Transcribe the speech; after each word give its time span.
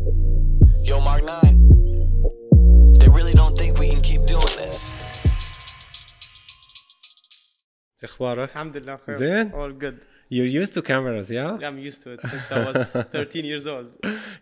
Yo, 0.00 1.00
Mark 1.00 1.22
9. 1.24 2.98
They 2.98 3.08
really 3.08 3.34
don't 3.34 3.56
think 3.58 3.78
we 3.78 3.88
can 3.90 4.00
keep 4.00 4.22
doing 4.26 4.52
this. 4.62 4.92
شو 8.00 8.06
اخبارك؟ 8.06 8.48
الحمد 8.50 8.76
لله 8.76 8.96
خير. 9.06 9.16
زين؟ 9.16 9.50
all 9.52 9.72
good 9.84 9.94
You're 10.28 10.52
used 10.62 10.74
to 10.74 10.82
cameras, 10.82 11.30
yeah? 11.30 11.52
I'm 11.68 11.78
used 11.90 12.00
to 12.04 12.08
it 12.14 12.20
since 12.20 12.46
I 12.50 12.58
was 12.66 12.76
13 13.12 13.44
years 13.44 13.66
old 13.74 13.86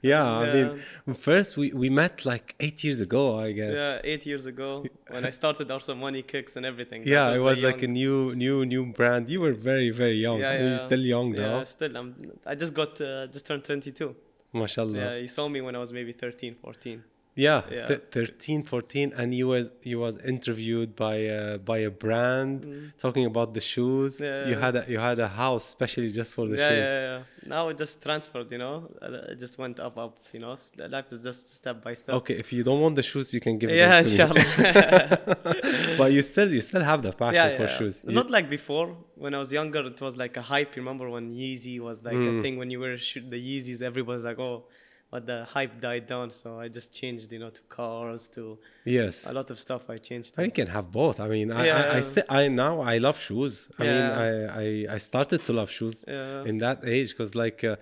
Yeah, 0.02 0.24
I 0.42 0.46
Yeah. 0.46 0.54
mean, 0.54 1.14
first 1.28 1.50
we, 1.58 1.66
we 1.82 1.88
met 1.90 2.14
like 2.32 2.46
eight 2.66 2.78
years 2.86 3.00
ago, 3.06 3.22
I 3.46 3.52
guess. 3.60 3.74
yeah 3.82 4.10
eight 4.12 4.24
years 4.30 4.44
ago 4.52 4.68
when 5.14 5.22
I 5.30 5.32
started 5.40 5.66
also 5.74 5.94
money 6.06 6.22
kicks 6.32 6.52
and 6.56 6.64
everything 6.72 7.00
That 7.02 7.14
Yeah, 7.16 7.28
it 7.34 7.38
the 7.38 7.44
was 7.48 7.56
like 7.68 7.80
a 7.82 7.90
young- 7.90 7.98
new, 8.00 8.34
new, 8.44 8.56
new 8.74 8.84
brand. 8.98 9.22
You 9.34 9.40
were 9.44 9.56
very, 9.70 9.90
very 10.02 10.18
young. 10.26 10.38
yeah, 10.44 10.52
You're 10.60 10.76
yeah. 10.78 10.86
still 10.88 11.04
young 11.14 11.28
yeah 11.34 11.46
now. 11.50 11.64
still 11.76 11.92
I'm 12.00 12.08
I 12.52 12.54
just 12.62 12.72
got 12.80 12.92
uh, 13.00 13.26
just 13.34 13.44
turned 13.48 13.64
22 13.64 14.08
MashaAllah. 14.53 14.95
yeah 14.95 15.17
he 15.19 15.27
saw 15.27 15.47
me 15.47 15.61
when 15.61 15.75
I 15.75 15.79
was 15.79 15.91
maybe 15.91 16.11
13 16.11 16.55
14 16.55 17.03
Yeah, 17.47 17.61
Yeah. 17.77 17.87
th- 17.89 18.01
13, 18.11 18.63
14, 18.63 19.07
and 19.19 19.27
you 19.39 19.45
was 19.53 19.65
you 19.91 19.97
was 20.05 20.15
interviewed 20.33 20.89
by 21.05 21.17
uh, 21.27 21.57
by 21.71 21.77
a 21.89 21.91
brand 22.03 22.57
talking 23.03 23.25
about 23.33 23.49
the 23.57 23.63
shoes. 23.71 24.11
Mm. 24.17 24.23
Yeah, 24.25 24.49
You 24.49 24.55
had 24.65 24.73
a 24.81 24.83
you 24.93 24.99
had 25.09 25.17
a 25.27 25.29
house 25.43 25.63
specially 25.75 26.09
just 26.19 26.31
for 26.37 26.45
the 26.51 26.57
yeah, 26.61 26.69
shoes. 26.69 26.87
yeah 26.89 27.07
yeah 27.09 27.19
now 27.55 27.63
it 27.71 27.77
just 27.83 27.95
transferred 28.07 28.49
you 28.55 28.61
know 28.65 28.75
Uh, 29.05 29.31
it 29.33 29.37
just 29.45 29.55
went 29.63 29.77
up 29.87 29.95
up 30.05 30.13
you 30.35 30.41
know 30.45 30.53
life 30.95 31.09
is 31.15 31.21
just 31.29 31.43
step 31.59 31.77
by 31.87 31.93
step 32.01 32.13
Okay, 32.19 32.35
if 32.43 32.47
you 32.55 32.61
don't 32.69 32.81
want 32.85 32.95
the 32.99 33.05
shoes, 33.11 33.27
you 33.35 33.41
can 33.47 33.55
give 33.61 33.69
yeah 33.81 34.01
them 34.01 34.29
to 34.37 35.97
but 35.99 36.09
you 36.15 36.21
still 36.31 36.49
you 36.57 36.61
still 36.69 36.83
have 36.91 36.99
the 37.07 37.13
passion 37.23 37.47
for 37.59 37.67
shoes. 37.77 37.95
You- 38.05 38.15
Not 38.19 38.29
like 38.37 38.47
before. 38.57 38.87
When 39.23 39.31
I 39.37 39.39
was 39.43 39.51
younger, 39.59 39.81
it 39.93 39.99
was 40.07 40.13
like 40.23 40.35
a 40.43 40.45
hype. 40.53 40.71
Remember 40.81 41.05
when 41.15 41.25
Yeezy 41.41 41.75
was 41.87 41.97
like 42.07 42.19
Mm. 42.23 42.31
a 42.31 42.41
thing 42.43 42.53
when 42.61 42.69
you 42.73 42.79
were 42.85 42.95
shoot 43.09 43.25
the 43.35 43.41
Yeezys, 43.49 43.79
everybody's 43.91 44.25
like, 44.29 44.39
oh, 44.49 44.57
but 45.11 45.25
the 45.25 45.45
hype 45.45 45.79
died 45.81 46.05
down. 46.07 46.31
So 46.31 46.59
I 46.59 46.67
just 46.67 46.93
changed, 46.93 47.31
you 47.31 47.39
know, 47.39 47.49
to 47.49 47.61
cars, 47.63 48.27
to 48.35 48.57
yes. 48.85 49.25
a 49.25 49.33
lot 49.33 49.49
of 49.51 49.57
stuff. 49.59 49.89
I 49.89 49.97
changed. 49.97 50.35
To. 50.35 50.43
you 50.45 50.51
can 50.51 50.67
have 50.67 50.91
both. 50.91 51.19
I 51.19 51.27
mean, 51.27 51.51
I, 51.51 51.55
I, 51.55 51.61
I 51.61 51.65
Yeah. 51.65 52.01
still, 52.01 52.23
I 52.29 52.47
now 52.47 52.81
I 52.81 52.97
love 52.99 53.17
shoes. 53.19 53.67
I 53.79 53.83
mean, 53.83 54.03
I, 54.25 54.29
I, 54.63 54.95
I 54.95 54.97
started 54.99 55.43
to 55.45 55.53
love 55.53 55.69
shoes 55.71 56.03
Yeah. 56.07 56.43
in 56.49 56.57
that 56.59 56.77
age 56.85 57.09
because 57.09 57.33
like 57.35 57.63
uh, 57.63 57.75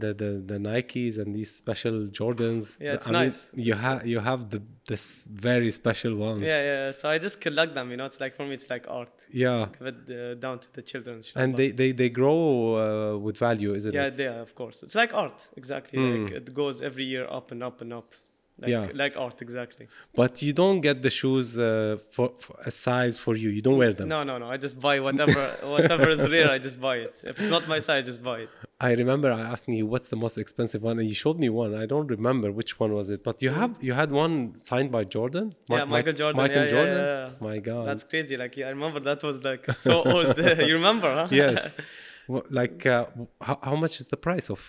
the, 0.00 0.14
the 0.22 0.42
the 0.52 0.58
Nikes 0.58 1.18
and 1.18 1.34
these 1.34 1.54
special 1.54 2.06
Jordans. 2.18 2.76
Yeah, 2.80 2.94
it's 2.94 3.06
I 3.08 3.10
mean, 3.10 3.22
nice. 3.22 3.50
you 3.54 3.74
have 3.74 4.06
you 4.06 4.20
have 4.20 4.50
the 4.50 4.62
this 4.86 5.24
very 5.30 5.70
special 5.70 6.14
ones. 6.16 6.42
Yeah, 6.42 6.62
yeah. 6.62 6.92
So 6.92 7.08
I 7.08 7.18
just 7.18 7.40
collect 7.40 7.74
them. 7.74 7.90
You 7.90 7.98
know, 7.98 8.06
it's 8.06 8.20
like 8.20 8.34
for 8.34 8.44
me, 8.46 8.54
it's 8.54 8.70
like 8.70 8.86
art. 8.88 9.12
Yeah. 9.30 9.68
Give 9.78 9.88
it 9.92 10.00
uh, 10.10 10.34
down 10.34 10.58
to 10.60 10.68
the 10.72 10.82
children. 10.82 11.22
And 11.34 11.54
they, 11.54 11.70
they, 11.70 11.92
they 11.92 12.08
grow 12.08 13.14
uh, 13.14 13.18
with 13.18 13.36
value, 13.36 13.74
isn't 13.74 13.94
yeah, 13.94 14.06
it? 14.06 14.16
they 14.16 14.26
are, 14.26 14.40
of 14.40 14.54
course. 14.54 14.82
It's 14.82 14.94
like 14.94 15.12
art, 15.14 15.48
exactly. 15.56 15.98
Like 15.98 16.30
it 16.32 16.54
goes 16.54 16.80
every 16.80 17.04
year 17.04 17.26
up 17.28 17.52
and 17.52 17.62
up 17.62 17.80
and 17.82 17.92
up. 17.92 18.14
Like. 18.60 18.70
Yeah. 18.70 18.88
like 19.02 19.16
art, 19.16 19.40
exactly. 19.40 19.86
But 20.14 20.42
you 20.42 20.52
don't 20.52 20.80
get 20.80 21.00
the 21.02 21.10
shoes 21.10 21.56
uh, 21.56 21.98
for, 22.10 22.32
for 22.40 22.56
a 22.64 22.72
size 22.72 23.16
for 23.16 23.36
you. 23.36 23.50
You 23.50 23.62
don't 23.62 23.78
wear 23.78 23.92
them. 23.92 24.08
No, 24.08 24.24
no, 24.24 24.36
no. 24.38 24.46
I 24.48 24.56
just 24.56 24.80
buy 24.80 24.98
whatever, 24.98 25.56
whatever 25.62 26.08
is 26.08 26.28
rare. 26.28 26.50
I 26.50 26.58
just 26.58 26.80
buy 26.80 26.96
it. 26.96 27.20
If 27.22 27.40
it's 27.40 27.50
not 27.50 27.68
my 27.68 27.78
size, 27.78 28.02
I 28.02 28.06
just 28.06 28.22
buy 28.22 28.40
it. 28.40 28.50
I 28.80 28.92
remember 28.92 29.32
I 29.32 29.40
asking 29.40 29.74
you 29.74 29.86
what's 29.86 30.08
the 30.08 30.16
most 30.16 30.38
expensive 30.38 30.82
one, 30.82 30.98
and 30.98 31.08
you 31.08 31.14
showed 31.14 31.38
me 31.38 31.48
one. 31.48 31.74
I 31.74 31.86
don't 31.86 32.08
remember 32.08 32.50
which 32.50 32.80
one 32.80 32.92
was 32.94 33.10
it, 33.10 33.22
but 33.22 33.42
you 33.42 33.50
have 33.50 33.76
you 33.80 33.92
had 33.92 34.10
one 34.10 34.58
signed 34.58 34.90
by 34.90 35.04
Jordan. 35.04 35.54
Mm. 35.70 35.76
yeah, 35.76 35.84
Michael 35.84 36.12
Mi- 36.12 36.18
Jordan. 36.18 36.36
Michael 36.42 36.64
yeah, 36.64 36.70
Jordan. 36.70 36.98
Yeah. 36.98 37.30
My 37.48 37.58
God. 37.58 37.86
That's 37.88 38.04
crazy. 38.04 38.36
Like 38.36 38.56
yeah, 38.56 38.66
I 38.66 38.70
remember 38.70 39.00
that 39.00 39.22
was 39.22 39.42
like 39.42 39.64
so 39.74 40.02
old. 40.12 40.38
you 40.70 40.74
remember, 40.74 41.12
huh? 41.12 41.28
yes. 41.30 41.76
Wha- 42.28 42.42
like 42.50 42.86
uh, 42.86 43.06
how, 43.40 43.58
how 43.62 43.76
much 43.76 44.00
is 44.00 44.08
the 44.08 44.16
price 44.16 44.50
of 44.50 44.60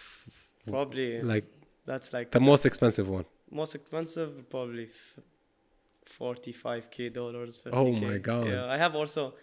probably. 0.68 1.22
like 1.22 1.46
that's 1.86 2.14
like 2.14 2.32
the 2.32 2.40
most 2.40 2.66
expensive 2.66 3.08
one? 3.08 3.26
Most 3.52 3.76
expensive. 3.76 4.50
Probably 4.50 4.90
forty-five 6.06 6.90
k 6.92 7.10
dollars. 7.10 7.60
Oh 7.72 7.92
my 7.92 8.18
God. 8.18 8.48
Yeah, 8.48 8.66
I 8.66 8.78
have 8.78 8.96
also 8.96 9.34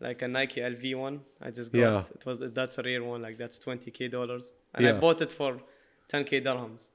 like 0.00 0.22
a 0.22 0.28
Nike 0.28 0.60
LV 0.60 0.96
one. 0.96 1.20
I 1.40 1.50
just 1.50 1.72
got. 1.72 1.78
Yeah. 1.78 2.02
It 2.14 2.24
was 2.26 2.38
that's 2.52 2.78
a 2.78 2.82
rare 2.82 3.02
one. 3.02 3.22
Like 3.22 3.38
that's 3.38 3.58
twenty 3.58 3.90
k 3.90 4.08
dollars, 4.08 4.52
and 4.74 4.84
Yeah. 4.84 4.96
I 4.96 5.00
bought 5.00 5.20
it 5.20 5.32
for 5.32 5.60
ten 6.08 6.24
k 6.24 6.40
dirhams. 6.40 6.88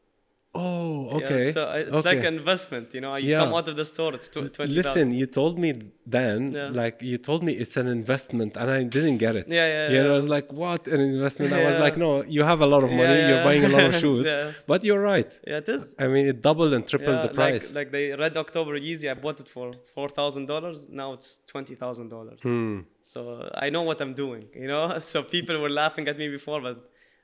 Oh, 0.56 1.08
Yeah, 1.10 1.18
okay. 1.26 1.48
it's, 1.50 1.58
a, 1.58 1.78
it's 1.82 1.92
okay. 1.92 2.10
like 2.16 2.24
an 2.26 2.36
investment. 2.42 2.88
You 2.96 3.02
know, 3.02 3.16
you 3.16 3.32
Yeah. 3.32 3.38
come 3.42 3.54
out 3.54 3.68
of 3.72 3.76
the 3.76 3.86
store, 3.86 4.12
it's 4.16 4.28
tw- 4.28 4.52
twenty. 4.58 4.74
Listen, 4.82 5.06
you 5.14 5.28
told 5.28 5.60
me 5.60 5.70
then, 6.08 6.40
Yeah. 6.54 6.70
like 6.82 6.96
you 7.12 7.18
told 7.20 7.44
me 7.48 7.52
it's 7.64 7.78
an 7.78 7.88
investment, 8.00 8.52
and 8.58 8.68
I 8.78 8.82
didn't 8.96 9.18
get 9.26 9.36
it. 9.36 9.46
Yeah, 9.48 9.68
yeah, 9.68 9.90
You 9.94 10.00
know, 10.04 10.06
yeah. 10.08 10.14
I 10.14 10.16
was 10.22 10.28
like, 10.36 10.48
"What 10.64 10.82
an 10.96 11.02
investment?" 11.02 11.54
I 11.54 11.64
was 11.70 11.78
like, 11.86 11.96
"No, 12.06 12.10
you 12.36 12.42
have 12.52 12.62
a 12.68 12.70
lot 12.74 12.84
of 12.88 12.92
money. 13.02 13.18
Yeah, 13.20 13.30
You're 13.30 13.44
buying 13.50 13.64
a 13.64 13.74
lot 13.76 13.86
of 13.92 13.96
shoes." 14.04 14.26
Yeah. 14.26 14.52
But 14.72 14.80
you're 14.88 15.04
right. 15.14 15.32
Yeah, 15.50 15.58
it 15.64 15.70
is. 15.70 15.84
I 16.04 16.08
mean, 16.14 16.26
it 16.32 16.38
doubled 16.48 16.74
and 16.78 16.84
tripled 16.92 17.18
Yeah, 17.20 17.28
the 17.28 17.34
price. 17.42 17.66
Like, 17.68 17.76
like 17.80 17.90
the 17.98 18.04
Red 18.24 18.36
October 18.46 18.74
Yeezy, 18.88 19.08
I 19.14 19.16
bought 19.26 19.40
it 19.44 19.50
for 19.56 19.68
four 19.96 20.10
thousand 20.20 20.46
dollars. 20.54 20.80
Now 21.02 21.10
it's 21.18 21.30
twenty 21.54 21.76
thousand 21.84 22.08
dollars. 22.16 22.40
Hmm. 22.48 22.80
So 23.14 23.20
I 23.66 23.68
know 23.76 23.84
what 23.90 23.98
I'm 24.04 24.16
doing. 24.26 24.44
You 24.62 24.68
know. 24.74 24.84
So 25.12 25.18
people 25.36 25.56
were 25.64 25.74
laughing 25.84 26.06
at 26.12 26.18
me 26.24 26.28
before, 26.40 26.60
but 26.70 26.78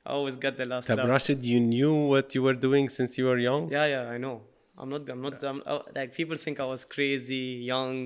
I 0.06 0.10
always 0.18 0.36
got 0.44 0.56
the 0.56 0.66
last 0.72 0.86
Tab 0.86 0.98
laugh. 0.98 1.08
Rashed, 1.08 1.42
you 1.52 1.60
knew 1.74 1.94
what 2.12 2.26
you 2.34 2.42
were 2.46 2.58
doing 2.68 2.84
since 2.98 3.10
you 3.18 3.24
were 3.30 3.38
young. 3.50 3.62
Yeah, 3.76 3.86
yeah, 3.94 4.14
I 4.14 4.18
know. 4.24 4.36
I'm 4.80 4.90
not. 4.94 5.02
I'm 5.12 5.20
not. 5.26 5.36
I'm, 5.50 5.58
oh, 5.72 5.82
like 5.98 6.10
people 6.20 6.36
think 6.44 6.56
I 6.60 6.66
was 6.74 6.82
crazy, 6.96 7.44
young, 7.72 7.96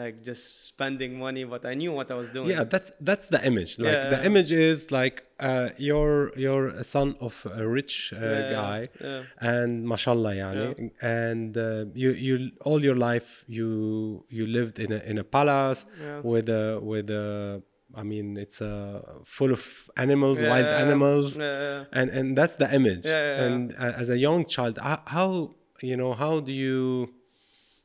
like 0.00 0.16
just 0.28 0.42
spending 0.70 1.12
money, 1.26 1.44
but 1.44 1.62
I 1.72 1.74
knew 1.80 1.92
what 1.98 2.08
I 2.10 2.16
was 2.22 2.28
doing. 2.36 2.48
Yeah, 2.54 2.64
that's 2.64 2.90
that's 3.08 3.26
the 3.34 3.40
image. 3.50 3.72
Like 3.78 4.00
the 4.14 4.20
image 4.30 4.50
is 4.68 4.78
like 4.90 5.16
uh, 5.38 5.68
you're 5.88 6.32
you're 6.44 6.68
a 6.68 6.84
son 6.94 7.08
of 7.20 7.34
a 7.62 7.64
rich 7.78 8.12
uh, 8.16 8.18
Yeah, 8.20 8.52
guy, 8.60 8.88
yeah. 9.00 9.22
and 9.52 9.70
mashallah, 9.92 10.34
yani, 10.42 10.90
and 11.02 11.50
uh, 11.58 11.84
you 11.94 12.10
you 12.26 12.34
all 12.68 12.80
your 12.88 12.96
life 12.96 13.44
you 13.46 14.24
you 14.28 14.44
lived 14.58 14.76
in 14.84 14.90
a 14.92 15.00
in 15.10 15.16
a 15.18 15.24
palace 15.36 15.80
Yeah. 16.00 16.20
with 16.30 16.48
a 16.48 16.80
with 16.90 17.10
a. 17.10 17.62
I 17.96 18.02
mean, 18.02 18.36
it's 18.44 18.60
uh, 18.62 19.00
full 19.24 19.52
of 19.52 19.62
animals, 19.96 20.40
wild 20.42 20.68
animals, 20.84 21.36
yeah, 21.36 21.44
yeah. 21.44 21.84
and 21.98 22.10
and 22.18 22.26
that's 22.38 22.56
the 22.62 22.68
image. 22.78 23.04
Yeah, 23.06 23.12
yeah, 23.12 23.36
yeah. 23.36 23.44
and 23.46 23.72
uh, 23.84 24.00
as 24.02 24.08
a 24.08 24.18
young 24.18 24.44
child, 24.46 24.78
how, 25.16 25.54
you 25.90 25.96
know 25.96 26.12
how 26.14 26.34
do 26.40 26.52
you 26.52 26.80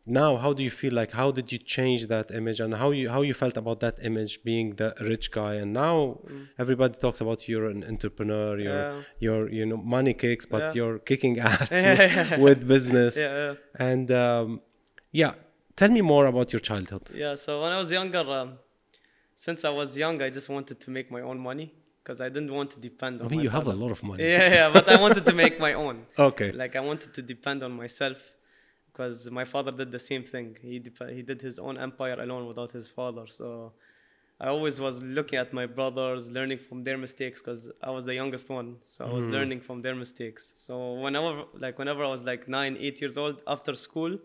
now 0.05 0.37
how 0.37 0.53
do 0.53 0.61
you 0.63 0.69
feel 0.81 0.93
like 0.93 1.11
how 1.11 1.29
did 1.37 1.51
you 1.53 1.57
change 1.75 2.01
that 2.07 2.27
image 2.39 2.59
and 2.63 2.71
how 2.75 2.89
you 2.91 3.09
how 3.15 3.21
you 3.29 3.33
felt 3.33 3.57
about 3.57 3.79
that 3.85 3.95
image 4.09 4.33
being 4.49 4.67
the 4.81 4.89
rich 5.01 5.31
guy 5.31 5.53
and 5.55 5.73
now 5.73 5.97
everybody 6.63 6.95
talks 7.05 7.19
about 7.19 7.37
you're 7.49 7.67
an 7.75 7.83
entrepreneur 7.93 8.57
you're 8.65 8.71
Mm. 8.73 8.95
Yeah. 8.97 9.03
you're 9.25 9.45
you 9.57 9.65
know 9.69 9.77
money 9.97 10.13
kicks 10.23 10.45
but 10.53 10.61
Yeah. 10.61 10.71
you're 10.77 10.99
kicking 10.99 11.33
ass 11.51 11.69
with, 11.71 12.39
with 12.45 12.59
business 12.73 13.13
Yeah, 13.17 13.33
yeah. 13.43 13.53
and 13.89 14.07
um, 14.25 14.61
yeah 15.11 15.33
tell 15.75 15.89
me 15.97 16.01
more 16.13 16.25
about 16.33 16.47
your 16.53 16.61
childhood 16.69 17.05
Yeah, 17.23 17.35
so 17.35 17.49
when 17.61 17.71
I 17.75 17.79
was 17.83 17.91
younger, 17.99 18.23
um, 18.39 18.49
since 19.45 19.63
I 19.63 19.69
was 19.69 19.95
young, 19.95 20.15
I 20.23 20.31
just 20.31 20.49
wanted 20.49 20.77
to 20.83 20.89
make 20.89 21.11
my 21.11 21.21
own 21.21 21.39
money 21.49 21.71
because 22.01 22.19
I 22.21 22.29
didn't 22.35 22.51
want 22.59 22.71
to 22.71 22.79
depend 22.79 23.21
on. 23.21 23.27
I 23.27 23.29
mean 23.29 23.41
you 23.41 23.51
have 23.59 23.67
a 23.67 23.77
lot 23.83 23.91
of 23.91 24.01
money 24.01 24.23
Yeah, 24.23 24.49
yeah, 24.57 24.69
but 24.77 24.89
I 24.89 24.99
wanted 24.99 25.23
to 25.27 25.33
make 25.43 25.59
my 25.67 25.73
own. 25.85 25.95
okay 26.29 26.51
Like 26.51 26.75
I 26.75 26.83
wanted 26.89 27.13
to 27.17 27.21
depend 27.21 27.59
on 27.67 27.71
myself 27.83 28.17
because 28.87 29.29
my 29.39 29.45
father 29.53 29.71
did 29.71 29.91
the 29.91 30.03
same 30.11 30.23
thing. 30.33 30.57
He 30.69 30.79
dep- 30.79 31.11
he 31.17 31.21
did 31.21 31.39
his 31.49 31.59
own 31.59 31.75
empire 31.87 32.17
alone 32.25 32.43
without 32.51 32.71
his 32.71 32.89
father. 32.89 33.25
So 33.27 33.73
I 34.39 34.47
always 34.55 34.81
was 34.87 34.95
looking 35.03 35.37
at 35.37 35.53
my 35.59 35.67
brothers, 35.67 36.31
learning 36.31 36.59
from 36.67 36.83
their 36.87 36.97
mistakes 37.05 37.37
because 37.39 37.61
I 37.87 37.91
was 37.97 38.03
the 38.05 38.15
youngest 38.21 38.49
one. 38.49 38.69
So 38.93 39.05
I 39.05 39.11
was 39.17 39.25
mm-hmm. 39.25 39.37
learning 39.37 39.61
from 39.67 39.77
their 39.85 39.97
mistakes. 40.03 40.53
So 40.55 40.93
whenever 41.03 41.43
like 41.65 41.77
whenever 41.77 42.01
I 42.03 42.11
was 42.15 42.23
like 42.31 42.43
nine, 42.59 42.73
eight 42.85 42.97
years 43.01 43.17
old 43.23 43.43
after 43.55 43.75
school, 43.75 44.17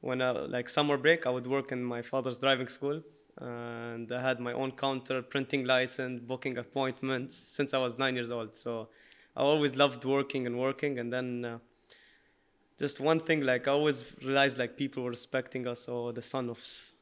when 0.00 0.20
I, 0.20 0.30
like 0.56 0.68
summer 0.68 0.96
break, 0.96 1.20
I 1.28 1.30
would 1.30 1.46
work 1.46 1.70
in 1.70 1.80
my 1.84 2.02
father's 2.02 2.40
driving 2.40 2.70
school. 2.78 3.02
And 3.42 4.12
I 4.12 4.20
had 4.20 4.38
my 4.40 4.52
own 4.52 4.72
counter, 4.72 5.20
printing 5.22 5.64
license, 5.64 6.20
booking 6.20 6.58
appointments 6.58 7.34
since 7.36 7.74
I 7.74 7.78
was 7.78 7.98
nine 7.98 8.14
years 8.14 8.30
old. 8.30 8.54
So 8.54 8.88
I 9.36 9.40
always 9.40 9.74
loved 9.74 10.04
working 10.04 10.46
and 10.46 10.58
working. 10.58 10.98
And 11.00 11.12
then 11.12 11.44
uh, 11.44 11.58
just 12.78 13.00
one 13.00 13.20
thing, 13.20 13.40
like 13.42 13.68
I 13.68 13.72
always 13.72 14.04
realized 14.22 14.58
like 14.58 14.76
people 14.76 15.02
were 15.02 15.10
respecting 15.10 15.66
us. 15.66 15.88
or 15.88 16.12
the 16.12 16.22
son 16.22 16.50
of 16.50 16.58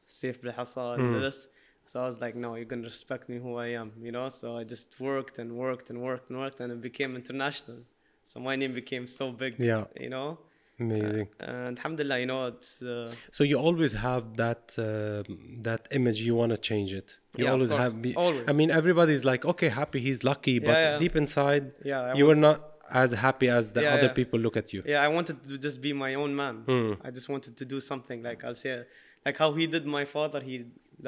Saif 0.07 0.39
Belhasa 0.41 0.95
and 0.95 1.13
this. 1.13 1.47
So 1.85 2.01
I 2.01 2.05
was 2.07 2.19
like, 2.21 2.35
no, 2.35 2.55
you're 2.55 2.65
gonna 2.65 2.83
respect 2.83 3.27
me 3.29 3.37
who 3.37 3.55
I 3.57 3.67
am, 3.67 3.91
you 4.01 4.11
know. 4.11 4.29
So 4.29 4.57
I 4.57 4.63
just 4.63 4.87
worked 4.99 5.39
and 5.39 5.51
worked 5.55 5.89
and 5.89 6.01
worked 6.01 6.29
and 6.29 6.39
worked, 6.39 6.59
and 6.61 6.71
it 6.71 6.81
became 6.81 7.15
international. 7.15 7.77
So 8.23 8.39
my 8.39 8.55
name 8.55 8.73
became 8.73 9.07
so 9.07 9.31
big, 9.31 9.55
Yeah. 9.59 9.85
you 9.99 10.09
know. 10.09 10.39
Amazing 10.83 11.27
And 11.39 11.73
alhamdulillah, 11.77 12.17
you 12.23 12.27
know, 12.31 12.41
it's 12.53 12.71
uh, 12.81 13.11
so 13.37 13.41
you 13.51 13.57
always 13.67 13.93
have 14.07 14.23
that 14.43 14.63
uh, 14.77 15.23
that 15.69 15.81
image 15.97 16.19
you 16.27 16.33
want 16.41 16.51
to 16.55 16.59
change 16.69 16.91
it 17.01 17.07
you 17.37 17.45
Yeah, 17.45 17.51
always 17.53 17.71
have 17.83 17.93
be, 18.05 18.11
Always. 18.25 18.45
i 18.51 18.53
mean 18.59 18.69
everybody's 18.81 19.23
like 19.31 19.41
okay 19.51 19.69
happy 19.81 19.99
he's 20.07 20.19
lucky 20.31 20.55
but 20.69 20.77
yeah. 20.85 20.97
deep 21.03 21.15
inside 21.23 21.63
Yeah, 21.91 22.01
I 22.09 22.13
you 22.19 22.25
were 22.31 22.41
not 22.49 22.57
as 23.03 23.11
happy 23.27 23.47
as 23.59 23.65
the 23.75 23.81
Yeah, 23.83 23.95
other 23.95 24.09
yeah. 24.11 24.19
people 24.19 24.37
look 24.45 24.55
at 24.61 24.67
you 24.73 24.81
yeah. 24.93 25.01
I 25.07 25.09
wanted 25.17 25.37
to 25.49 25.55
just 25.67 25.77
be 25.87 25.91
my 26.05 26.11
own 26.21 26.31
man. 26.43 26.55
Hmm. 26.71 26.91
I 27.07 27.09
just 27.17 27.27
wanted 27.33 27.53
to 27.61 27.65
do 27.73 27.79
something 27.91 28.19
like 28.29 28.39
I'll 28.45 28.59
say, 28.65 28.73
like 29.25 29.37
how 29.43 29.49
he 29.59 29.65
did 29.75 29.85
my 29.97 30.05
father. 30.15 30.39
He 30.51 30.55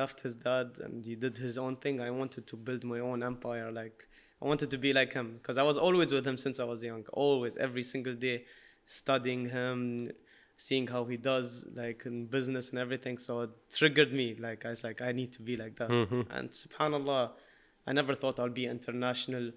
left 0.02 0.18
his 0.26 0.34
dad 0.48 0.68
and 0.84 0.94
he 1.10 1.16
did 1.26 1.36
his 1.48 1.56
own 1.66 1.74
thing. 1.84 1.96
I 2.10 2.12
wanted 2.22 2.44
to 2.52 2.56
build 2.68 2.82
my 2.94 3.00
own 3.10 3.20
empire. 3.32 3.68
Like 3.82 3.98
I 4.42 4.46
I 4.46 4.48
wanted 4.52 4.70
to 4.76 4.80
be 4.86 4.92
like 5.00 5.12
him 5.20 5.28
because 5.40 5.58
I 5.64 5.66
was 5.72 5.78
always 5.86 6.10
with 6.16 6.26
him 6.32 6.38
since 6.46 6.58
I 6.64 6.66
was 6.74 6.80
young. 6.90 7.04
Always, 7.24 7.54
every 7.68 7.86
single 7.94 8.16
day, 8.28 8.38
studying 8.86 9.50
him, 9.50 10.12
seeing 10.58 10.88
how 10.88 11.06
he 11.06 11.18
does, 11.18 11.66
like 11.74 12.06
in 12.06 12.26
business 12.28 12.70
and 12.72 12.80
everything. 12.80 13.18
So 13.18 13.42
it 13.42 13.50
triggered 13.72 14.14
me. 14.14 14.36
Like 14.40 14.66
I 14.66 14.70
was 14.72 14.84
like, 14.84 15.02
I 15.02 15.12
need 15.12 15.34
to 15.34 15.42
be 15.42 15.58
like 15.58 15.76
that. 15.78 15.90
And 15.90 16.50
Subhanallah, 16.50 17.32
I 17.88 17.94
never 17.94 18.14
thought 18.16 18.40
I'll 18.40 18.50
be 18.50 18.66
international, 18.66 19.52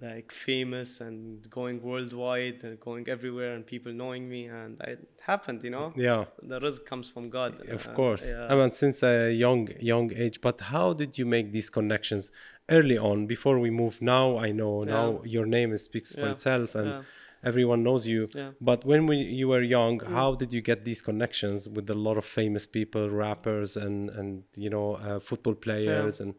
like 0.00 0.30
famous 0.32 1.00
and 1.00 1.48
going 1.50 1.82
worldwide 1.82 2.62
and 2.64 2.78
going 2.80 3.08
everywhere 3.08 3.54
and 3.54 3.66
people 3.66 3.92
knowing 3.92 4.28
me. 4.28 4.46
And 4.46 4.80
it 4.82 5.08
happened, 5.20 5.62
you 5.64 5.70
know. 5.70 5.92
Yeah. 5.96 6.24
The 6.42 6.60
risk 6.60 6.84
comes 6.86 7.10
from 7.10 7.28
God. 7.28 7.52
Of 7.68 7.86
Uh, 7.86 7.92
course. 7.94 8.26
yeah. 8.26 8.46
I 8.50 8.54
mean, 8.54 8.72
since 8.72 9.02
a 9.02 9.32
young 9.32 9.68
young 9.80 10.12
age. 10.14 10.40
But 10.40 10.60
how 10.74 10.92
did 10.92 11.18
you 11.18 11.26
make 11.26 11.52
these 11.52 11.70
connections 11.70 12.30
early 12.70 12.96
on? 12.98 13.26
Before 13.26 13.58
we 13.58 13.70
move, 13.70 14.00
now 14.00 14.38
I 14.38 14.52
know 14.52 14.84
now 14.84 15.22
your 15.24 15.46
name 15.46 15.76
speaks 15.76 16.14
for 16.14 16.20
Yeah. 16.26 16.32
itself 16.32 16.74
and 16.74 16.88
Yeah. 16.88 17.02
Everyone 17.44 17.82
knows 17.82 18.06
you. 18.06 18.28
Yeah. 18.34 18.40
Mm. 18.40 18.54
But 18.60 18.84
when 18.84 19.06
we, 19.06 19.16
you 19.16 19.48
were 19.48 19.62
young, 19.62 20.00
how 20.00 20.34
did 20.34 20.52
you 20.52 20.60
get 20.60 20.84
these 20.84 21.02
connections 21.02 21.68
with 21.68 21.88
a 21.90 21.94
lot 21.94 22.16
of 22.16 22.24
famous 22.24 22.66
people, 22.66 23.10
rappers, 23.10 23.76
and 23.76 24.10
and 24.10 24.44
you 24.54 24.70
know 24.70 24.94
uh, 24.94 25.20
football 25.20 25.54
players 25.54 26.20
and 26.20 26.34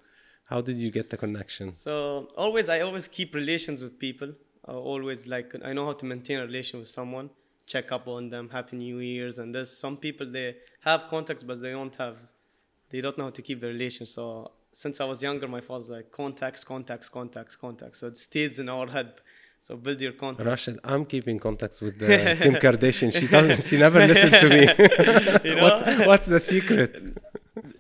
how 0.52 0.60
did 0.60 0.78
you 0.78 0.92
get 0.92 1.10
the 1.10 1.18
connection 1.18 1.72
So 1.72 2.28
always, 2.36 2.68
I 2.68 2.82
always 2.82 3.08
keep 3.08 3.34
relations 3.34 3.82
with 3.82 3.98
people. 3.98 4.34
I 4.66 4.74
always 4.74 5.26
like 5.26 5.56
I 5.64 5.72
know 5.74 5.86
how 5.86 5.94
to 5.94 6.06
maintain 6.06 6.40
a 6.40 6.46
relation 6.46 6.80
with 6.80 6.90
someone, 6.90 7.30
check 7.66 7.92
up 7.92 8.06
on 8.08 8.30
them, 8.30 8.50
Happy 8.50 8.76
New 8.76 9.00
Year's, 9.00 9.40
and 9.40 9.56
there's 9.56 9.72
some 9.86 9.96
people 9.96 10.30
they 10.30 10.58
have 10.82 11.02
contacts 11.10 11.44
but 11.44 11.62
they 11.62 11.72
don't 11.72 11.96
have, 11.96 12.18
they 12.90 13.00
don't 13.02 13.18
know 13.18 13.26
how 13.30 13.36
to 13.40 13.42
keep 13.42 13.60
the 13.62 13.68
relation. 13.68 14.06
So 14.06 14.52
since 14.74 15.00
I 15.00 15.06
was 15.06 15.24
younger, 15.24 15.48
my 15.48 15.62
father's 15.62 15.90
like 15.90 16.12
contacts, 16.12 16.64
contacts, 16.64 17.08
contacts, 17.10 17.56
contacts. 17.56 18.00
So 18.00 18.08
it 18.08 18.18
stays 18.18 18.60
in 18.60 18.68
our 18.70 18.88
head. 18.88 19.14
So 19.66 19.78
build 19.78 20.02
your 20.02 20.14
contacts. 20.14 20.50
Rashed, 20.50 20.80
I'm 20.84 21.06
keeping 21.06 21.38
contacts 21.40 21.80
with 21.82 22.00
the 22.00 22.08
Kim 22.42 22.56
Kardashian. 22.56 23.10
She 23.18 23.28
doesn't. 23.28 23.62
She 23.68 23.78
never 23.78 24.00
listened 24.08 24.36
to 24.44 24.50
me. 24.56 24.64
You 25.50 25.56
know? 25.58 25.64
what's 25.64 26.08
what's 26.10 26.26
the 26.36 26.40
secret? 26.40 26.90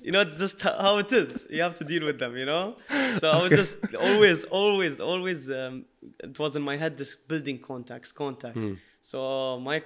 you 0.05 0.11
know, 0.11 0.21
it's 0.21 0.37
just 0.37 0.61
how 0.61 0.99
it 0.99 1.11
is. 1.11 1.47
You 1.49 1.63
have 1.63 1.75
to 1.79 1.83
deal 1.83 2.05
with 2.05 2.19
them, 2.19 2.37
you 2.37 2.45
know. 2.45 2.75
So 3.17 3.25
I 3.31 3.41
was 3.41 3.51
just 3.61 3.77
always, 3.95 4.43
always, 4.45 4.99
always. 4.99 5.49
Um, 5.51 5.85
it 6.23 6.37
was 6.37 6.55
in 6.55 6.61
my 6.61 6.77
head, 6.77 6.97
just 6.97 7.27
building 7.27 7.57
contacts, 7.57 8.11
contacts. 8.11 8.65
So 9.01 9.59
my, 9.59 9.81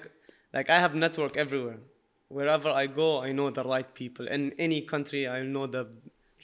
like, 0.53 0.69
I 0.69 0.79
have 0.85 0.95
network 0.95 1.37
everywhere. 1.37 1.79
Wherever 2.27 2.69
I 2.69 2.87
go, 2.87 3.21
I 3.21 3.31
know 3.31 3.49
the 3.51 3.63
right 3.63 3.89
people. 4.01 4.27
In 4.27 4.51
any 4.67 4.81
country, 4.81 5.29
I 5.29 5.43
know 5.43 5.65
the 5.67 5.83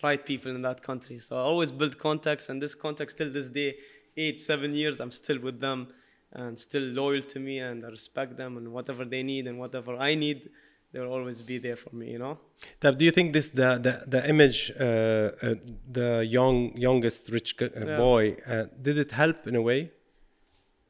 right 0.02 0.24
people 0.26 0.56
in 0.56 0.62
that 0.62 0.82
country. 0.82 1.18
So 1.20 1.36
I 1.36 1.42
always 1.42 1.72
build 1.74 1.98
contacts, 1.98 2.48
and 2.50 2.62
this 2.62 2.74
contacts 2.76 3.14
till 3.14 3.32
this 3.32 3.50
day, 3.50 3.76
eight, 4.18 4.42
seven 4.42 4.74
years, 4.74 5.00
I'm 5.00 5.12
still 5.12 5.40
with 5.40 5.60
them, 5.60 5.88
and 6.34 6.58
still 6.58 6.84
loyal 6.84 7.22
to 7.24 7.40
me, 7.40 7.60
and 7.60 7.86
I 7.86 7.90
respect 7.90 8.38
them, 8.38 8.58
and 8.58 8.72
whatever 8.72 9.06
they 9.06 9.24
need 9.24 9.48
and 9.48 9.60
whatever 9.60 9.96
I 9.96 10.16
need, 10.16 10.50
they'll 10.92 11.12
always 11.12 11.42
be 11.42 11.58
there 11.58 11.76
for 11.76 11.96
me. 11.96 12.12
You 12.12 12.20
know. 12.20 12.40
Tab, 12.80 12.98
do 12.98 13.06
you 13.06 13.12
think 13.12 13.34
this 13.34 13.48
the 13.50 13.78
the, 13.86 14.04
the 14.08 14.30
image 14.30 14.72
uh, 14.80 14.84
uh, 14.84 15.56
the 15.92 16.26
young 16.26 16.76
youngest 16.78 17.30
rich 17.30 17.56
uh, 17.62 17.66
Yeah. 17.76 17.98
boy 17.98 18.38
uh, 18.48 18.66
did 18.82 18.98
it 18.98 19.12
help 19.12 19.48
in 19.48 19.56
a 19.56 19.62
way? 19.62 19.92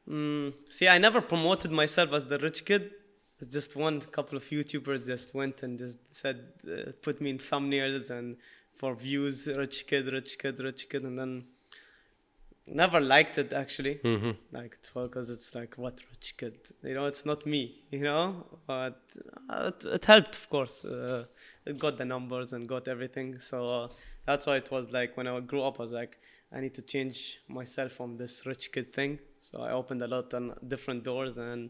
Mm, 0.09 0.53
see, 0.69 0.87
I 0.87 0.97
never 0.97 1.21
promoted 1.21 1.71
myself 1.71 2.11
as 2.13 2.25
the 2.25 2.39
rich 2.39 2.65
kid. 2.65 2.91
It's 3.39 3.53
just 3.53 3.75
one 3.75 4.01
couple 4.01 4.37
of 4.37 4.43
YouTubers 4.45 5.05
just 5.05 5.33
went 5.33 5.63
and 5.63 5.79
just 5.79 5.99
said, 6.13 6.37
uh, 6.67 6.91
put 7.01 7.21
me 7.21 7.31
in 7.31 7.39
thumbnails 7.39 8.09
and 8.09 8.37
for 8.77 8.93
views, 8.93 9.47
rich 9.47 9.87
kid, 9.87 10.11
rich 10.11 10.37
kid, 10.37 10.59
rich 10.59 10.89
kid, 10.89 11.03
and 11.03 11.17
then 11.17 11.45
never 12.67 12.99
liked 12.99 13.37
it 13.37 13.53
actually. 13.53 13.95
Mm-hmm. 14.03 14.31
Like 14.51 14.77
because 14.93 15.29
it's 15.29 15.53
like 15.55 15.75
what 15.77 16.01
rich 16.11 16.35
kid, 16.37 16.55
you 16.83 16.93
know, 16.93 17.05
it's 17.05 17.25
not 17.25 17.45
me, 17.45 17.83
you 17.91 18.01
know. 18.01 18.45
But 18.67 19.01
uh, 19.49 19.71
it, 19.73 19.85
it 19.85 20.05
helped, 20.05 20.35
of 20.35 20.49
course. 20.49 20.85
Uh, 20.85 21.25
it 21.65 21.77
got 21.77 21.97
the 21.97 22.05
numbers 22.05 22.53
and 22.53 22.67
got 22.67 22.87
everything. 22.87 23.39
So 23.39 23.67
uh, 23.67 23.87
that's 24.25 24.45
why 24.45 24.57
it 24.57 24.71
was 24.71 24.91
like 24.91 25.17
when 25.17 25.27
I 25.27 25.39
grew 25.39 25.61
up, 25.61 25.79
I 25.79 25.83
was 25.83 25.91
like, 25.91 26.19
I 26.53 26.59
need 26.59 26.73
to 26.75 26.81
change 26.81 27.39
myself 27.47 27.93
from 27.93 28.17
this 28.17 28.45
rich 28.45 28.71
kid 28.71 28.93
thing. 28.93 29.19
So 29.39 29.61
I 29.61 29.71
opened 29.71 30.01
a 30.01 30.07
lot 30.07 30.33
on 30.33 30.53
different 30.67 31.03
doors, 31.03 31.37
and 31.37 31.69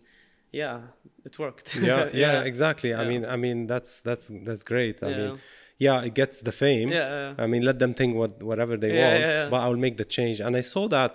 yeah, 0.52 0.82
it 1.24 1.38
worked. 1.38 1.76
Yeah, 1.76 2.10
yeah, 2.14 2.42
exactly. 2.42 2.94
I 2.94 3.08
mean, 3.08 3.26
I 3.26 3.36
mean 3.36 3.68
that's 3.68 3.98
that's 4.04 4.32
that's 4.44 4.64
great. 4.64 5.04
I 5.04 5.10
Yeah. 5.10 5.18
mean, 5.18 5.40
yeah, 5.88 6.08
it 6.08 6.14
gets 6.22 6.38
the 6.50 6.56
fame. 6.64 6.88
Yeah, 7.00 7.10
yeah. 7.22 7.44
I 7.44 7.46
mean, 7.52 7.64
let 7.70 7.78
them 7.84 7.94
think 8.00 8.12
what 8.22 8.34
whatever 8.50 8.76
they 8.84 8.92
Yeah, 8.94 9.06
want, 9.06 9.20
yeah, 9.22 9.34
yeah. 9.40 9.50
but 9.52 9.60
I'll 9.66 9.82
make 9.88 9.96
the 10.04 10.10
change. 10.18 10.38
And 10.46 10.54
I 10.62 10.64
saw 10.74 10.84
that 10.98 11.14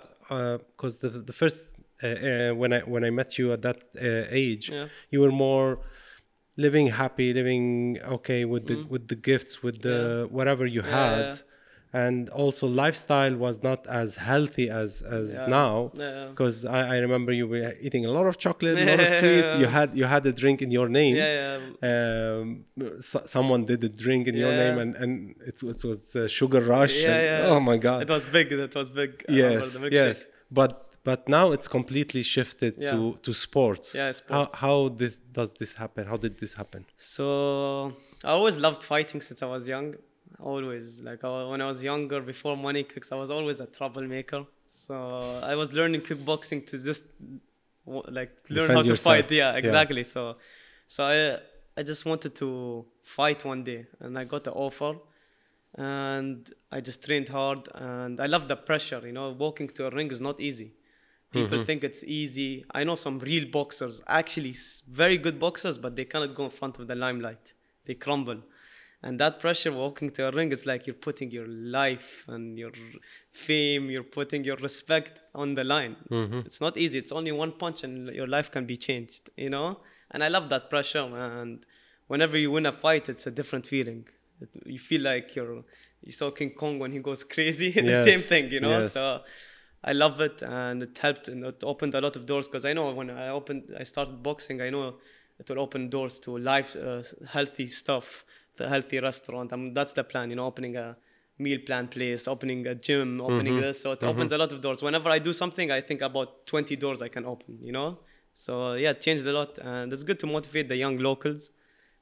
because 0.71 0.93
the 1.03 1.09
the 1.29 1.35
first 1.41 1.59
uh, 2.03 2.07
uh, 2.07 2.51
when 2.61 2.71
I 2.77 2.79
when 2.93 3.03
I 3.09 3.11
met 3.19 3.29
you 3.39 3.47
at 3.55 3.61
that 3.67 3.79
uh, 3.95 4.43
age, 4.45 4.65
Yeah. 4.69 4.87
you 5.13 5.19
were 5.23 5.35
more 5.47 5.69
living 6.65 6.87
happy, 7.01 7.27
living 7.41 7.65
okay 8.17 8.41
with 8.53 8.63
the 8.69 8.77
with 8.93 9.03
the 9.13 9.19
gifts, 9.29 9.53
with 9.65 9.77
the 9.87 9.97
Mm. 9.97 10.31
Whatever 10.37 10.65
you 10.77 10.83
had. 10.99 11.29
Yeah. 11.93 12.05
And 12.07 12.29
also, 12.29 12.67
lifestyle 12.67 13.35
was 13.45 13.55
not 13.69 13.81
as 13.87 14.09
healthy 14.29 14.67
as 14.69 15.01
as 15.19 15.27
Yeah. 15.33 15.47
now. 15.59 15.91
Yeah. 15.93 16.27
Because 16.31 16.65
I, 16.65 16.79
I 16.95 16.97
remember 17.05 17.31
you 17.41 17.47
were 17.53 17.73
eating 17.85 18.03
a 18.05 18.11
lot 18.17 18.25
of 18.31 18.35
chocolate, 18.45 18.77
a 18.77 18.85
lot 18.91 18.99
of 18.99 19.07
sweets. 19.21 19.51
You 19.55 19.61
Yeah. 19.67 19.77
had 19.79 19.89
you 19.99 20.05
had 20.15 20.23
a 20.25 20.33
drink 20.41 20.57
in 20.65 20.69
your 20.77 20.89
name. 20.99 21.15
Yeah, 21.15 21.33
yeah. 21.41 21.89
Um, 21.91 22.65
so, 23.09 23.17
someone 23.25 23.61
did 23.71 23.83
a 23.83 23.91
drink 24.03 24.23
in 24.31 24.35
your 24.43 24.53
name, 24.63 24.77
and 24.83 24.91
and 25.03 25.13
it 25.51 25.57
was 25.67 25.77
was 25.89 26.01
a 26.15 26.27
sugar 26.39 26.61
rush. 26.75 26.95
Yeah, 26.97 27.11
and- 27.15 27.25
yeah. 27.45 27.51
Oh 27.53 27.59
my 27.71 27.77
god. 27.87 27.99
It 28.05 28.09
was 28.17 28.23
big. 28.37 28.47
It 28.51 28.75
was 28.81 28.89
big. 29.01 29.11
Yes, 29.29 29.73
the 29.77 29.89
yes. 30.01 30.17
But 30.59 30.71
but 31.09 31.19
now 31.37 31.45
it's 31.55 31.67
completely 31.77 32.23
shifted 32.35 32.73
Yeah. 32.77 32.91
to 32.91 32.97
to 33.25 33.31
sports. 33.47 33.87
Yeah, 33.99 34.11
sports. 34.11 34.53
How 34.61 34.63
how 34.63 34.77
this, 35.01 35.13
does 35.39 35.51
this 35.61 35.71
happen? 35.81 36.03
How 36.11 36.17
did 36.25 36.33
this 36.41 36.53
happen? 36.61 36.81
So 37.15 37.27
I 38.29 38.31
always 38.37 38.57
loved 38.65 38.81
fighting 38.93 39.19
since 39.27 39.39
I 39.45 39.47
was 39.55 39.63
young. 39.75 39.87
Always, 40.39 41.01
like 41.01 41.23
I, 41.23 41.45
when 41.45 41.61
I 41.61 41.67
was 41.67 41.83
younger, 41.83 42.21
before 42.21 42.55
money 42.57 42.83
kicks, 42.83 43.11
I 43.11 43.15
was 43.15 43.31
always 43.31 43.59
a 43.59 43.65
troublemaker. 43.65 44.45
So 44.69 45.39
I 45.43 45.55
was 45.55 45.73
learning 45.73 46.01
kickboxing 46.01 46.65
to 46.67 46.77
just 46.77 47.03
like 47.85 48.31
learn 48.49 48.67
Defend 48.67 48.77
how 48.77 48.81
to 48.83 48.89
yourself. 48.89 49.15
fight. 49.15 49.31
Yeah, 49.31 49.51
Yeah. 49.51 49.57
exactly. 49.57 50.03
So, 50.03 50.37
so 50.85 51.03
I 51.05 51.39
I 51.79 51.83
just 51.83 52.05
wanted 52.05 52.35
to 52.35 52.85
fight 53.03 53.45
one 53.45 53.63
day, 53.63 53.85
and 53.99 54.17
I 54.17 54.23
got 54.25 54.43
the 54.43 54.51
offer, 54.51 54.95
and 55.75 56.51
I 56.71 56.81
just 56.81 57.03
trained 57.05 57.29
hard, 57.29 57.69
and 57.75 58.19
I 58.19 58.25
love 58.25 58.47
the 58.47 58.55
pressure. 58.55 59.01
You 59.05 59.13
know, 59.13 59.31
walking 59.31 59.67
to 59.69 59.87
a 59.87 59.89
ring 59.89 60.11
is 60.11 60.21
not 60.21 60.39
easy. 60.39 60.73
People 61.31 61.57
mm-hmm. 61.57 61.65
think 61.65 61.83
it's 61.83 62.03
easy. 62.05 62.65
I 62.71 62.83
know 62.85 62.95
some 62.95 63.19
real 63.19 63.45
boxers, 63.51 64.01
actually 64.07 64.55
very 64.89 65.17
good 65.17 65.39
boxers, 65.39 65.77
but 65.77 65.95
they 65.95 66.05
cannot 66.05 66.33
go 66.35 66.45
in 66.45 66.51
front 66.51 66.79
of 66.79 66.87
the 66.87 66.95
limelight. 66.95 67.53
They 67.85 67.95
crumble. 67.95 68.41
And 69.03 69.19
that 69.19 69.39
pressure 69.39 69.71
walking 69.71 70.09
to 70.11 70.27
a 70.27 70.31
ring 70.31 70.51
is 70.51 70.65
like 70.65 70.87
you're 70.87 70.95
putting 70.95 71.29
your 71.31 71.47
life 71.47 72.25
and 72.27 72.57
your 72.57 72.71
fame, 73.31 73.89
you're 73.89 74.03
putting 74.03 74.43
your 74.43 74.57
respect 74.57 75.21
on 75.35 75.53
the 75.55 75.63
line. 75.63 75.95
It's 76.45 76.59
not 76.61 76.77
easy. 76.77 76.97
It's 76.97 77.11
only 77.11 77.31
one 77.31 77.51
punch 77.51 77.83
and 77.83 78.07
your 78.13 78.27
life 78.27 78.51
can 78.51 78.65
be 78.65 78.75
changed, 78.77 79.29
you 79.37 79.49
know? 79.49 79.79
And 80.11 80.23
I 80.23 80.29
love 80.29 80.49
that 80.49 80.69
pressure. 80.69 80.99
And 80.99 81.63
whenever 82.07 82.37
you 82.37 82.51
win 82.51 82.65
a 82.65 82.71
fight, 82.71 83.07
it's 83.09 83.27
a 83.27 83.31
different 83.31 83.67
feeling. 83.67 84.07
You 84.65 84.79
feel 84.79 85.01
like 85.01 85.35
you're, 85.35 85.63
you 86.01 86.11
saw 86.11 86.31
King 86.31 86.51
Kong 86.51 86.79
when 86.79 86.91
he 86.91 86.99
goes 86.99 87.23
crazy. 87.35 87.71
the 87.71 87.83
Yes, 87.83 88.05
same 88.05 88.21
thing, 88.21 88.51
you 88.51 88.61
know? 88.61 88.79
yes. 88.79 88.93
So 88.93 89.21
I 89.83 89.93
love 89.93 90.19
it 90.21 90.41
and 90.41 90.83
it 90.83 90.97
helped 90.97 91.27
and 91.27 91.45
it 91.45 91.63
opened 91.63 91.93
a 91.93 92.01
lot 92.01 92.15
of 92.15 92.25
doors 92.25 92.47
because 92.47 92.65
I 92.65 92.73
know 92.73 92.91
when 92.93 93.09
I 93.09 93.29
opened, 93.29 93.75
I 93.79 93.83
started 93.83 94.23
boxing, 94.23 94.61
I 94.61 94.69
know 94.69 94.95
it 95.39 95.49
will 95.49 95.59
open 95.59 95.89
doors 95.89 96.19
to 96.21 96.37
life, 96.37 96.75
uh, 96.75 97.03
healthy 97.27 97.67
stuff, 97.67 98.25
the 98.57 98.67
healthy 98.67 98.99
restaurant. 98.99 99.53
I 99.53 99.55
mean, 99.55 99.73
that's 99.73 99.93
the 99.93 100.03
plan, 100.03 100.29
you 100.29 100.35
know, 100.35 100.45
opening 100.45 100.75
a 100.75 100.97
meal 101.39 101.59
plan 101.65 101.87
place, 101.87 102.27
opening 102.27 102.65
a 102.67 102.75
gym, 102.75 103.21
opening 103.21 103.53
mm-hmm. 103.53 103.61
this. 103.61 103.81
So 103.81 103.91
it 103.91 104.03
opens 104.03 104.31
mm-hmm. 104.31 104.35
a 104.35 104.37
lot 104.37 104.51
of 104.53 104.61
doors. 104.61 104.81
Whenever 104.81 105.09
I 105.09 105.19
do 105.19 105.33
something, 105.33 105.71
I 105.71 105.81
think 105.81 106.01
about 106.01 106.45
20 106.47 106.75
doors 106.75 107.01
I 107.01 107.07
can 107.09 107.25
open, 107.25 107.59
you 107.61 107.71
know? 107.71 107.99
So 108.33 108.73
yeah, 108.73 108.91
it 108.91 109.01
changed 109.01 109.25
a 109.25 109.31
lot. 109.31 109.57
And 109.59 109.91
it's 109.93 110.03
good 110.03 110.19
to 110.19 110.27
motivate 110.27 110.67
the 110.67 110.75
young 110.75 110.97
locals 110.97 111.51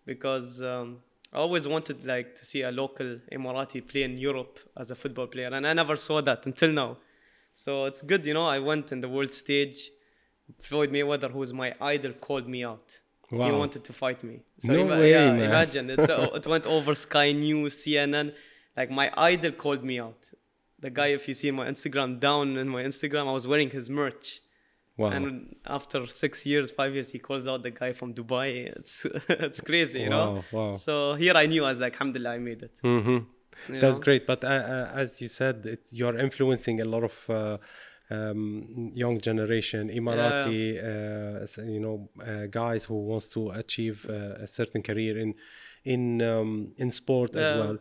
because 0.06 0.62
um, 0.62 1.00
I 1.34 1.38
always 1.38 1.68
wanted 1.68 2.06
like 2.06 2.36
to 2.36 2.46
see 2.46 2.62
a 2.62 2.72
local 2.72 3.20
Emirati 3.32 3.86
play 3.86 4.04
in 4.04 4.18
Europe 4.18 4.60
as 4.78 4.92
a 4.92 4.96
football 4.96 5.28
player. 5.28 5.50
And 5.52 5.68
I 5.68 5.74
never 5.74 5.96
saw 5.96 6.22
that 6.22 6.46
until 6.46 6.72
now. 6.72 6.98
So 7.54 7.86
it's 7.86 8.02
good, 8.02 8.26
you 8.26 8.34
know. 8.34 8.46
I 8.46 8.60
went 8.60 8.92
in 8.92 9.02
the 9.02 9.10
world 9.10 9.34
stage. 9.34 9.92
Floyd 10.60 10.92
Mayweather, 10.92 11.32
who's 11.32 11.54
my 11.54 11.74
idol, 11.82 12.14
called 12.14 12.48
me 12.48 12.64
out. 12.64 13.00
He 13.48 13.52
wanted 13.64 13.84
to 13.90 13.94
fight 14.04 14.20
me. 14.30 14.36
So 14.60 14.74
No 14.74 14.80
ima- 14.86 15.00
way, 15.00 15.12
yeah, 15.12 15.32
man. 15.32 15.44
imagine 15.52 15.86
it's 15.96 16.10
uh, 16.10 16.30
it 16.40 16.46
went 16.54 16.66
over 16.76 16.92
Sky 16.96 17.32
News, 17.46 17.74
CNN. 17.82 18.28
Like 18.78 18.90
my 19.02 19.08
idol 19.32 19.52
called 19.64 19.84
me 19.84 19.96
out. 20.08 20.22
The 20.86 20.90
guy, 21.00 21.08
if 21.20 21.24
you 21.28 21.34
see 21.42 21.52
my 21.52 21.66
Instagram 21.74 22.20
down 22.28 22.46
in 22.62 22.68
my 22.76 22.84
Instagram, 22.84 23.24
I 23.32 23.34
was 23.40 23.46
wearing 23.52 23.70
his 23.80 23.88
merch. 23.90 24.28
Wow. 24.98 25.10
And 25.16 25.56
after 25.78 26.00
six 26.24 26.46
years, 26.46 26.68
five 26.72 26.92
years, 26.94 27.10
he 27.12 27.20
calls 27.20 27.46
out 27.52 27.60
the 27.68 27.72
guy 27.82 27.92
from 28.00 28.10
Dubai. 28.20 28.48
It's 28.80 28.94
it's 29.48 29.62
crazy, 29.70 30.00
you 30.06 30.10
know. 30.16 30.28
Wow, 30.28 30.44
wow. 30.58 30.72
So 30.86 30.94
here 31.24 31.36
I 31.44 31.46
knew 31.52 31.62
I 31.68 31.70
was 31.74 31.80
like, 31.86 31.94
Alhamdulillah, 31.94 32.34
I 32.38 32.40
made 32.50 32.62
it. 32.68 32.76
hmm 32.82 33.18
That's 33.84 34.00
know? 34.00 34.04
great. 34.08 34.24
But 34.32 34.42
uh, 34.44 34.48
uh, 34.48 35.02
as 35.04 35.10
you 35.22 35.30
said, 35.40 35.56
it, 35.74 35.82
you're 36.00 36.18
influencing 36.28 36.78
a 36.86 36.88
lot 36.94 37.04
of 37.12 37.16
uh, 37.30 37.58
um, 38.10 38.92
young 38.94 39.20
generation, 39.20 39.90
Emirati, 39.90 40.78
uh, 40.78 41.64
you 41.64 41.80
know, 41.80 42.10
uh, 42.22 42.46
guys 42.48 42.84
who 42.86 42.96
wants 43.06 43.28
to 43.30 43.50
achieve 43.52 44.06
uh, 44.10 44.44
a 44.44 44.48
certain 44.48 44.82
career 44.84 45.18
in 45.18 45.36
in 45.84 46.22
um, 46.22 46.74
in 46.78 46.92
sport 46.92 47.36
as 47.36 47.52
well. 47.60 47.78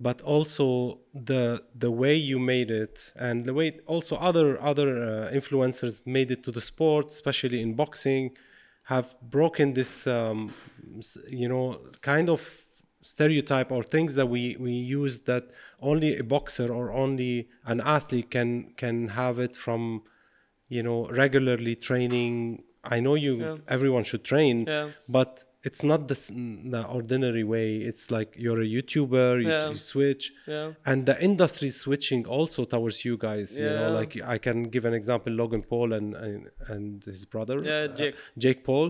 But 0.00 0.20
also 0.22 0.98
the 1.14 1.62
the 1.74 1.90
way 1.90 2.16
you 2.16 2.38
made 2.38 2.70
it, 2.70 3.12
and 3.16 3.44
the 3.44 3.54
way 3.54 3.78
also 3.86 4.16
other 4.16 4.60
other 4.60 4.88
uh, 5.02 5.30
influencers 5.32 6.04
made 6.06 6.30
it 6.30 6.42
to 6.44 6.50
the 6.50 6.60
sport, 6.60 7.06
especially 7.10 7.60
in 7.62 7.74
boxing, 7.74 8.36
have 8.84 9.14
broken 9.22 9.74
this, 9.74 10.06
um, 10.06 10.52
you 11.28 11.48
know, 11.48 11.78
kind 12.00 12.28
of 12.28 12.61
stereotype 13.02 13.70
or 13.72 13.82
things 13.82 14.14
that 14.14 14.26
we 14.34 14.56
we 14.58 14.72
use 14.72 15.20
that 15.30 15.44
only 15.80 16.16
a 16.16 16.24
boxer 16.24 16.72
or 16.72 16.92
only 16.92 17.48
an 17.66 17.80
athlete 17.80 18.30
can 18.30 18.72
can 18.76 19.08
have 19.08 19.38
it 19.38 19.56
from 19.56 20.02
you 20.68 20.82
know 20.82 21.08
regularly 21.08 21.74
training 21.74 22.62
i 22.84 22.98
know 23.00 23.14
you 23.26 23.34
Yeah. 23.40 23.56
everyone 23.68 24.04
should 24.04 24.24
train 24.24 24.64
Yeah. 24.66 24.90
but 25.08 25.44
it's 25.64 25.82
not 25.84 26.08
the, 26.08 26.16
the 26.74 26.82
ordinary 26.98 27.44
way 27.44 27.76
it's 27.90 28.10
like 28.10 28.30
you're 28.44 28.60
a 28.60 28.70
youtuber 28.76 29.40
you, 29.42 29.48
Yeah. 29.48 29.68
you 29.70 29.76
switch 29.76 30.24
Yeah. 30.46 30.72
and 30.86 31.06
the 31.06 31.16
industry 31.22 31.68
is 31.68 31.78
switching 31.80 32.26
also 32.26 32.64
towards 32.64 33.04
you 33.04 33.16
guys 33.16 33.48
yeah. 33.56 33.64
you 33.66 33.70
know 33.80 33.90
like 34.00 34.12
i 34.34 34.38
can 34.38 34.58
give 34.74 34.84
an 34.90 34.94
example 35.00 35.32
logan 35.32 35.62
paul 35.62 35.92
and 35.92 36.08
and, 36.14 36.48
and 36.68 37.04
his 37.04 37.24
brother 37.26 37.56
Yeah, 37.62 37.82
uh, 37.90 37.96
Jake. 37.98 38.14
jake 38.38 38.60
paul 38.64 38.88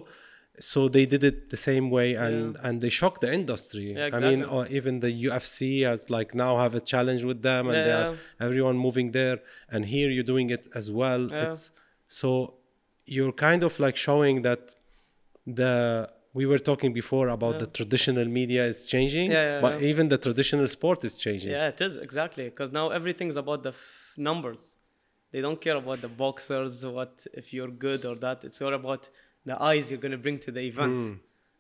so 0.70 0.78
they 0.96 1.04
did 1.14 1.22
it 1.30 1.36
the 1.54 1.60
same 1.70 1.86
way 1.96 2.08
and 2.26 2.38
and 2.66 2.74
they 2.82 2.92
shocked 3.00 3.20
the 3.26 3.30
industry 3.40 3.88
Yeah, 3.98 4.16
i 4.16 4.18
mean 4.28 4.40
or 4.54 4.62
uh, 4.64 4.76
even 4.78 4.92
the 5.04 5.12
ufc 5.30 5.58
has 5.90 6.00
like 6.16 6.30
now 6.44 6.52
have 6.64 6.74
a 6.82 6.84
challenge 6.92 7.22
with 7.30 7.40
them 7.48 7.62
and 7.70 7.76
Yeah, 7.78 7.84
they 7.86 7.94
are 8.00 8.08
everyone 8.46 8.76
moving 8.86 9.08
there 9.20 9.38
and 9.72 9.80
here 9.94 10.08
you're 10.14 10.30
doing 10.34 10.48
it 10.56 10.64
as 10.80 10.86
well 11.00 11.22
Yeah. 11.30 11.44
it's 11.44 11.62
so 12.20 12.28
you're 13.16 13.36
kind 13.48 13.62
of 13.68 13.72
like 13.86 13.96
showing 14.08 14.36
that 14.48 14.62
the 15.60 15.72
we 16.34 16.44
were 16.46 16.58
talking 16.70 16.92
before 17.02 17.28
about 17.28 17.54
the 17.62 17.66
traditional 17.78 18.26
media 18.40 18.62
is 18.72 18.78
changing 18.94 19.28
Yeah, 19.30 19.44
yeah, 19.52 19.60
but 19.64 19.72
yeah. 19.80 19.88
even 19.90 20.04
the 20.14 20.18
traditional 20.26 20.66
sport 20.76 20.98
is 21.08 21.14
changing 21.24 21.50
Yeah, 21.58 21.68
it 21.74 21.80
is 21.80 21.96
exactly 22.08 22.44
because 22.50 22.70
now 22.80 22.86
everything's 22.98 23.36
about 23.44 23.60
the 23.62 23.70
f- 23.70 24.14
numbers. 24.16 24.62
They 25.32 25.40
don't 25.46 25.60
care 25.66 25.76
about 25.84 26.00
the 26.06 26.12
boxers, 26.24 26.74
what 26.86 27.14
if 27.40 27.46
you're 27.54 27.74
good 27.88 28.00
or 28.10 28.14
that. 28.26 28.38
It's 28.48 28.60
all 28.64 28.74
about 28.82 29.02
the 29.44 29.60
eyes 29.62 29.90
you're 29.90 30.00
gonna 30.00 30.18
bring 30.18 30.38
to 30.40 30.50
the 30.52 30.60
event. 30.60 31.02
Hmm. 31.02 31.14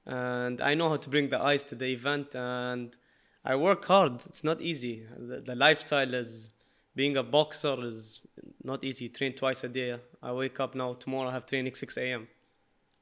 And 0.04 0.60
I 0.60 0.74
know 0.74 0.88
how 0.88 0.96
to 0.96 1.08
bring 1.08 1.28
the 1.30 1.40
eyes 1.40 1.62
to 1.64 1.74
the 1.74 1.86
event, 1.86 2.34
and 2.34 2.96
I 3.44 3.54
work 3.56 3.84
hard. 3.84 4.14
It's 4.26 4.42
not 4.44 4.60
easy. 4.60 5.06
The, 5.16 5.40
the 5.40 5.54
lifestyle 5.54 6.12
is 6.14 6.50
being 6.94 7.16
a 7.16 7.22
boxer 7.22 7.76
is 7.84 8.20
not 8.62 8.82
easy. 8.84 9.04
You 9.04 9.10
train 9.10 9.32
twice 9.34 9.62
a 9.64 9.68
day. 9.68 9.96
I 10.22 10.32
wake 10.32 10.58
up 10.60 10.74
now. 10.74 10.94
Tomorrow 10.94 11.28
I 11.30 11.32
have 11.32 11.46
training 11.46 11.74
6 11.74 11.96
a.m. 11.98 12.28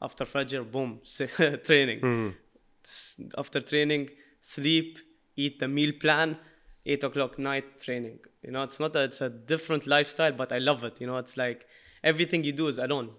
After 0.02 0.24
Fajr, 0.24 0.70
boom, 0.70 1.00
training 1.64 2.34
s- 2.84 3.16
after 3.36 3.60
training, 3.60 4.10
sleep, 4.40 4.98
eat 5.36 5.58
the 5.60 5.68
meal 5.68 5.92
plan, 6.00 6.38
eight 6.86 7.04
o'clock 7.04 7.38
night 7.38 7.78
training. 7.80 8.18
You 8.42 8.52
know, 8.52 8.62
it's 8.62 8.80
not 8.80 8.96
a, 8.96 9.04
it's 9.04 9.20
a 9.20 9.28
different 9.28 9.86
lifestyle, 9.86 10.32
but 10.32 10.52
I 10.52 10.58
love 10.58 10.84
it. 10.84 11.00
You 11.00 11.06
know, 11.06 11.16
it's 11.18 11.36
like 11.36 11.66
everything 12.02 12.44
you 12.44 12.52
do 12.52 12.68
is 12.68 12.78
alone. 12.78 13.10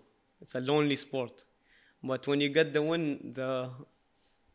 It's 0.41 0.55
a 0.55 0.59
lonely 0.59 0.95
sport. 0.95 1.43
But 2.03 2.25
when 2.27 2.41
you 2.41 2.49
get 2.49 2.73
the 2.73 2.81
win, 2.81 3.31
the 3.33 3.69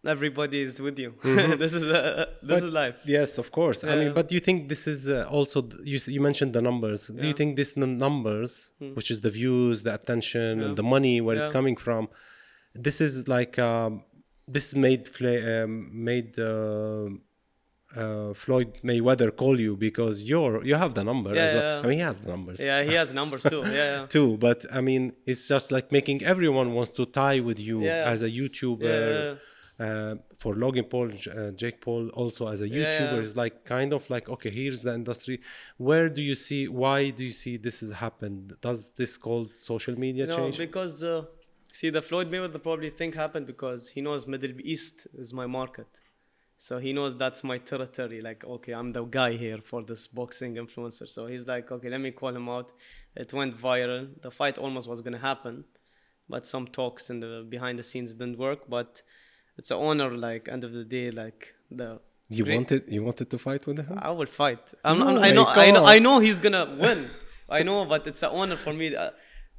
everybody 0.05 0.61
is 0.62 0.81
with 0.81 0.99
you. 0.99 1.15
this 1.62 1.75
is 1.75 1.85
a, 1.85 2.29
this 2.43 2.62
is 2.62 2.71
life. 2.71 2.97
Yes, 3.05 3.38
of 3.38 3.50
course. 3.50 3.83
I 3.85 3.97
mean, 3.97 4.12
but 4.15 4.29
do 4.29 4.35
you 4.35 4.41
think 4.41 4.69
this 4.69 4.87
is 4.87 5.09
uh, 5.09 5.26
also 5.31 5.62
th- 5.62 5.81
you? 5.85 5.99
You 6.12 6.21
mentioned 6.21 6.53
the 6.53 6.62
numbers. 6.62 7.07
Do 7.09 7.26
you 7.26 7.33
think 7.33 7.57
this 7.57 7.76
n- 7.76 7.99
numbers, 7.99 8.71
which 8.95 9.11
is 9.11 9.21
the 9.21 9.31
views, 9.31 9.83
the 9.83 9.95
attention, 9.95 10.59
Yeah. 10.59 10.65
and 10.67 10.76
the 10.76 10.83
money, 10.83 11.21
where 11.21 11.37
it's 11.37 11.49
coming 11.59 11.76
from, 11.76 12.09
this 12.75 13.00
is 13.00 13.26
like 13.29 13.59
um, 13.59 14.03
this 14.49 14.75
made 14.75 15.09
Fla- 15.09 15.65
um, 15.65 15.91
made 15.93 16.38
uh, 16.38 17.09
uh, 17.97 18.35
Floyd 18.35 18.71
Mayweather 18.88 19.31
call 19.43 19.57
you 19.67 19.73
because 19.88 20.17
you're 20.31 20.57
you 20.71 20.75
have 20.85 20.93
the 20.99 21.05
number 21.11 21.31
Yeah, 21.35 21.43
as 21.47 21.55
well. 21.55 21.62
yeah. 21.73 21.85
I 21.85 21.87
mean, 21.88 21.99
he 22.03 22.05
has 22.11 22.19
the 22.25 22.31
numbers. 22.35 22.59
Yeah, 22.69 22.83
he 22.91 22.95
has 23.00 23.09
numbers 23.21 23.43
too. 23.53 23.62
Yeah, 23.79 23.91
yeah. 23.95 24.07
Too, 24.17 24.29
but 24.47 24.59
I 24.79 24.81
mean, 24.88 25.03
it's 25.31 25.45
just 25.55 25.67
like 25.76 25.87
making 25.99 26.19
everyone 26.35 26.69
wants 26.79 26.93
to 26.99 27.05
tie 27.21 27.41
with 27.49 27.59
you 27.69 27.76
Yeah. 27.85 28.12
as 28.12 28.19
a 28.29 28.31
YouTuber. 28.38 28.95
Yeah. 29.05 29.35
Uh, 29.87 30.15
for 30.43 30.53
Logan 30.62 30.85
Paul, 30.93 31.09
uh, 31.11 31.50
Jake 31.62 31.79
Paul, 31.87 32.05
also 32.21 32.43
as 32.55 32.61
a 32.62 32.69
YouTuber, 32.76 33.19
is 33.29 33.37
like 33.45 33.57
kind 33.76 33.91
of 33.99 34.03
like 34.15 34.26
okay, 34.35 34.50
here's 34.61 34.83
the 34.87 34.95
industry. 35.03 35.37
Where 35.88 36.09
do 36.19 36.23
you 36.31 36.35
see? 36.47 36.62
Why 36.83 36.99
do 37.19 37.23
you 37.29 37.35
see 37.43 37.55
this 37.59 37.76
has 37.83 37.91
happened? 38.07 38.55
Does 38.69 38.81
this 39.00 39.12
called 39.26 39.50
social 39.73 39.95
media 40.05 40.25
No, 40.26 40.37
change? 40.37 40.57
because 40.67 40.95
uh, 41.03 41.25
see, 41.79 41.91
the 41.91 42.00
Floyd 42.09 42.29
Mayweather 42.33 42.62
probably 42.69 42.88
thing 43.00 43.12
happened 43.25 43.47
because 43.55 43.81
he 43.95 44.00
knows 44.07 44.21
Middle 44.26 44.55
East 44.73 44.97
is 45.23 45.29
my 45.41 45.47
market, 45.61 45.88
so 46.57 46.79
he 46.79 46.93
knows 46.93 47.17
that's 47.17 47.45
my 47.45 47.59
territory. 47.59 48.21
Like, 48.21 48.45
okay, 48.45 48.73
I'm 48.73 48.93
the 48.93 49.05
guy 49.05 49.33
here 49.33 49.59
for 49.59 49.83
this 49.83 50.07
boxing 50.07 50.55
influencer. 50.57 51.09
So 51.09 51.27
he's 51.27 51.47
like, 51.47 51.71
okay, 51.71 51.89
let 51.91 52.01
me 52.01 52.11
call 52.11 52.35
him 52.35 52.49
out. 52.49 52.73
It 53.15 53.33
went 53.33 53.59
viral. 53.61 54.09
The 54.23 54.31
fight 54.31 54.57
almost 54.59 54.89
was 54.89 55.01
gonna 55.03 55.19
happen, 55.19 55.65
but 56.29 56.47
some 56.47 56.67
talks 56.67 57.11
in 57.11 57.21
the 57.21 57.47
behind 57.49 57.79
the 57.79 57.83
scenes 57.83 58.13
didn't 58.15 58.39
work. 58.39 58.61
But 58.69 59.03
it's 59.59 59.71
an 59.71 59.79
honor. 59.79 60.11
Like, 60.11 60.49
end 60.49 60.65
of 60.65 60.73
the 60.73 60.85
day, 60.85 61.11
like 61.11 61.55
the 61.71 62.01
you 62.29 62.45
great- 62.45 62.57
wanted 62.57 62.85
you 62.89 63.03
wanted 63.03 63.31
to 63.31 63.39
fight 63.39 63.67
with 63.67 63.79
him? 63.79 63.99
I 63.99 64.11
will 64.11 64.27
fight. 64.27 64.73
I'm, 64.85 64.99
No 64.99 65.07
I'm, 65.09 65.19
I 65.19 65.31
know. 65.33 65.47
I 65.47 65.71
know. 65.71 65.85
I 65.85 65.99
know 65.99 66.19
he's 66.19 66.37
gonna 66.39 66.77
win. 66.79 67.07
I 67.49 67.63
know, 67.63 67.85
but 67.85 68.07
it's 68.07 68.23
an 68.23 68.31
honor 68.33 68.57
for 68.57 68.73
me 68.73 68.95
uh, 68.95 69.11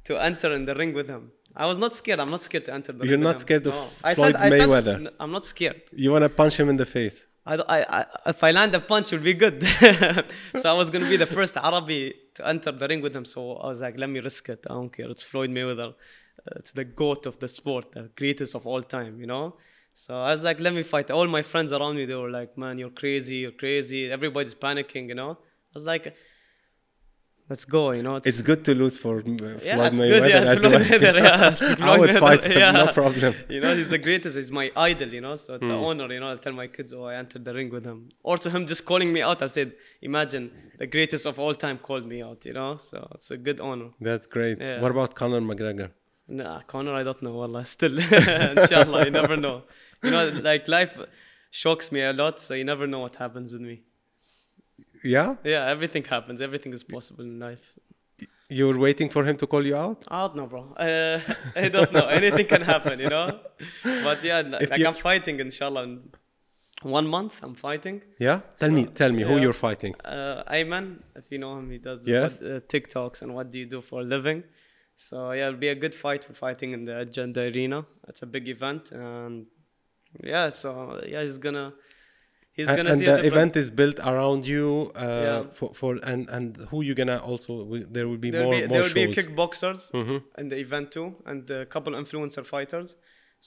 to 0.04 0.22
enter 0.22 0.52
in 0.52 0.66
the 0.66 0.74
ring 0.74 0.92
with 0.92 1.08
him. 1.08 1.32
I 1.56 1.66
was 1.66 1.78
not 1.78 1.94
scared. 1.94 2.20
I'm 2.20 2.30
not 2.30 2.42
scared 2.42 2.64
to 2.66 2.74
enter 2.74 2.92
the 2.92 3.06
You're 3.06 3.18
not 3.18 3.40
scared 3.40 3.66
of 3.66 3.74
No. 3.74 3.88
I 4.04 4.14
Floyd 4.14 4.36
I 4.36 4.50
Mayweather? 4.50 5.10
I'm 5.18 5.32
not 5.32 5.44
scared. 5.44 5.82
You 5.92 6.12
want 6.12 6.22
to 6.22 6.28
punch 6.28 6.58
him 6.58 6.68
in 6.68 6.76
the 6.76 6.86
face? 6.86 7.26
I, 7.48 7.54
I, 7.56 8.00
I, 8.00 8.06
if 8.26 8.44
I 8.44 8.50
land 8.50 8.74
a 8.74 8.80
punch, 8.80 9.12
it 9.12 9.16
will 9.16 9.24
be 9.24 9.32
good. 9.34 9.62
so 10.60 10.70
I 10.70 10.74
was 10.74 10.90
gonna 10.90 11.08
be 11.08 11.16
the 11.16 11.26
first 11.26 11.56
Arabi 11.56 12.14
to 12.34 12.46
enter 12.46 12.70
the 12.72 12.86
ring 12.86 13.00
with 13.00 13.16
him. 13.16 13.24
So 13.24 13.54
I 13.54 13.68
was 13.68 13.80
like, 13.80 13.98
let 13.98 14.10
me 14.10 14.20
risk 14.20 14.50
it. 14.50 14.66
I 14.68 14.74
don't 14.74 14.92
care. 14.92 15.08
It's 15.08 15.22
Floyd 15.22 15.50
Mayweather. 15.50 15.94
It's 16.56 16.72
the 16.72 16.84
goat 16.84 17.24
of 17.24 17.38
the 17.38 17.48
sport, 17.48 17.92
the 17.92 18.10
greatest 18.16 18.54
of 18.54 18.66
all 18.66 18.82
time. 18.82 19.18
You 19.18 19.26
know. 19.26 19.56
So 19.94 20.14
I 20.14 20.32
was 20.32 20.42
like, 20.42 20.60
let 20.60 20.74
me 20.74 20.82
fight. 20.82 21.10
All 21.10 21.26
my 21.26 21.42
friends 21.42 21.72
around 21.72 21.96
me, 21.96 22.04
they 22.04 22.14
were 22.14 22.30
like, 22.30 22.56
man, 22.58 22.78
you're 22.78 22.90
crazy. 22.90 23.36
You're 23.36 23.52
crazy. 23.52 24.12
Everybody's 24.12 24.54
panicking. 24.54 25.08
You 25.08 25.14
know. 25.14 25.30
I 25.30 25.74
was 25.74 25.86
like, 25.86 26.14
let's 27.50 27.64
go. 27.64 27.90
You 27.92 28.02
know. 28.02 28.16
It's 28.30 28.42
good 28.42 28.64
to 28.66 28.74
lose 28.74 28.96
for 28.98 29.18
uh, 29.18 29.22
Floyd 29.22 29.60
yeah, 29.64 29.86
it's 29.86 29.96
Mayweather. 29.96 30.08
good. 30.20 30.30
Yeah, 30.30 30.52
it's 30.52 30.64
as 30.64 30.70
well. 30.72 30.80
Mayweather. 30.80 31.14
Yeah, 31.22 31.56
it's 31.72 31.82
I 31.82 31.98
would 31.98 32.10
Mayweather, 32.10 32.20
fight 32.20 32.44
him, 32.44 32.74
no 32.74 32.86
problem. 32.92 33.34
You 33.54 33.60
know, 33.62 33.74
he's 33.78 33.88
the 33.88 33.98
greatest. 33.98 34.36
He's 34.36 34.50
my 34.50 34.66
idol. 34.76 35.08
You 35.16 35.22
know, 35.26 35.36
so 35.36 35.54
it's 35.54 35.66
Hmm. 35.66 35.72
an 35.72 35.78
honor. 35.88 36.12
You 36.14 36.20
know, 36.20 36.30
I 36.32 36.36
tell 36.36 36.52
my 36.52 36.66
kids, 36.66 36.92
oh, 36.92 37.04
I 37.04 37.14
entered 37.22 37.44
the 37.44 37.54
ring 37.54 37.70
with 37.70 37.84
him. 37.84 38.08
Also, 38.22 38.50
him 38.50 38.66
just 38.66 38.84
calling 38.84 39.12
me 39.12 39.20
out. 39.22 39.42
I 39.42 39.46
said, 39.46 39.72
imagine 40.02 40.44
the 40.78 40.86
greatest 40.86 41.24
of 41.26 41.38
all 41.38 41.54
time 41.54 41.78
called 41.78 42.06
me 42.06 42.22
out. 42.22 42.44
You 42.44 42.54
know, 42.54 42.76
so 42.76 43.06
it's 43.14 43.30
a 43.30 43.36
good 43.36 43.60
honor. 43.60 43.90
That's 44.00 44.26
great. 44.26 44.58
Yeah. 44.60 44.80
What 44.82 44.90
about 44.90 45.14
Conor 45.14 45.40
McGregor? 45.40 45.90
Nah, 46.30 46.60
Conor, 46.72 46.94
I 46.94 47.04
don't 47.04 47.22
know. 47.22 47.32
Wallah, 47.32 47.64
still, 47.64 47.98
inshallah, 48.58 49.04
you 49.06 49.10
never 49.10 49.36
know. 49.36 49.62
You 50.04 50.10
know, 50.10 50.28
like 50.50 50.68
life 50.68 50.94
shocks 51.50 51.90
me 51.90 52.02
a 52.02 52.12
lot, 52.12 52.38
so 52.40 52.52
you 52.52 52.64
never 52.64 52.86
know 52.86 52.98
what 53.00 53.16
happens 53.16 53.50
with 53.54 53.62
me. 53.62 53.80
Yeah, 55.04 55.36
Yeah, 55.44 55.66
everything 55.68 56.04
happens. 56.04 56.40
Everything 56.40 56.72
is 56.72 56.82
possible 56.84 57.24
in 57.24 57.38
life. 57.38 57.74
you're 58.50 58.78
waiting 58.78 59.08
for 59.10 59.22
him 59.28 59.36
to 59.36 59.46
call 59.46 59.64
you 59.66 59.76
out. 59.76 59.98
I 60.08 60.26
don't 60.26 60.36
know, 60.36 60.46
bro. 60.46 60.62
Uh, 60.76 61.20
I 61.64 61.68
don't 61.68 61.92
know. 61.92 62.06
Anything 62.08 62.46
can 62.46 62.62
happen, 62.62 62.98
you 62.98 63.08
know. 63.08 63.40
But 64.06 64.24
yeah, 64.24 64.40
If 64.64 64.70
like 64.70 64.80
you- 64.80 64.86
I'm 64.86 64.94
fighting, 64.94 65.38
inshallah. 65.40 65.82
In 65.84 65.92
one 66.82 67.06
month, 67.06 67.34
I'm 67.42 67.54
fighting. 67.54 68.02
Yeah, 68.18 68.40
tell 68.58 68.70
me, 68.70 68.86
tell 68.86 69.12
me 69.12 69.22
who 69.24 69.36
you're 69.38 69.52
fighting. 69.68 69.94
Uh, 70.04 70.42
Ayman, 70.56 70.86
if 71.16 71.24
you 71.32 71.38
know 71.38 71.58
him, 71.58 71.70
he 71.70 71.78
does 71.78 72.06
Yes. 72.06 72.40
what, 72.40 72.50
uh, 72.50 72.60
TikToks 72.72 73.22
and 73.22 73.34
what 73.36 73.50
do 73.52 73.58
you 73.58 73.66
do 73.66 73.80
for 73.82 74.00
a 74.00 74.04
living. 74.04 74.44
So 74.94 75.16
yeah, 75.32 75.48
it'll 75.48 75.58
be 75.68 75.72
a 75.76 75.80
good 75.84 75.94
fight. 75.94 76.20
We're 76.28 76.34
fighting 76.48 76.72
in 76.72 76.84
the 76.88 76.96
Agenda 77.00 77.40
Arena. 77.52 77.84
It's 78.08 78.22
a 78.22 78.26
big 78.26 78.48
event, 78.48 78.90
and 78.92 79.46
yeah, 80.32 80.48
so 80.50 80.70
yeah, 81.06 81.22
he's 81.22 81.38
gonna 81.38 81.72
he's 82.58 82.68
and 82.68 82.76
gonna 82.78 82.90
and 82.92 82.98
see 82.98 83.06
the 83.06 83.24
event 83.30 83.52
is 83.62 83.68
built 83.80 83.98
around 84.10 84.40
you 84.54 84.66
uh, 84.96 85.00
Yeah. 85.26 85.42
for, 85.58 85.68
for 85.80 85.90
and 86.10 86.22
and 86.36 86.46
who 86.70 86.78
you 86.86 86.94
gonna 87.00 87.18
also 87.30 87.52
there 87.96 88.06
will 88.10 88.22
be 88.26 88.30
There'll 88.30 88.50
more 88.50 88.60
be, 88.60 88.66
more 88.66 88.74
there 88.74 88.82
will 88.86 88.98
be 89.02 89.14
kickboxers 89.18 89.80
Mhm. 90.00 90.18
in 90.40 90.46
the 90.52 90.58
event 90.66 90.86
too, 90.96 91.08
and 91.30 91.40
a 91.50 91.66
couple 91.74 91.92
influencer 92.02 92.44
fighters. 92.54 92.88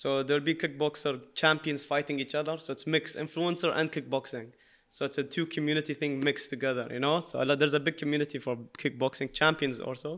So 0.01 0.07
there'll 0.25 0.49
be 0.53 0.55
kickboxer 0.63 1.13
champions 1.41 1.81
fighting 1.93 2.17
each 2.23 2.35
other. 2.41 2.55
So 2.63 2.67
it's 2.75 2.85
mixed 2.95 3.15
influencer 3.23 3.69
and 3.79 3.85
kickboxing. 3.95 4.47
So 4.95 4.99
it's 5.07 5.17
a 5.17 5.25
two 5.35 5.45
community 5.55 5.93
thing 6.01 6.11
mixed 6.29 6.47
together, 6.55 6.85
you 6.95 7.01
know. 7.05 7.17
So 7.29 7.35
there's 7.59 7.77
a 7.81 7.83
big 7.87 7.97
community 8.03 8.37
for 8.45 8.53
kickboxing 8.83 9.29
champions 9.39 9.77
also. 9.87 10.11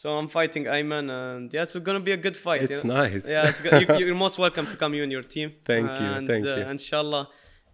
So 0.00 0.06
I'm 0.18 0.28
fighting 0.28 0.64
Ayman, 0.76 1.06
and 1.20 1.44
yeah, 1.54 1.62
it's 1.62 1.74
gonna 1.88 2.06
be 2.10 2.12
a 2.12 2.22
good 2.26 2.36
fight. 2.36 2.62
it's 2.62 2.82
you 2.82 2.88
know? 2.88 3.02
nice 3.02 3.24
Yeah, 3.26 3.48
it's 3.50 3.62
good. 3.64 3.74
you, 3.82 3.86
you're 4.06 4.14
most 4.14 4.36
welcome 4.38 4.66
to 4.72 4.76
come 4.76 4.92
you 4.98 5.02
and 5.02 5.12
your 5.16 5.26
team. 5.34 5.48
Thank 5.64 5.86
you, 6.00 6.06
and, 6.16 6.28
thank 6.28 6.44
uh, 6.46 6.56
you. 6.56 6.64
Inshallah, 6.74 7.24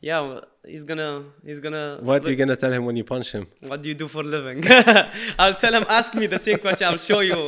yeah, 0.09 0.40
he's 0.73 0.85
gonna 0.90 1.11
he's 1.49 1.61
gonna. 1.66 1.85
What 2.09 2.26
are 2.26 2.30
you 2.32 2.37
gonna 2.42 2.56
tell 2.64 2.73
him 2.76 2.85
when 2.88 2.97
you 3.00 3.04
punch 3.14 3.28
him? 3.37 3.44
What 3.71 3.78
do 3.82 3.88
you 3.88 3.94
do 4.02 4.09
for 4.14 4.21
a 4.26 4.30
living? 4.37 4.59
I'll 5.42 5.54
tell 5.64 5.75
him, 5.78 5.85
ask 5.99 6.09
me 6.21 6.26
the 6.26 6.38
same 6.47 6.59
question. 6.59 6.87
I'll 6.88 7.04
show 7.11 7.21
you 7.30 7.38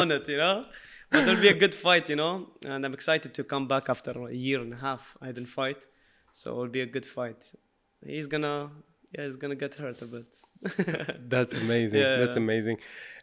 on 0.00 0.06
it, 0.16 0.24
you 0.32 0.38
know. 0.44 0.56
But 1.10 1.20
there'll 1.24 1.40
be 1.48 1.52
a 1.56 1.60
good 1.64 1.74
fight, 1.86 2.04
you 2.12 2.16
know. 2.22 2.34
And 2.70 2.84
I'm 2.84 2.94
excited 3.00 3.30
to 3.38 3.42
come 3.52 3.64
back 3.74 3.84
after 3.94 4.12
a 4.26 4.32
year 4.46 4.60
and 4.64 4.72
a 4.78 4.80
half. 4.88 5.16
I 5.22 5.28
didn't 5.28 5.52
fight, 5.60 5.80
so 6.32 6.46
it'll 6.52 6.68
be 6.80 6.82
a 6.88 6.90
good 6.96 7.06
fight. 7.06 7.40
He's 8.14 8.26
gonna, 8.26 8.56
yeah, 9.14 9.24
he's 9.26 9.36
gonna 9.42 9.60
get 9.64 9.72
hurt 9.82 10.00
a 10.02 10.06
bit. 10.16 10.30
That's 11.34 11.54
amazing. 11.54 12.00
Yeah, 12.00 12.16
That's 12.22 12.36
amazing. 12.36 12.76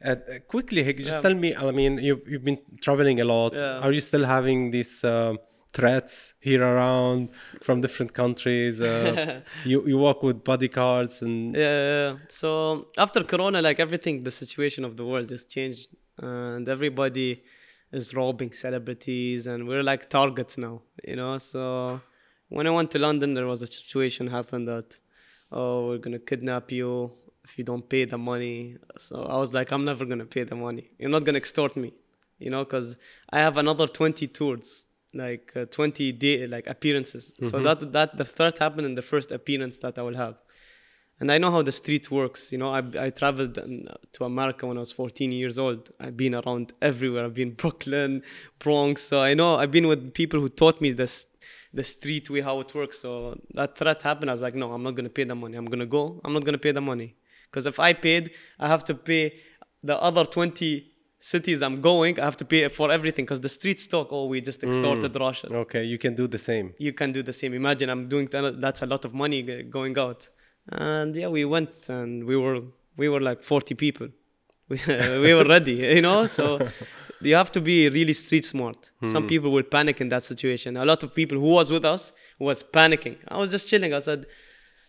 Uh, 0.04 0.10
uh, 0.10 0.16
quickly, 0.54 0.82
Hick, 0.84 0.98
just 0.98 1.10
Yeah. 1.12 1.22
tell 1.22 1.36
me. 1.44 1.50
I 1.56 1.72
mean, 1.72 1.94
you've 2.08 2.24
you've 2.32 2.46
been 2.50 2.60
traveling 2.86 3.20
a 3.22 3.26
lot. 3.26 3.54
Yeah. 3.54 3.80
Are 3.86 3.92
you 3.98 4.02
still 4.10 4.26
having 4.26 4.72
this 4.78 5.04
um 5.04 5.38
threats 5.76 6.34
here 6.40 6.64
around 6.64 7.30
from 7.62 7.82
different 7.82 8.14
countries? 8.22 8.76
Uh, 8.82 9.42
you 9.72 9.78
you 9.92 9.98
walk 9.98 10.24
with 10.28 10.38
bodyguards 10.52 11.22
and 11.22 11.56
yeah, 11.56 11.82
yeah. 11.92 12.12
So 12.30 12.88
after 13.06 13.22
Corona, 13.32 13.62
like 13.62 13.80
everything, 13.80 14.24
the 14.30 14.36
situation 14.44 14.84
of 14.90 14.94
the 14.98 15.06
world 15.06 15.30
just 15.36 15.46
changed, 15.56 15.88
and 16.18 16.68
everybody 16.76 17.44
is 17.92 18.14
robbing 18.16 18.52
celebrities, 18.54 19.48
and 19.52 19.68
we're 19.68 19.84
like 19.92 20.10
targets 20.10 20.58
now, 20.58 20.76
you 21.10 21.16
know. 21.16 21.38
So 21.38 21.62
when 22.50 22.66
I 22.68 22.72
went 22.72 22.90
to 22.92 23.00
London, 23.00 23.34
there 23.34 23.48
was 23.54 23.62
a 23.62 23.68
situation 23.68 24.28
happened 24.28 24.68
that, 24.68 25.00
oh, 25.52 25.88
we're 25.88 26.04
gonna 26.06 26.20
kidnap 26.32 26.72
you 26.72 27.12
if 27.44 27.58
you 27.58 27.64
don't 27.64 27.88
pay 27.88 28.06
the 28.06 28.18
money. 28.18 28.78
So 28.98 29.16
I 29.24 29.38
was 29.38 29.54
like, 29.54 29.72
I'm 29.72 29.86
never 29.86 30.06
gonna 30.06 30.26
pay 30.26 30.44
the 30.44 30.56
money. 30.56 30.90
You're 31.00 31.10
not 31.10 31.24
gonna 31.26 31.38
extort 31.38 31.76
me, 31.76 31.94
you 32.40 32.50
know, 32.50 32.64
because 32.64 32.98
I 33.30 33.40
have 33.40 33.58
another 33.58 33.88
20 33.88 34.28
tours. 34.28 34.88
Like 35.16 35.54
uh, 35.56 35.66
20 35.66 36.12
day 36.12 36.46
like 36.46 36.68
appearances, 36.68 37.34
so 37.50 37.60
that 37.60 37.94
that 37.94 38.18
the 38.18 38.26
threat 38.26 38.58
happened 38.60 38.86
in 38.86 38.96
the 38.96 39.02
first 39.02 39.32
appearance 39.32 39.78
that 39.78 39.98
I 39.98 40.02
will 40.02 40.18
have 40.18 40.36
and 41.20 41.32
I 41.32 41.38
know 41.38 41.52
how 41.52 41.62
the 41.62 41.72
street 41.72 42.12
works. 42.12 42.52
You 42.52 42.58
know, 42.58 42.70
I, 42.70 42.84
I 43.00 43.10
traveled 43.10 43.58
um, 43.58 43.88
to 44.14 44.26
America 44.26 44.68
when 44.68 44.78
I 44.78 44.82
was 44.82 44.92
14 44.92 45.32
years 45.32 45.58
old. 45.58 45.92
I've 46.00 46.18
been 46.18 46.36
around 46.36 46.74
everywhere. 46.82 47.24
I've 47.24 47.34
been 47.34 47.52
Brooklyn, 47.64 48.22
Bronx. 48.60 49.02
So 49.02 49.22
I 49.22 49.34
know 49.34 49.56
I've 49.56 49.72
been 49.72 49.88
with 49.88 50.14
people 50.14 50.40
who 50.40 50.50
taught 50.50 50.82
me 50.82 50.92
this 50.92 51.28
the 51.74 51.84
street 51.84 52.30
way 52.30 52.42
how 52.42 52.60
it 52.62 52.74
works. 52.74 53.00
So 53.00 53.40
that 53.54 53.78
threat 53.78 54.02
happened. 54.02 54.30
I 54.30 54.34
was 54.34 54.42
like, 54.42 54.56
no, 54.56 54.72
I'm 54.74 54.84
not 54.84 54.96
gonna 54.96 55.10
pay 55.10 55.24
the 55.24 55.36
money. 55.36 55.58
I'm 55.58 55.66
gonna 55.66 55.86
go. 55.86 56.20
I'm 56.24 56.34
not 56.34 56.44
gonna 56.44 56.58
pay 56.58 56.72
the 56.72 56.82
money 56.82 57.16
because 57.50 57.66
if 57.66 57.80
I 57.80 57.94
paid, 57.94 58.32
I 58.60 58.68
have 58.68 58.84
to 58.86 58.96
pay 58.96 59.40
the 59.84 60.02
other 60.02 60.26
20 60.26 60.92
cities 61.34 61.60
I'm 61.68 61.82
going. 61.82 62.14
I 62.20 62.26
have 62.30 62.38
to 62.44 62.46
pay 62.46 62.68
for 62.80 62.88
everything 62.98 63.26
because 63.26 63.42
the 63.48 63.54
streets 63.58 63.84
talk. 63.88 64.08
Oh, 64.12 64.26
we 64.34 64.38
just 64.50 64.64
extorted 64.64 65.12
mm. 65.14 65.20
Russia 65.26 65.48
okay, 65.64 65.84
you 65.84 65.98
can 66.06 66.14
do 66.22 66.26
the 66.36 66.42
same. 66.50 66.68
you 66.88 66.94
can 67.00 67.10
do 67.18 67.22
the 67.30 67.36
same. 67.40 67.52
Imagine 67.64 67.88
I'm 67.90 68.06
doing 68.14 68.28
that's 68.66 68.82
a 68.88 68.90
lot 68.94 69.04
of 69.08 69.12
money 69.24 69.40
going 69.78 69.96
out. 70.06 70.22
And 70.72 71.16
yeah, 71.16 71.30
we 71.38 71.44
went 71.56 71.90
and 71.98 72.12
we 72.30 72.36
were 72.44 72.60
we 73.02 73.10
were 73.14 73.24
like 73.30 73.42
40 73.44 73.76
people. 73.86 74.08
We, 74.70 74.80
we 75.26 75.32
were 75.38 75.48
ready, 75.56 75.78
you 75.98 76.02
know. 76.08 76.26
So 76.28 76.46
you 77.22 77.36
have 77.36 77.52
to 77.58 77.62
be 77.62 77.90
really 77.90 78.14
street 78.14 78.46
smart. 78.46 78.92
Some 79.14 79.24
hmm. 79.24 79.30
people 79.34 79.50
will 79.52 79.68
panic 79.78 80.02
in 80.02 80.10
that 80.10 80.24
situation. 80.24 80.78
A 80.78 80.86
lot 80.86 81.02
of 81.04 81.14
people 81.14 81.38
who 81.44 81.52
was 81.60 81.70
with 81.76 81.86
us 81.86 82.14
was 82.40 82.64
panicking. 82.64 83.18
I 83.28 83.38
was 83.38 83.50
just 83.56 83.68
chilling. 83.68 83.94
I 83.94 84.02
said, 84.10 84.26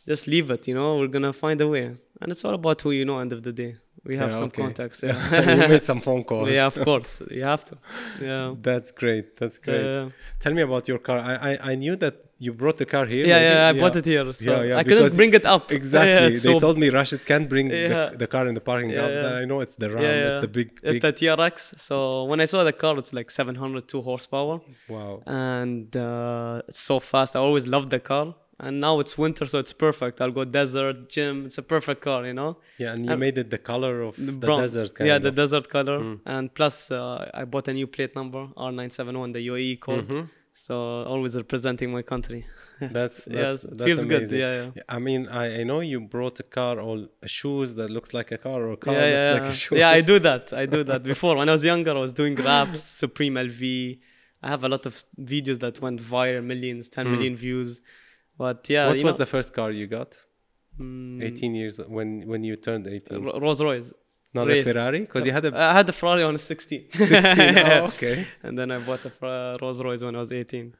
just 0.07 0.27
leave 0.27 0.51
it, 0.51 0.63
you 0.69 0.75
know. 0.75 0.99
We're 0.99 1.15
gonna 1.17 1.33
find 1.33 1.61
a 1.61 1.69
way. 1.69 1.87
And 2.21 2.33
it's 2.33 2.45
all 2.45 2.55
about 2.55 2.81
who 2.83 2.91
you 2.93 3.05
know. 3.05 3.19
End 3.19 3.33
of 3.33 3.43
the 3.43 3.53
day, 3.53 3.77
we 4.05 4.17
have 4.17 4.31
Yeah, 4.31 4.37
some 4.41 4.45
okay. 4.51 4.63
contacts. 4.63 5.03
you 5.03 5.09
Yeah, 5.09 5.67
made 5.75 5.85
some 5.85 6.01
phone 6.01 6.25
calls. 6.31 6.51
yeah, 6.51 6.67
of 6.67 6.77
course, 6.89 7.23
you 7.31 7.43
have 7.43 7.65
to. 7.69 7.75
Yeah. 8.21 8.55
That's 8.69 8.91
great. 9.01 9.37
That's 9.39 9.59
great. 9.59 10.11
Tell 10.43 10.55
me 10.59 10.63
about 10.63 10.85
your 10.91 10.99
car. 11.09 11.19
I, 11.19 11.35
I 11.51 11.53
I 11.71 11.75
knew 11.83 11.97
that 12.05 12.15
you 12.45 12.53
brought 12.63 12.77
the 12.83 12.89
car 12.95 13.05
here. 13.15 13.25
Yeah, 13.27 13.39
maybe? 13.39 13.55
yeah, 13.55 13.69
I 13.71 13.73
bought 13.83 13.97
it 14.01 14.05
here. 14.13 14.27
So 14.33 14.45
Yeah, 14.51 14.63
yeah, 14.69 14.81
I 14.81 14.85
couldn't 14.89 15.15
bring 15.21 15.33
it 15.41 15.47
up. 15.55 15.65
Exactly. 15.81 16.31
They 16.31 16.37
so 16.49 16.61
told 16.67 16.77
me 16.83 16.87
Rashed 16.99 17.23
can't 17.31 17.49
bring 17.55 17.67
the, 17.69 18.13
the 18.23 18.29
car 18.35 18.45
in 18.51 18.55
the 18.59 18.65
parking 18.71 18.91
lot. 18.99 19.13
I 19.43 19.45
know 19.51 19.59
it's 19.65 19.77
the 19.83 19.89
Ram. 19.95 20.05
It's 20.05 20.41
the 20.47 20.53
big, 20.59 20.69
big. 20.83 20.97
It's 20.97 21.05
a 21.11 21.13
TRX. 21.21 21.55
So 21.89 21.97
when 22.31 22.39
I 22.45 22.47
saw 22.53 22.61
the 22.71 22.77
car, 22.85 22.95
it's 23.03 23.13
like 23.19 23.29
702 23.31 24.03
horsepower, 24.11 24.57
wow. 24.95 25.23
and 25.27 25.89
uh, 25.97 26.69
it's 26.69 26.83
so 26.91 26.97
fast. 27.13 27.31
I 27.37 27.41
always 27.49 27.67
loved 27.75 27.89
the 27.97 28.01
car, 28.13 28.27
and 28.59 28.81
now 28.81 29.01
it's 29.01 29.19
winter, 29.19 29.45
so 29.47 29.59
it's 29.59 29.73
perfect. 29.73 30.21
I'll 30.21 30.31
go 30.41 30.45
desert, 30.45 31.09
gym. 31.11 31.47
It's 31.47 31.59
a 31.59 31.63
perfect 31.63 32.01
car, 32.03 32.25
you 32.27 32.33
know. 32.41 32.57
Yeah, 32.79 32.93
and 32.95 33.05
you 33.07 33.13
Um, 33.13 33.21
made 33.21 33.37
it 33.39 33.51
the 33.51 33.59
color 33.59 34.03
of 34.03 34.17
the, 34.17 34.33
brown. 34.33 34.61
desert. 34.63 34.95
Kind 34.95 35.09
yeah, 35.09 35.17
of. 35.17 35.23
the 35.25 35.31
desert 35.43 35.69
color, 35.69 35.99
Mm. 36.01 36.21
and 36.35 36.45
plus 36.59 36.91
uh, 36.91 37.31
I 37.41 37.45
bought 37.45 37.69
a 37.69 37.75
new 37.75 37.87
plate 37.87 38.15
number 38.21 38.43
R971, 38.57 39.33
the 39.33 39.43
UAE 39.53 39.77
code. 39.81 40.09
Mhm. 40.09 40.29
So 40.67 40.75
always 41.13 41.37
representing 41.37 41.93
my 41.93 42.01
country. 42.13 42.47
That's, 42.81 43.25
that's 43.25 43.27
yes, 43.29 43.63
that's 43.63 43.85
feels 43.89 44.05
good. 44.07 44.23
amazing. 44.23 44.39
Yeah, 44.45 44.55
yeah. 44.63 44.71
Yeah, 44.79 44.83
I 44.97 44.99
mean, 44.99 45.29
I, 45.29 45.61
I 45.61 45.63
know 45.65 45.81
you 45.81 45.99
brought 46.01 46.41
a 46.41 46.47
car 46.59 46.75
or 46.81 46.95
shoes 47.27 47.75
that 47.75 47.89
looks 47.97 48.11
like 48.19 48.33
a 48.33 48.39
car 48.39 48.59
or 48.67 48.73
a 48.73 48.77
car 48.85 48.95
yeah, 48.95 49.01
looks 49.03 49.13
yeah, 49.13 49.33
like 49.39 49.51
a 49.51 49.55
shoe. 49.55 49.77
yeah. 49.83 49.91
I 49.99 50.01
do 50.01 50.19
that. 50.29 50.45
I 50.55 50.65
do 50.77 50.83
that. 50.91 51.03
Before, 51.03 51.37
when 51.41 51.49
I 51.51 51.53
was 51.53 51.65
younger, 51.73 51.91
I 51.91 52.01
was 52.09 52.15
doing 52.15 52.35
wraps, 52.37 52.83
Supreme 52.83 53.35
LV. 53.35 53.63
I 54.43 54.49
have 54.49 54.63
a 54.65 54.69
lot 54.75 54.85
of 54.87 54.93
videos 55.21 55.59
that 55.65 55.75
went 55.85 55.99
viral, 56.01 56.43
millions, 56.53 56.89
10 56.89 57.11
million 57.15 57.35
views. 57.37 57.83
But 58.39 58.69
yeah, 58.69 58.87
what 58.89 58.97
was 58.97 59.15
know, 59.15 59.19
the 59.25 59.27
first 59.27 59.53
car 59.55 59.71
you 59.71 59.87
got? 59.87 60.11
mm, 60.79 61.23
18 61.23 61.55
years 61.55 61.79
when 61.97 62.09
when 62.31 62.45
you 62.45 62.55
turned 62.57 62.87
18. 62.87 63.25
Ro- 63.25 63.39
Rolls 63.41 63.63
Royce. 63.63 63.93
Not 64.35 64.51
a 64.51 64.63
Ferrari 64.63 65.01
because 65.01 65.25
you 65.27 65.33
had 65.33 65.45
a 65.47 65.57
I 65.57 65.73
had 65.79 65.89
a 65.89 65.93
Ferrari 66.01 66.23
on 66.23 66.35
I 66.35 66.37
16. 66.37 66.89
16. 66.93 67.57
Oh, 67.59 67.85
okay. 67.91 68.27
And 68.43 68.59
then 68.59 68.71
I 68.71 68.79
bought 68.79 69.03
a 69.07 69.57
Rolls 69.63 69.81
Royce 69.83 70.03
when 70.07 70.15
I 70.15 70.19
was 70.19 70.33
18. 70.33 70.75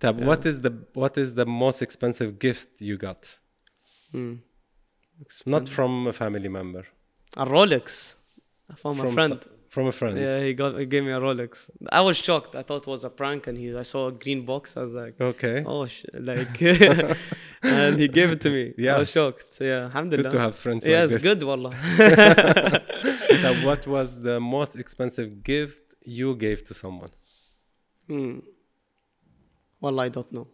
Tab, 0.00 0.20
what 0.30 0.44
is 0.50 0.60
the 0.60 0.72
what 1.02 1.16
is 1.16 1.28
the 1.40 1.46
most 1.46 1.80
expensive 1.86 2.38
gift 2.38 2.68
you 2.90 2.96
got? 2.98 3.20
Hmm. 4.12 4.34
Not 5.46 5.68
from 5.68 6.06
a 6.06 6.12
family 6.12 6.48
member. 6.48 6.84
A 7.36 7.44
Rolex 7.46 8.14
from, 8.76 8.98
a 9.00 9.02
from 9.04 9.14
friend. 9.14 9.38
so- 9.42 9.50
from 9.74 9.84
a 9.92 9.94
friend. 10.00 10.14
Yeah, 10.18 10.38
he 10.46 10.52
got 10.60 10.70
he 10.82 10.86
gave 10.94 11.04
me 11.08 11.12
a 11.18 11.20
Rolex. 11.26 11.52
I 11.98 12.00
was 12.08 12.16
shocked. 12.26 12.52
I 12.60 12.62
thought 12.66 12.82
it 12.86 12.90
was 12.96 13.02
a 13.10 13.12
prank, 13.20 13.40
and 13.48 13.56
he 13.62 13.66
I 13.84 13.86
saw 13.94 14.02
a 14.12 14.14
green 14.24 14.40
box. 14.50 14.62
I 14.76 14.80
was 14.86 14.94
like, 15.02 15.14
Okay. 15.32 15.58
oh, 15.72 15.84
sh-, 15.86 16.04
like, 16.30 16.54
and 17.80 17.92
he 18.02 18.08
gave 18.18 18.28
it 18.34 18.40
to 18.46 18.50
me. 18.56 18.64
Yeah, 18.84 18.96
I 18.96 18.98
was 19.04 19.10
shocked. 19.16 19.50
Yeah, 19.70 19.82
alhamdulillah. 19.88 20.30
Good 20.30 20.36
to 20.38 20.42
have 20.46 20.54
friends 20.64 20.80
yeah, 20.84 21.02
like 21.04 21.12
it's 21.14 21.22
good, 21.28 21.40
wallah. 21.48 21.72
What 23.68 23.82
was 23.86 24.08
the 24.28 24.36
most 24.40 24.72
expensive 24.84 25.30
gift 25.52 25.82
you 26.18 26.28
gave 26.44 26.58
to 26.68 26.74
someone? 26.82 27.10
Hmm. 28.08 28.38
Wallah, 29.80 30.02
I 30.08 30.08
don't 30.16 30.30
know. 30.36 30.46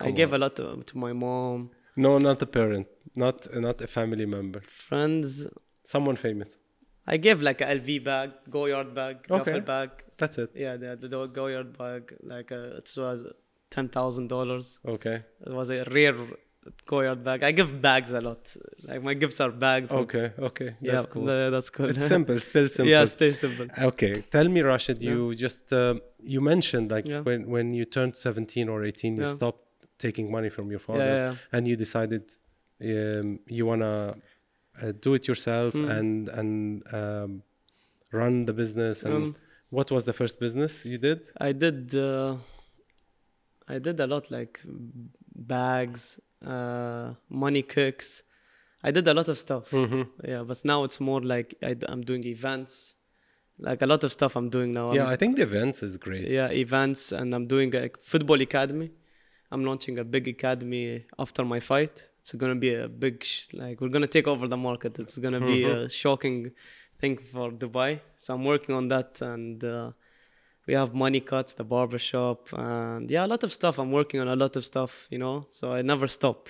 I 0.00 0.04
Come 0.06 0.14
gave 0.14 0.30
on. 0.32 0.36
a 0.36 0.38
lot 0.44 0.56
to, 0.56 0.64
to 0.90 0.94
my 0.98 1.12
mom, 1.24 1.70
No, 1.96 2.18
not 2.18 2.38
a 2.42 2.46
parent, 2.58 2.86
not 3.24 3.36
not 3.66 3.76
a 3.80 3.88
family 3.98 4.26
member. 4.36 4.60
friends. 4.88 5.28
Someone 5.94 6.16
famous. 6.28 6.50
I 7.14 7.16
gave 7.26 7.38
like 7.48 7.60
a 7.66 7.68
LV 7.78 7.90
bag, 8.10 8.30
Goyard 8.56 8.90
bag, 9.00 9.16
Okay. 9.30 9.38
duffel 9.38 9.60
bag. 9.72 9.90
That's 10.20 10.36
it. 10.42 10.50
Yeah, 10.64 10.74
the, 10.82 10.90
the, 11.02 11.08
the 11.14 11.20
Goyard 11.38 11.70
bag, 11.82 12.02
like 12.34 12.50
uh, 12.52 12.80
it 12.80 12.88
was 13.04 13.18
ten 13.76 13.86
thousand 13.96 14.26
dollars. 14.36 14.66
Okay. 14.96 15.16
It 15.48 15.52
was 15.60 15.68
a 15.70 15.78
rare 15.96 16.16
Goyard 16.86 17.20
bag. 17.28 17.42
I 17.48 17.52
give 17.60 17.70
bags 17.80 18.10
a 18.12 18.20
lot. 18.28 18.42
Like 18.88 19.02
my 19.08 19.14
gifts 19.22 19.40
are 19.44 19.50
bags. 19.66 19.90
Okay. 20.02 20.26
Okay. 20.48 20.70
That's 20.82 20.82
yeah, 20.82 21.04
cool. 21.12 21.24
tha- 21.28 21.48
that's 21.54 21.70
cool. 21.76 21.88
It's 21.92 22.06
simple. 22.16 22.38
Still 22.50 22.68
simple. 22.68 22.90
yeah, 22.94 23.04
stay 23.16 23.32
simple. 23.32 23.66
Okay, 23.90 24.14
tell 24.34 24.48
me, 24.54 24.60
Rashed. 24.70 25.00
Yeah. 25.00 25.10
You 25.10 25.34
just 25.46 25.72
uh, 25.72 25.94
you 26.34 26.40
mentioned 26.52 26.86
like 26.96 27.06
Yeah. 27.12 27.20
when 27.28 27.40
when 27.54 27.66
you 27.78 27.84
turned 27.96 28.14
seventeen 28.26 28.66
or 28.68 28.78
eighteen, 28.88 29.12
you 29.18 29.24
stopped 29.38 29.64
taking 30.06 30.26
money 30.36 30.50
from 30.56 30.66
your 30.74 30.82
father, 30.88 31.38
and 31.54 31.62
you 31.68 31.74
decided 31.86 32.22
um, 32.90 33.40
you 33.56 33.64
wanna 33.70 33.94
uh, 34.82 34.92
do 35.04 35.14
it 35.14 35.26
yourself 35.28 35.74
Mm. 35.74 35.90
and 35.98 36.28
and 36.28 36.82
um, 36.94 37.42
run 38.12 38.44
the 38.46 38.52
business. 38.52 39.02
And 39.04 39.14
Um, 39.14 39.36
what 39.70 39.90
was 39.90 40.04
the 40.04 40.12
first 40.12 40.38
business 40.40 40.84
you 40.86 40.98
did? 40.98 41.20
I 41.48 41.52
did. 41.52 41.94
Uh, 41.94 42.36
I 43.68 43.78
did 43.78 44.00
a 44.00 44.06
lot 44.06 44.30
like 44.30 44.60
bags, 45.34 46.18
uh, 46.44 47.14
money 47.28 47.62
cooks. 47.62 48.22
I 48.82 48.90
did 48.92 49.06
a 49.08 49.14
lot 49.14 49.28
of 49.28 49.38
stuff. 49.38 49.70
Mm-hmm. 49.70 50.02
Yeah, 50.26 50.42
but 50.44 50.64
now 50.64 50.84
it's 50.84 51.00
more 51.00 51.20
like 51.20 51.54
I, 51.62 51.76
am 51.88 52.02
doing 52.02 52.24
events, 52.24 52.96
like 53.58 53.82
a 53.82 53.86
lot 53.86 54.04
of 54.04 54.12
stuff 54.12 54.36
I'm 54.36 54.48
doing 54.48 54.72
now. 54.72 54.92
Yeah, 54.92 55.02
I'm- 55.04 55.12
I 55.12 55.16
think 55.16 55.36
the 55.36 55.42
events 55.42 55.82
is 55.82 55.96
great. 55.98 56.28
yeah, 56.28 56.48
events, 56.50 57.12
and 57.12 57.34
I'm 57.34 57.46
doing 57.46 57.74
a 57.74 57.90
football 58.00 58.40
academy. 58.40 58.90
I'm 59.50 59.64
launching 59.64 59.98
a 59.98 60.04
big 60.04 60.28
academy 60.28 61.06
after 61.18 61.44
my 61.44 61.60
fight. 61.60 62.10
It's 62.20 62.32
gonna 62.34 62.54
be 62.66 62.74
a 62.74 62.88
big, 62.88 63.24
sh- 63.24 63.48
like 63.54 63.80
we're 63.80 63.88
gonna 63.96 64.06
take 64.18 64.28
over 64.28 64.46
the 64.48 64.56
market. 64.56 64.98
It's 64.98 65.16
gonna 65.18 65.40
be 65.40 65.58
Mhm. 65.62 65.76
a 65.76 65.88
shocking 65.88 66.52
thing 67.00 67.16
for 67.32 67.50
Dubai. 67.50 68.00
So 68.16 68.34
I'm 68.34 68.44
working 68.44 68.74
on 68.74 68.88
that, 68.88 69.10
and 69.22 69.62
uh, 69.64 69.92
we 70.66 70.74
have 70.74 70.92
money 70.94 71.20
cuts, 71.20 71.54
the 71.54 71.64
barbershop, 71.64 72.40
and 72.52 73.10
yeah, 73.10 73.24
a 73.24 73.30
lot 73.34 73.42
of 73.42 73.52
stuff. 73.52 73.78
I'm 73.78 73.90
working 74.00 74.20
on 74.20 74.28
a 74.28 74.36
lot 74.36 74.54
of 74.56 74.64
stuff, 74.64 74.92
you 75.10 75.18
know. 75.18 75.46
So 75.48 75.72
I 75.72 75.80
never 75.82 76.06
stop. 76.08 76.40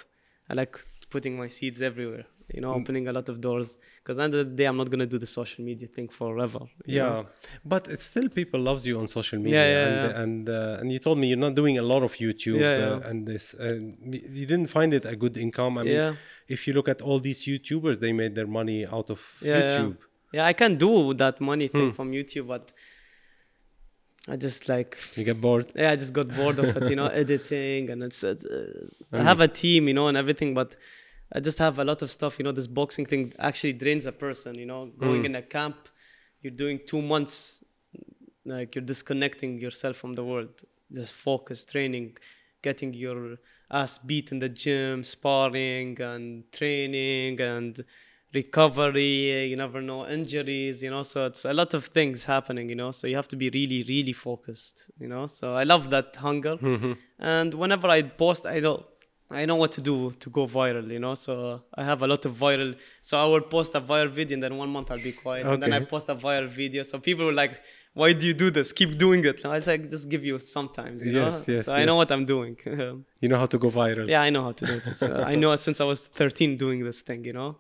I 0.51 0.55
like 0.55 0.75
putting 1.11 1.37
my 1.37 1.49
seeds 1.49 1.81
everywhere. 1.81 2.27
You 2.55 2.61
know, 2.63 2.73
opening 2.81 3.05
a 3.09 3.13
lot 3.19 3.29
of 3.33 3.37
doors. 3.49 3.69
Because 4.03 4.19
end 4.19 4.33
of 4.35 4.41
the 4.49 4.55
day, 4.61 4.65
I'm 4.71 4.79
not 4.83 4.89
gonna 4.93 5.11
do 5.15 5.19
the 5.19 5.31
social 5.41 5.63
media 5.71 5.89
thing 5.97 6.09
forever. 6.21 6.61
yeah 6.87 7.03
know? 7.03 7.27
but 7.73 7.83
it's 7.93 8.05
still 8.13 8.29
people 8.41 8.61
loves 8.71 8.83
you 8.89 8.95
on 9.03 9.07
social 9.19 9.39
media 9.47 9.67
yeah, 9.75 9.87
and 9.87 9.97
yeah. 10.05 10.23
and 10.23 10.49
uh, 10.59 10.81
and 10.81 10.87
you 10.95 10.99
told 11.07 11.17
me 11.21 11.25
you're 11.31 11.45
not 11.49 11.55
doing 11.63 11.77
a 11.85 11.87
lot 11.93 12.03
of 12.09 12.13
youtube 12.25 12.61
Yeah, 12.65 12.77
uh, 12.85 12.99
yeah. 12.99 13.09
and 13.09 13.19
this 13.31 13.45
uh, 13.55 13.79
y- 14.13 14.25
you 14.41 14.47
didn't 14.53 14.71
find 14.79 14.91
it 14.99 15.05
a 15.15 15.17
good 15.25 15.37
income 15.47 15.73
i 15.81 15.83
mean 15.89 15.95
Yeah. 16.03 16.13
if 16.55 16.59
you 16.67 16.73
look 16.79 16.89
at 16.95 17.01
all 17.07 17.19
these 17.29 17.41
youtubers 17.51 17.97
they 18.05 18.13
made 18.23 18.33
their 18.39 18.51
money 18.61 18.81
out 18.97 19.09
of 19.15 19.21
Yeah, 19.43 19.49
yeah. 19.49 19.61
youtube 19.61 19.97
Yeah, 20.37 20.45
I 20.53 20.55
can 20.63 20.73
do 20.89 20.93
that 21.23 21.35
money 21.51 21.67
Hmm. 21.69 21.77
thing 21.79 21.91
from 21.99 22.09
YouTube, 22.19 22.47
but 22.55 22.65
I 24.33 24.37
just 24.37 24.69
like 24.69 24.99
you 25.17 25.25
get 25.31 25.39
bored 25.41 25.67
yeah, 25.75 25.91
I 25.95 25.97
just 25.97 26.13
got 26.19 26.29
bored 26.39 26.59
of 26.63 26.77
it, 26.79 26.85
you 26.93 26.97
know, 27.01 27.07
editing 27.23 27.83
and 27.93 27.99
it's, 28.03 28.23
it's 28.23 28.45
uh, 28.45 28.89
I 29.13 29.23
have 29.31 29.41
a 29.41 29.49
team, 29.63 29.89
you 29.89 29.95
know, 29.99 30.07
and 30.11 30.17
everything, 30.23 30.51
but 30.61 30.77
I 31.33 31.41
just 31.41 31.59
have 31.59 31.79
a 31.79 31.85
lot 31.85 32.01
of 32.03 32.11
stuff, 32.11 32.39
you 32.39 32.45
know. 32.45 32.53
This 32.53 32.67
boxing 32.67 33.05
thing 33.05 33.33
actually 33.39 33.75
drains 33.75 34.07
a 34.07 34.13
person, 34.13 34.55
you 34.55 34.67
know. 34.67 34.87
Going 34.99 35.23
mm. 35.23 35.27
in 35.27 35.35
a 35.35 35.43
camp, 35.43 35.89
you're 36.41 36.53
doing 36.53 36.81
two 36.87 37.03
months, 37.03 37.63
like 38.45 38.75
you're 38.75 38.85
disconnecting 38.85 39.59
yourself 39.59 39.97
from 39.97 40.15
the 40.15 40.25
world, 40.25 40.63
just 40.93 41.15
focus, 41.15 41.65
training, 41.67 42.17
getting 42.63 42.95
your 42.95 43.37
ass 43.71 43.99
beat 43.99 44.33
in 44.33 44.39
the 44.39 44.49
gym, 44.49 45.05
sparring 45.05 46.01
and 46.01 46.51
training 46.51 47.41
and 47.41 47.85
recovery. 48.33 49.45
You 49.45 49.57
never 49.57 49.83
know 49.83 50.09
injuries, 50.09 50.83
you 50.83 50.91
know. 50.91 51.03
So 51.03 51.27
it's 51.27 51.45
a 51.45 51.53
lot 51.53 51.75
of 51.75 51.87
things 51.87 52.25
happening, 52.25 52.71
you 52.71 52.75
know. 52.75 52.91
So 52.91 53.07
you 53.07 53.17
have 53.17 53.29
to 53.29 53.37
be 53.37 53.51
really, 53.51 53.85
really 53.87 54.15
focused, 54.15 54.91
you 54.99 55.09
know. 55.09 55.27
So 55.27 55.55
I 55.55 55.65
love 55.65 55.91
that 55.91 56.17
hunger, 56.17 56.57
mm-hmm. 56.57 56.93
and 57.19 57.53
whenever 57.53 57.89
I 57.89 58.01
post, 58.03 58.47
I 58.47 58.61
don't. 58.61 58.87
I 59.31 59.45
know 59.45 59.57
what 59.57 59.73
to 59.73 59.81
do 59.83 60.11
to 60.13 60.31
go 60.31 60.47
viral, 60.47 60.91
you 60.91 60.99
know. 60.99 61.15
So 61.15 61.63
I 61.75 61.85
have 61.85 62.01
a 62.03 62.07
lot 62.07 62.25
of 62.25 62.33
viral. 62.35 62.75
So 63.03 63.19
I 63.19 63.25
will 63.27 63.43
post 63.43 63.75
a 63.75 63.81
viral 63.81 64.09
video, 64.11 64.35
and 64.37 64.43
then 64.43 64.57
one 64.57 64.71
month 64.71 64.91
I'll 64.91 64.99
be 64.99 65.13
quiet, 65.13 65.47
and 65.47 65.63
then 65.63 65.73
I 65.73 65.81
post 65.81 66.09
a 66.09 66.15
viral 66.15 66.49
video. 66.49 66.83
So 66.83 66.99
people 66.99 67.27
were 67.27 67.33
like, 67.45 67.61
"Why 67.93 68.13
do 68.15 68.27
you 68.27 68.33
do 68.35 68.51
this? 68.51 68.73
Keep 68.73 68.97
doing 68.97 69.25
it." 69.25 69.37
And 69.45 69.47
I 69.53 69.57
was 69.57 69.67
like, 69.67 69.91
"Just 69.91 70.09
give 70.09 70.25
you 70.25 70.39
sometimes, 70.39 71.05
you 71.05 71.13
Yes, 71.13 71.47
know." 71.47 71.55
yes, 71.55 71.67
so 71.67 71.73
I 71.75 71.85
know 71.85 71.97
what 71.97 72.11
I'm 72.11 72.25
doing. 72.25 72.57
you 73.23 73.29
know 73.29 73.39
how 73.39 73.47
to 73.47 73.59
go 73.59 73.69
viral 73.71 74.09
yeah, 74.09 74.23
I 74.23 74.31
know 74.31 74.43
how 74.43 74.53
to 74.53 74.65
do 74.65 74.73
it. 74.81 75.03
I 75.33 75.35
know 75.35 75.55
since 75.67 75.79
I 75.81 75.85
was 75.85 76.07
13 76.07 76.57
doing 76.57 76.83
this 76.85 77.03
thing, 77.03 77.25
you 77.25 77.35
know. 77.35 77.57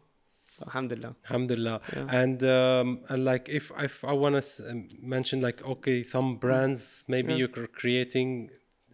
So 0.47 0.65
alhamdulillah. 0.65 1.15
Alhamdulillah. 1.27 1.81
Yeah. 1.95 2.07
And 2.21 2.43
um, 2.45 3.01
and 3.11 3.25
like 3.27 3.51
if 3.51 3.71
if 3.79 4.03
I 4.03 4.15
want 4.23 4.43
to 4.43 4.85
mention 5.03 5.43
like 5.43 5.63
okay 5.73 6.03
some 6.03 6.37
brands 6.39 7.05
maybe 7.07 7.33
Yeah. 7.33 7.39
you're 7.41 7.67
creating. 7.81 8.51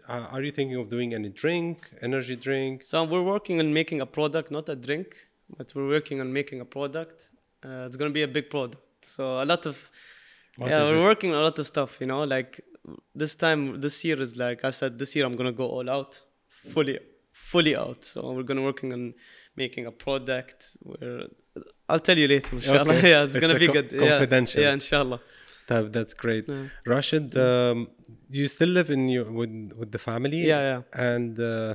Uh, 0.08 0.26
are 0.32 0.42
you 0.42 0.50
thinking 0.50 0.76
of 0.76 0.90
doing 0.90 1.14
any 1.14 1.30
drink, 1.30 1.78
energy 2.02 2.36
drink? 2.36 2.84
So 2.84 3.04
we're 3.04 3.22
working 3.22 3.58
on 3.60 3.72
making 3.72 4.00
a 4.00 4.06
product, 4.06 4.50
not 4.50 4.68
a 4.68 4.76
drink, 4.76 5.16
but 5.56 5.72
we're 5.74 5.88
working 5.88 6.20
on 6.20 6.32
making 6.32 6.60
a 6.60 6.64
product. 6.64 7.30
Uh, 7.64 7.84
it's 7.86 7.96
gonna 7.96 8.10
be 8.10 8.22
a 8.22 8.28
big 8.28 8.50
product. 8.50 8.82
So 9.02 9.42
a 9.42 9.46
lot 9.46 9.64
of 9.66 9.90
What 10.56 10.68
yeah, 10.70 10.82
we're 10.84 11.00
it? 11.00 11.10
working 11.10 11.30
on 11.32 11.38
a 11.38 11.42
lot 11.42 11.58
of 11.58 11.66
stuff. 11.66 11.96
You 12.00 12.06
know, 12.06 12.22
like 12.24 12.60
this 13.14 13.34
time, 13.34 13.80
this 13.80 14.04
year 14.04 14.20
is 14.20 14.36
like 14.36 14.64
I 14.64 14.70
said, 14.70 14.98
this 14.98 15.16
year 15.16 15.24
I'm 15.24 15.36
gonna 15.36 15.52
go 15.52 15.66
all 15.68 15.88
out, 15.88 16.20
fully, 16.74 16.98
fully 17.32 17.74
out. 17.74 18.04
So 18.04 18.32
we're 18.32 18.42
gonna 18.50 18.62
working 18.62 18.92
on 18.92 19.14
making 19.56 19.86
a 19.86 19.90
product. 19.92 20.76
Where 20.82 21.22
I'll 21.88 22.00
tell 22.00 22.18
you 22.18 22.28
later, 22.28 22.56
inshallah. 22.56 22.94
Okay. 22.94 23.10
yeah, 23.12 23.24
it's, 23.24 23.34
It's 23.34 23.40
gonna 23.46 23.58
be 23.58 23.68
co- 23.68 23.72
good. 23.74 23.90
Yeah. 23.92 24.08
confidential. 24.10 24.60
Yeah, 24.62 24.72
inshallah 24.74 25.20
that, 25.68 25.92
that's 25.92 26.14
great. 26.14 26.44
Yeah. 26.48 26.66
Rashed, 26.86 27.36
um, 27.36 27.88
you 28.30 28.46
still 28.46 28.68
live 28.68 28.90
in 28.90 29.08
your 29.08 29.30
with 29.30 29.72
with 29.76 29.90
the 29.92 29.98
family. 29.98 30.46
Yeah, 30.46 30.60
yeah. 30.70 30.80
And 30.92 31.38
uh, 31.40 31.74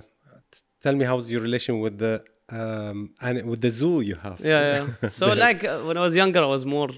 tell 0.81 0.95
me 0.95 1.05
how's 1.05 1.29
your 1.31 1.41
relation 1.41 1.79
with 1.79 1.97
the 1.97 2.23
um, 2.49 3.11
and 3.21 3.45
with 3.45 3.61
the 3.61 3.71
zoo 3.71 4.01
you 4.01 4.15
have. 4.15 4.39
Yeah, 4.39 4.87
yeah. 5.01 5.09
So 5.19 5.33
like 5.33 5.63
uh, 5.63 5.81
when 5.81 5.97
I 5.97 6.01
was 6.01 6.15
younger, 6.15 6.41
I 6.41 6.47
was 6.57 6.65
more 6.65 6.89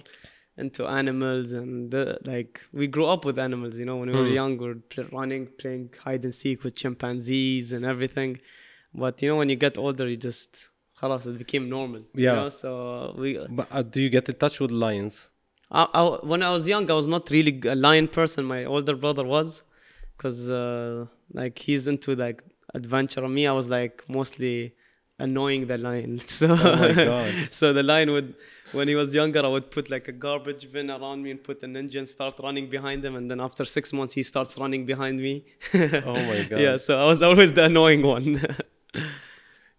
into 0.58 0.86
animals 0.86 1.52
and 1.54 1.94
like 2.26 2.62
we 2.72 2.88
grew 2.88 3.08
up 3.08 3.26
with 3.26 3.40
animals. 3.40 3.78
You 3.78 3.86
know, 3.86 3.98
when 3.98 4.10
we 4.10 4.18
were 4.18 4.26
mm. 4.26 4.34
young, 4.34 4.58
we 4.58 4.68
were 4.68 5.08
running, 5.12 5.48
playing 5.60 5.90
hide 6.04 6.24
and 6.24 6.34
seek 6.34 6.64
with 6.64 6.76
chimpanzees 6.76 7.72
and 7.72 7.86
everything. 7.86 8.40
But 8.94 9.22
you 9.22 9.30
know, 9.30 9.38
when 9.38 9.50
you 9.50 9.56
get 9.56 9.78
older, 9.78 10.08
you 10.08 10.18
just 10.18 10.70
it 11.04 11.38
became 11.38 11.70
normal. 11.70 12.04
Yeah. 12.14 12.32
You 12.32 12.36
know? 12.36 12.50
So 12.50 13.16
we. 13.18 13.40
But 13.50 13.68
uh, 13.72 13.82
do 13.82 14.02
you 14.02 14.10
get 14.10 14.30
in 14.30 14.36
touch 14.36 14.60
with 14.60 14.72
lions? 14.72 15.28
I, 15.72 15.88
I, 15.94 16.04
when 16.26 16.44
I 16.44 16.52
was 16.52 16.68
young, 16.68 16.90
I 16.92 16.94
was 16.94 17.08
not 17.08 17.30
really 17.30 17.60
a 17.66 17.76
lion 17.76 18.08
person. 18.08 18.46
My 18.46 18.66
older 18.66 18.96
brother 18.96 19.24
was, 19.24 19.64
because 20.18 20.50
uh, 20.50 21.06
like 21.34 21.58
he's 21.58 21.88
into 21.88 22.16
like 22.16 22.44
adventure. 22.74 23.28
Me, 23.28 23.48
I 23.48 23.54
was 23.54 23.70
like 23.70 24.04
mostly 24.08 24.74
annoying 25.20 25.68
the 25.68 25.78
lion. 25.78 26.20
So, 26.26 26.48
Oh 26.50 26.78
my 26.78 26.94
God. 26.94 27.34
so 27.52 27.72
the 27.74 27.84
lion 27.84 28.12
would, 28.12 28.36
when 28.74 28.88
he 28.88 28.96
was 28.96 29.14
younger, 29.14 29.46
I 29.46 29.48
would 29.48 29.72
put 29.72 29.90
like 29.90 30.08
a 30.08 30.12
garbage 30.12 30.72
bin 30.72 30.90
around 30.92 31.24
me 31.24 31.32
and 31.32 31.44
put 31.44 31.64
an 31.64 31.78
engine, 31.78 32.06
start 32.08 32.36
running 32.44 32.70
behind 32.70 33.06
him, 33.06 33.16
and 33.16 33.30
then 33.30 33.40
after 33.40 33.64
six 33.64 33.94
months, 33.94 34.14
he 34.14 34.24
starts 34.24 34.58
running 34.58 34.86
behind 34.86 35.20
me. 35.22 35.46
Oh 35.74 36.22
my 36.32 36.44
God. 36.50 36.60
Yeah, 36.60 36.78
so 36.78 37.00
I 37.02 37.06
was 37.08 37.22
always 37.22 37.54
the 37.54 37.66
annoying 37.66 38.02
one. 38.02 38.42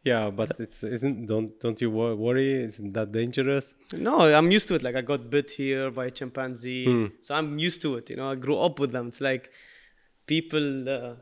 Yeah, 0.04 0.30
but 0.30 0.58
it's 0.58 0.82
isn't 0.82 1.26
don't 1.26 1.58
don't 1.60 1.80
you 1.80 1.90
worry? 1.90 2.64
Isn't 2.64 2.92
that 2.94 3.12
dangerous? 3.12 3.72
No, 3.92 4.14
I'm 4.20 4.50
used 4.50 4.66
to 4.68 4.74
it. 4.74 4.82
Like 4.82 4.96
I 4.96 5.02
got 5.02 5.30
bit 5.30 5.50
here 5.52 5.90
by 5.92 6.06
a 6.06 6.10
chimpanzee, 6.10 6.84
Hmm. 6.86 7.06
so 7.20 7.34
I'm 7.36 7.58
used 7.58 7.80
to 7.82 7.96
it. 7.98 8.10
You 8.10 8.16
know, 8.16 8.28
I 8.30 8.34
grew 8.34 8.58
up 8.58 8.80
with 8.80 8.90
them. 8.92 9.08
It's 9.08 9.20
like 9.20 9.50
people 10.26 10.88
uh, 10.88 11.14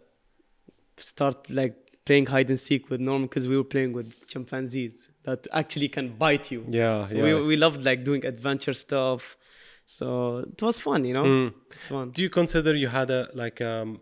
start 0.99 1.49
like 1.51 1.77
playing 2.07 2.27
hide 2.27 2.49
and 2.49 2.59
seek 2.59 2.89
with 2.91 3.01
Norman 3.01 3.27
because 3.29 3.47
we 3.49 3.57
were 3.57 3.65
playing 3.75 3.93
with 3.93 4.15
chimpanzees 4.27 5.11
that 5.25 5.47
actually 5.53 5.89
can 5.89 6.17
bite 6.17 6.51
you. 6.51 6.65
Yeah, 6.69 7.05
so 7.05 7.17
yeah. 7.17 7.23
we 7.25 7.35
we 7.51 7.57
loved 7.57 7.85
like 7.85 8.05
doing 8.05 8.25
adventure 8.25 8.75
stuff. 8.75 9.37
So 9.85 10.39
it 10.39 10.63
was 10.63 10.79
fun. 10.81 11.05
You 11.05 11.15
know, 11.15 11.25
Hmm. 11.25 11.49
it's 11.71 11.89
fun. 11.89 12.11
Do 12.13 12.23
you 12.23 12.31
consider 12.31 12.75
you 12.75 12.89
had 12.89 13.11
a 13.11 13.29
like 13.35 13.61
um 13.61 14.01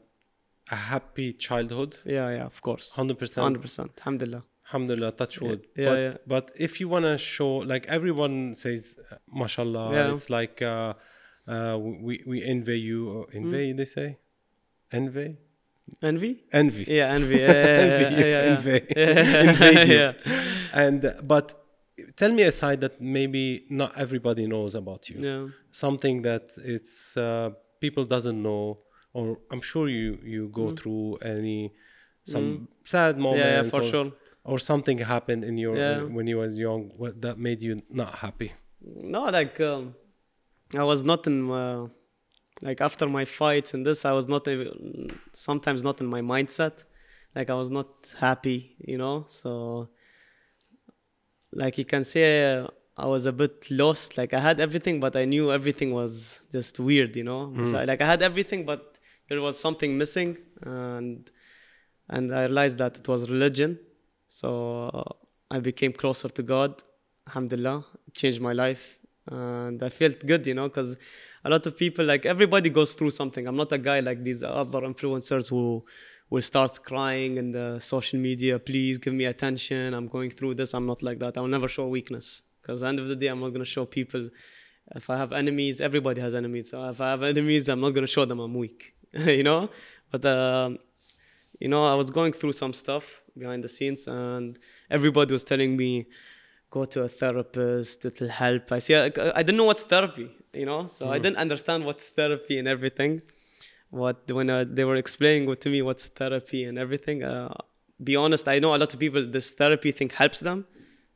a 0.71 0.77
happy 0.77 1.33
childhood? 1.33 1.97
Yeah, 2.05 2.31
yeah, 2.31 2.45
of 2.47 2.61
course. 2.61 2.91
Hundred 2.91 3.19
percent. 3.19 3.43
Hundred 3.43 3.63
percent. 3.63 3.91
Alhamdulillah. 3.99 4.45
Alhamdulillah, 4.69 5.13
touch 5.13 5.41
wood. 5.41 5.67
yeah, 5.77 5.85
but, 5.89 5.99
yeah. 5.99 6.15
but 6.27 6.51
if 6.57 6.79
you 6.81 6.89
want 6.89 7.05
to 7.07 7.17
show, 7.17 7.57
like 7.57 7.87
everyone 7.87 8.55
says, 8.55 8.99
uh, 9.11 9.17
mashallah, 9.33 9.93
Yeah. 9.93 10.13
it's 10.15 10.29
like 10.29 10.61
uh, 10.61 10.93
uh, 11.47 11.79
we, 11.81 12.23
we 12.27 12.45
envy 12.45 12.79
you. 12.79 13.09
Or 13.09 13.23
Hmm. 13.33 13.37
envy, 13.39 13.73
they 13.73 13.85
say? 13.87 14.19
Envy? 14.93 15.37
Envy. 16.03 16.45
Envy. 16.53 16.85
Yeah, 16.87 17.15
envy. 17.15 17.37
Yeah, 17.47 17.49
Envy 17.49 18.05
yeah, 18.05 18.11
you, 18.11 18.17
yeah, 18.19 18.27
yeah. 18.27 18.53
envy. 18.57 18.79
Yeah. 18.97 19.51
Invade 19.51 19.89
you. 19.89 19.95
yeah. 19.95 20.13
And, 20.73 21.05
uh, 21.05 21.15
but 21.23 21.47
tell 22.17 22.31
me 22.33 22.43
a 22.43 22.51
side 22.53 22.81
that 22.83 23.01
maybe 23.01 23.65
not 23.71 23.97
everybody 23.97 24.47
knows 24.47 24.75
about 24.75 25.09
you. 25.09 25.17
Yeah. 25.21 25.49
Something 25.71 26.23
that 26.23 26.51
it's 26.59 27.17
uh, 27.17 27.51
people 27.81 28.05
doesn't 28.05 28.41
know, 28.43 28.81
or 29.15 29.39
I'm 29.51 29.63
sure 29.63 29.89
you, 29.89 30.19
you 30.23 30.49
go 30.53 30.73
through 30.77 31.17
any, 31.23 31.73
some 32.25 32.69
sad 32.85 33.17
moments. 33.17 33.45
Yeah, 33.47 33.63
yeah, 33.63 33.71
for 33.71 33.81
or, 33.81 33.85
sure. 33.85 34.13
Or 34.51 34.59
something 34.71 34.99
happened 35.15 35.43
in 35.51 35.55
your 35.65 35.77
Yeah. 35.83 36.03
when 36.17 36.27
you 36.31 36.39
was 36.45 36.53
young 36.67 36.83
what, 37.01 37.13
that 37.25 37.37
made 37.49 37.61
you 37.67 37.73
not 38.03 38.13
happy 38.25 38.51
No, 39.17 39.23
like 39.39 39.57
um, 39.73 39.83
I 40.83 40.85
was 40.93 41.01
not 41.11 41.21
in 41.31 41.37
uh, 41.51 41.89
like 42.69 42.81
after 42.89 43.07
my 43.19 43.25
fights 43.25 43.75
and 43.75 43.87
this, 43.89 44.05
I 44.05 44.13
was 44.19 44.27
not 44.35 44.43
even, 44.49 45.19
sometimes 45.33 45.83
not 45.89 45.97
in 46.03 46.09
my 46.17 46.23
mindset. 46.33 46.85
Like 47.37 47.49
I 47.51 47.57
was 47.63 47.71
not 47.79 47.91
happy, 48.19 48.59
you 48.91 48.99
know. 49.03 49.17
So, 49.29 49.89
like 51.53 51.79
you 51.79 51.85
can 51.85 52.05
say, 52.05 52.25
uh, 52.55 52.67
I 52.97 53.07
was 53.07 53.27
a 53.27 53.33
bit 53.33 53.71
lost. 53.71 54.19
Like 54.21 54.35
I 54.35 54.41
had 54.41 54.61
everything, 54.61 54.99
but 55.05 55.15
I 55.23 55.25
knew 55.25 55.53
everything 55.53 55.93
was 55.93 56.41
just 56.51 56.75
weird, 56.81 57.13
you 57.21 57.25
know. 57.31 57.43
So, 57.71 57.85
like 57.85 58.01
I 58.01 58.07
had 58.07 58.23
everything, 58.23 58.65
but 58.65 58.99
there 59.29 59.41
was 59.41 59.59
something 59.59 59.97
missing, 60.03 60.31
and 60.63 61.31
and 62.09 62.35
I 62.35 62.43
realized 62.45 62.79
that 62.79 62.97
it 63.01 63.07
was 63.13 63.31
religion. 63.31 63.79
So 64.29 64.91
uh, 64.93 65.05
I 65.51 65.61
became 65.61 65.93
closer 65.93 66.29
to 66.29 66.43
God. 66.43 66.83
Alhamdulillah, 67.27 67.85
changed 68.15 68.41
my 68.41 68.53
life, 68.53 68.99
and 69.27 69.83
I 69.83 69.89
felt 69.89 70.25
good, 70.27 70.47
you 70.47 70.55
know, 70.55 70.69
because 70.69 70.97
a 71.45 71.51
lot 71.51 71.67
of 71.67 71.77
people, 71.77 72.05
like 72.05 72.25
everybody, 72.27 72.71
goes 72.71 72.95
through 72.95 73.11
something. 73.11 73.47
I'm 73.47 73.57
not 73.57 73.73
a 73.73 73.79
guy 73.79 74.01
like 74.01 74.23
these 74.25 74.43
other 74.43 74.81
influencers 74.81 75.49
who 75.49 75.85
will 76.31 76.43
start 76.43 76.83
crying 76.85 77.37
in 77.39 77.53
the 77.53 77.81
social 77.81 78.19
media. 78.19 78.59
Please 78.59 78.99
give 78.99 79.15
me 79.15 79.25
attention. 79.25 79.95
I'm 79.95 80.09
going 80.09 80.31
through 80.31 80.55
this. 80.55 80.75
I'm 80.75 80.87
not 80.87 81.03
like 81.03 81.19
that. 81.21 81.37
I 81.37 81.41
will 81.41 81.49
never 81.49 81.69
show 81.69 81.87
weakness, 81.89 82.43
because 82.61 82.83
end 82.83 82.99
of 82.99 83.09
the 83.09 83.17
day, 83.17 83.29
I'm 83.29 83.41
not 83.41 83.51
gonna 83.51 83.65
show 83.65 83.85
people. 83.85 84.31
If 84.95 85.11
I 85.11 85.19
have 85.19 85.33
enemies, 85.33 85.83
everybody 85.83 86.21
has 86.23 86.35
enemies. 86.35 86.71
So 86.71 86.89
if 86.89 87.01
I 87.01 87.11
have 87.11 87.23
enemies, 87.23 87.69
I'm 87.69 87.81
not 87.81 87.91
gonna 87.91 88.07
show 88.07 88.25
them 88.25 88.41
I'm 88.41 88.55
weak, 88.55 88.95
you 89.13 89.43
know. 89.43 89.69
But 90.11 90.25
um, 90.25 90.79
you 91.59 91.69
know, 91.69 91.85
I 91.85 91.95
was 91.95 92.11
going 92.11 92.33
through 92.33 92.53
some 92.53 92.73
stuff 92.73 93.23
behind 93.37 93.63
the 93.65 93.69
scenes, 93.69 94.07
and 94.07 94.59
everybody 94.91 95.33
was 95.33 95.45
telling 95.45 95.77
me, 95.77 96.07
go 96.71 96.85
to 96.85 97.03
a 97.03 97.09
therapist, 97.09 98.05
it'll 98.05 98.29
help. 98.29 98.71
I 98.73 98.79
see, 98.79 98.95
I, 98.95 99.07
I 99.07 99.43
didn't 99.43 99.57
know 99.57 99.65
what's 99.65 99.85
therapy, 99.85 100.31
you 100.53 100.67
know, 100.67 100.87
so 100.87 101.09
I 101.11 101.19
didn't 101.19 101.39
understand 101.39 101.85
what's 101.85 102.09
therapy 102.09 102.59
and 102.59 102.69
everything. 102.69 103.23
What 103.91 104.31
when 104.31 104.51
uh, 104.51 104.67
they 104.69 104.85
were 104.85 104.97
explaining 104.97 105.55
to 105.57 105.69
me 105.71 105.81
what's 105.81 106.09
therapy 106.09 106.65
and 106.65 106.79
everything, 106.79 107.23
uh, 107.23 107.55
be 108.05 108.17
honest, 108.17 108.47
I 108.47 108.59
know 108.59 108.75
a 108.77 108.79
lot 108.83 108.93
of 108.93 109.01
people 109.01 109.25
this 109.27 109.51
therapy 109.53 109.93
thing 109.93 110.11
helps 110.11 110.41
them, 110.41 110.67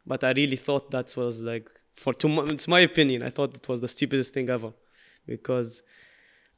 but 0.07 0.25
I 0.25 0.33
really 0.33 0.57
thought 0.57 0.91
that 0.91 1.15
was 1.17 1.43
like 1.43 1.69
for 1.97 2.15
two 2.15 2.31
months. 2.31 2.53
It's 2.53 2.69
my 2.69 2.81
opinion. 2.81 3.23
I 3.23 3.31
thought 3.31 3.55
it 3.55 3.69
was 3.69 3.83
the 3.83 3.89
stupidest 3.89 4.33
thing 4.33 4.49
ever, 4.49 4.73
because 5.27 5.83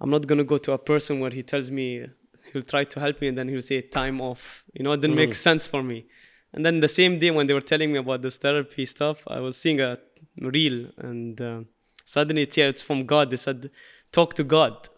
I'm 0.00 0.10
not 0.10 0.28
gonna 0.28 0.44
go 0.44 0.58
to 0.58 0.72
a 0.72 0.78
person 0.78 1.18
where 1.18 1.30
he 1.30 1.42
tells 1.42 1.68
me 1.70 2.06
he'll 2.54 2.62
try 2.74 2.84
to 2.84 2.98
help 3.00 3.20
me 3.20 3.28
and 3.28 3.36
then 3.36 3.48
he'll 3.50 3.60
say 3.60 3.82
time 3.82 4.20
off. 4.22 4.64
You 4.72 4.82
know, 4.84 4.92
it 4.92 5.00
didn't 5.02 5.16
make 5.16 5.32
Mhm. 5.32 5.46
sense 5.48 5.66
for 5.66 5.82
me. 5.82 6.06
And 6.54 6.64
then 6.64 6.80
the 6.80 6.88
same 6.88 7.18
day 7.18 7.30
when 7.36 7.46
they 7.48 7.52
were 7.58 7.68
telling 7.72 7.92
me 7.92 7.98
about 7.98 8.22
this 8.22 8.36
therapy 8.44 8.86
stuff, 8.86 9.18
I 9.26 9.40
was 9.40 9.54
seeing 9.62 9.80
a 9.80 9.98
reel 10.40 10.78
and 10.96 11.40
uh, 11.40 11.60
suddenly 12.06 12.42
it's 12.46 12.56
yeah, 12.56 12.68
it's 12.68 12.82
from 12.82 13.04
God. 13.04 13.24
They 13.30 13.36
said, 13.48 13.70
talk 14.12 14.30
to 14.40 14.44
God. 14.44 14.74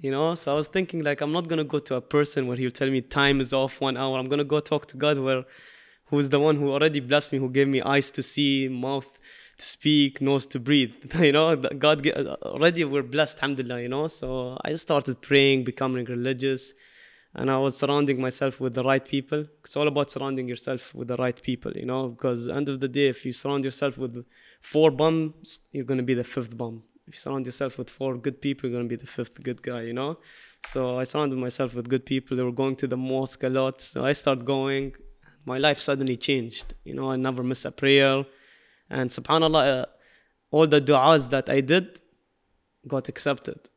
You 0.00 0.12
know, 0.12 0.36
so 0.36 0.52
I 0.52 0.54
was 0.54 0.68
thinking 0.68 1.02
like 1.02 1.20
I'm 1.20 1.32
not 1.32 1.48
gonna 1.48 1.64
go 1.74 1.80
to 1.88 1.96
a 1.96 2.00
person 2.00 2.46
where 2.46 2.56
he'll 2.56 2.70
tell 2.80 2.88
me 2.96 3.00
time 3.00 3.40
is 3.40 3.52
off 3.52 3.80
one 3.80 3.96
hour. 3.96 4.16
I'm 4.16 4.28
gonna 4.28 4.44
go 4.54 4.60
talk 4.60 4.86
to 4.92 4.96
God 4.96 5.18
where 5.18 5.42
who's 6.10 6.28
the 6.28 6.38
one 6.38 6.54
who 6.60 6.66
already 6.70 7.00
blessed 7.00 7.32
me, 7.32 7.38
who 7.40 7.50
gave 7.50 7.66
me 7.66 7.82
eyes 7.82 8.08
to 8.12 8.22
see, 8.22 8.68
mouth 8.68 9.10
to 9.58 9.66
speak, 9.66 10.20
nose 10.20 10.46
to 10.46 10.60
breathe. 10.60 10.94
you 11.20 11.32
know, 11.32 11.56
God 11.56 12.06
already 12.42 12.84
we're 12.84 13.02
blessed, 13.02 13.38
alhamdulillah, 13.38 13.82
you 13.82 13.88
know. 13.88 14.06
So 14.06 14.56
I 14.64 14.74
started 14.74 15.20
praying, 15.20 15.64
becoming 15.64 16.04
religious, 16.06 16.74
and 17.34 17.50
I 17.50 17.58
was 17.58 17.76
surrounding 17.76 18.20
myself 18.20 18.60
with 18.60 18.74
the 18.74 18.84
right 18.84 19.04
people. 19.04 19.44
It's 19.64 19.76
all 19.76 19.88
about 19.88 20.10
surrounding 20.10 20.48
yourself 20.48 20.94
with 20.94 21.08
the 21.08 21.16
right 21.16 21.40
people, 21.40 21.72
you 21.72 21.86
know, 21.86 22.08
because 22.08 22.48
end 22.48 22.68
of 22.68 22.80
the 22.80 22.88
day, 22.88 23.08
if 23.08 23.26
you 23.26 23.32
surround 23.32 23.64
yourself 23.64 23.98
with 23.98 24.24
four 24.60 24.90
bums, 24.90 25.60
you're 25.72 25.84
gonna 25.84 26.02
be 26.02 26.14
the 26.14 26.24
fifth 26.24 26.56
bum. 26.56 26.82
If 27.06 27.14
you 27.14 27.20
surround 27.20 27.46
yourself 27.46 27.78
with 27.78 27.90
four 27.90 28.16
good 28.16 28.40
people, 28.40 28.68
you're 28.68 28.78
gonna 28.78 28.88
be 28.88 28.96
the 28.96 29.06
fifth 29.06 29.42
good 29.42 29.60
guy, 29.62 29.82
you 29.82 29.92
know. 29.92 30.18
So 30.66 30.98
I 30.98 31.04
surrounded 31.04 31.38
myself 31.38 31.74
with 31.74 31.88
good 31.88 32.04
people. 32.06 32.36
They 32.36 32.42
were 32.42 32.52
going 32.52 32.76
to 32.76 32.86
the 32.86 32.96
mosque 32.96 33.42
a 33.42 33.48
lot, 33.48 33.80
so 33.80 34.04
I 34.04 34.12
started 34.12 34.44
going. 34.44 34.94
My 35.44 35.58
life 35.58 35.80
suddenly 35.80 36.16
changed. 36.16 36.74
You 36.84 36.94
know, 36.94 37.10
I 37.10 37.16
never 37.16 37.42
miss 37.42 37.64
a 37.64 37.70
prayer, 37.70 38.24
and 38.90 39.10
Subhanallah, 39.10 39.82
uh, 39.82 39.86
all 40.50 40.66
the 40.66 40.80
du'as 40.80 41.30
that 41.30 41.48
I 41.48 41.60
did 41.60 42.00
got 42.86 43.08
accepted. 43.08 43.68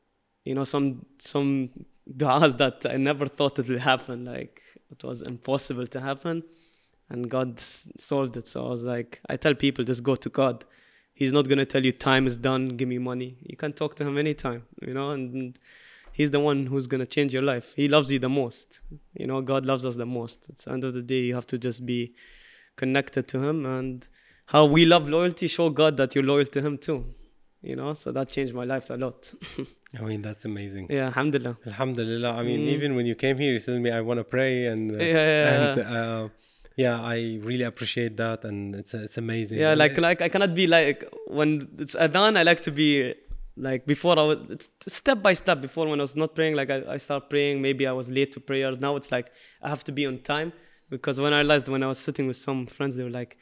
You 0.45 0.55
know, 0.55 0.63
some 0.63 1.05
some 1.19 1.69
du'as 2.09 2.57
that 2.57 2.85
I 2.85 2.97
never 2.97 3.27
thought 3.27 3.59
it 3.59 3.67
would 3.67 3.79
happen. 3.79 4.25
Like 4.25 4.61
it 4.89 5.03
was 5.03 5.21
impossible 5.21 5.87
to 5.87 5.99
happen, 5.99 6.43
and 7.09 7.29
God 7.29 7.59
solved 7.59 8.37
it. 8.37 8.47
So 8.47 8.65
I 8.65 8.69
was 8.69 8.83
like, 8.83 9.19
I 9.29 9.37
tell 9.37 9.55
people 9.55 9.83
just 9.83 10.03
go 10.03 10.15
to 10.15 10.29
God. 10.29 10.65
He's 11.13 11.31
not 11.31 11.47
gonna 11.47 11.65
tell 11.65 11.83
you 11.83 11.91
time 11.91 12.25
is 12.25 12.37
done. 12.37 12.69
Give 12.69 12.87
me 12.87 12.97
money. 12.97 13.37
You 13.43 13.57
can 13.57 13.73
talk 13.73 13.95
to 13.95 14.07
him 14.07 14.17
anytime. 14.17 14.63
You 14.81 14.93
know, 14.93 15.11
and 15.11 15.59
he's 16.13 16.31
the 16.31 16.39
one 16.39 16.65
who's 16.65 16.87
gonna 16.87 17.05
change 17.05 17.33
your 17.33 17.43
life. 17.43 17.73
He 17.75 17.87
loves 17.87 18.11
you 18.11 18.17
the 18.17 18.29
most. 18.29 18.79
You 19.13 19.27
know, 19.27 19.41
God 19.41 19.65
loves 19.65 19.85
us 19.85 19.97
the 19.97 20.05
most. 20.05 20.47
It's 20.49 20.65
the 20.65 20.71
end 20.71 20.83
of 20.83 20.93
the 20.93 21.01
day. 21.01 21.19
You 21.19 21.35
have 21.35 21.47
to 21.47 21.57
just 21.57 21.85
be 21.85 22.15
connected 22.75 23.27
to 23.27 23.39
Him, 23.39 23.65
and 23.65 24.07
how 24.53 24.63
we 24.75 24.81
love 24.93 25.05
loyalty. 25.17 25.47
Show 25.57 25.69
God 25.81 25.93
that 25.99 26.09
you're 26.13 26.23
loyal 26.33 26.45
to 26.55 26.59
Him 26.67 26.77
too. 26.87 26.99
You 27.69 27.75
know, 27.79 27.93
so 27.93 28.11
that 28.17 28.27
changed 28.35 28.53
my 28.61 28.65
life 28.73 28.89
a 28.89 28.97
lot. 29.05 29.19
I 29.99 30.01
mean, 30.09 30.21
that's 30.27 30.45
amazing. 30.45 30.87
yeah, 30.89 31.07
Alhamdulillah. 31.11 31.57
Alhamdulillah. 31.71 32.31
I 32.39 32.43
mean, 32.49 32.61
Mm. 32.61 32.75
even 32.75 32.89
when 32.97 33.05
you 33.11 33.15
came 33.23 33.37
here, 33.43 33.51
you 33.53 33.59
told 33.59 33.81
me 33.85 33.89
I 33.91 34.01
want 34.09 34.19
to 34.19 34.23
pray, 34.23 34.55
and 34.71 34.81
uh, 34.91 34.95
Yeah, 34.97 35.25
yeah, 35.35 35.53
and 35.53 35.79
uh, 35.97 36.23
yeah, 36.83 36.95
I 37.15 37.17
really 37.49 37.65
appreciate 37.71 38.13
that, 38.23 38.39
and 38.49 38.57
it's 38.81 38.93
it's 39.07 39.17
amazing. 39.25 39.59
Yeah, 39.59 39.71
And 39.73 39.79
like 39.83 39.95
it- 39.97 40.01
like 40.07 40.19
I 40.27 40.29
cannot 40.33 40.53
be 40.61 40.65
like 40.77 40.99
when 41.39 41.49
it's 41.83 41.95
adhan. 42.05 42.31
I 42.41 42.43
like 42.51 42.61
to 42.69 42.71
be 42.71 43.13
like 43.67 43.81
before 43.93 44.15
I 44.23 44.25
was 44.31 44.37
it's 44.55 44.67
step 45.01 45.19
by 45.27 45.33
step. 45.43 45.57
Before 45.67 45.85
when 45.91 45.99
I 46.03 46.05
was 46.09 46.15
not 46.23 46.31
praying, 46.37 46.55
like 46.61 46.69
I, 46.75 46.79
I 46.95 46.97
start 47.07 47.29
praying. 47.33 47.61
Maybe 47.67 47.83
I 47.85 47.91
was 48.01 48.07
late 48.19 48.31
to 48.35 48.39
prayers. 48.39 48.75
Now 48.87 48.93
it's 48.99 49.11
like 49.17 49.27
I 49.61 49.67
have 49.73 49.83
to 49.89 49.91
be 49.99 50.03
on 50.11 50.15
time 50.33 50.49
because 50.89 51.15
when 51.23 51.31
I 51.37 51.39
realized 51.41 51.67
when 51.75 51.83
I 51.83 51.89
was 51.93 51.99
sitting 52.07 52.25
with 52.31 52.37
some 52.47 52.59
friends, 52.77 52.93
they 52.97 53.03
were 53.09 53.17
like, 53.21 53.37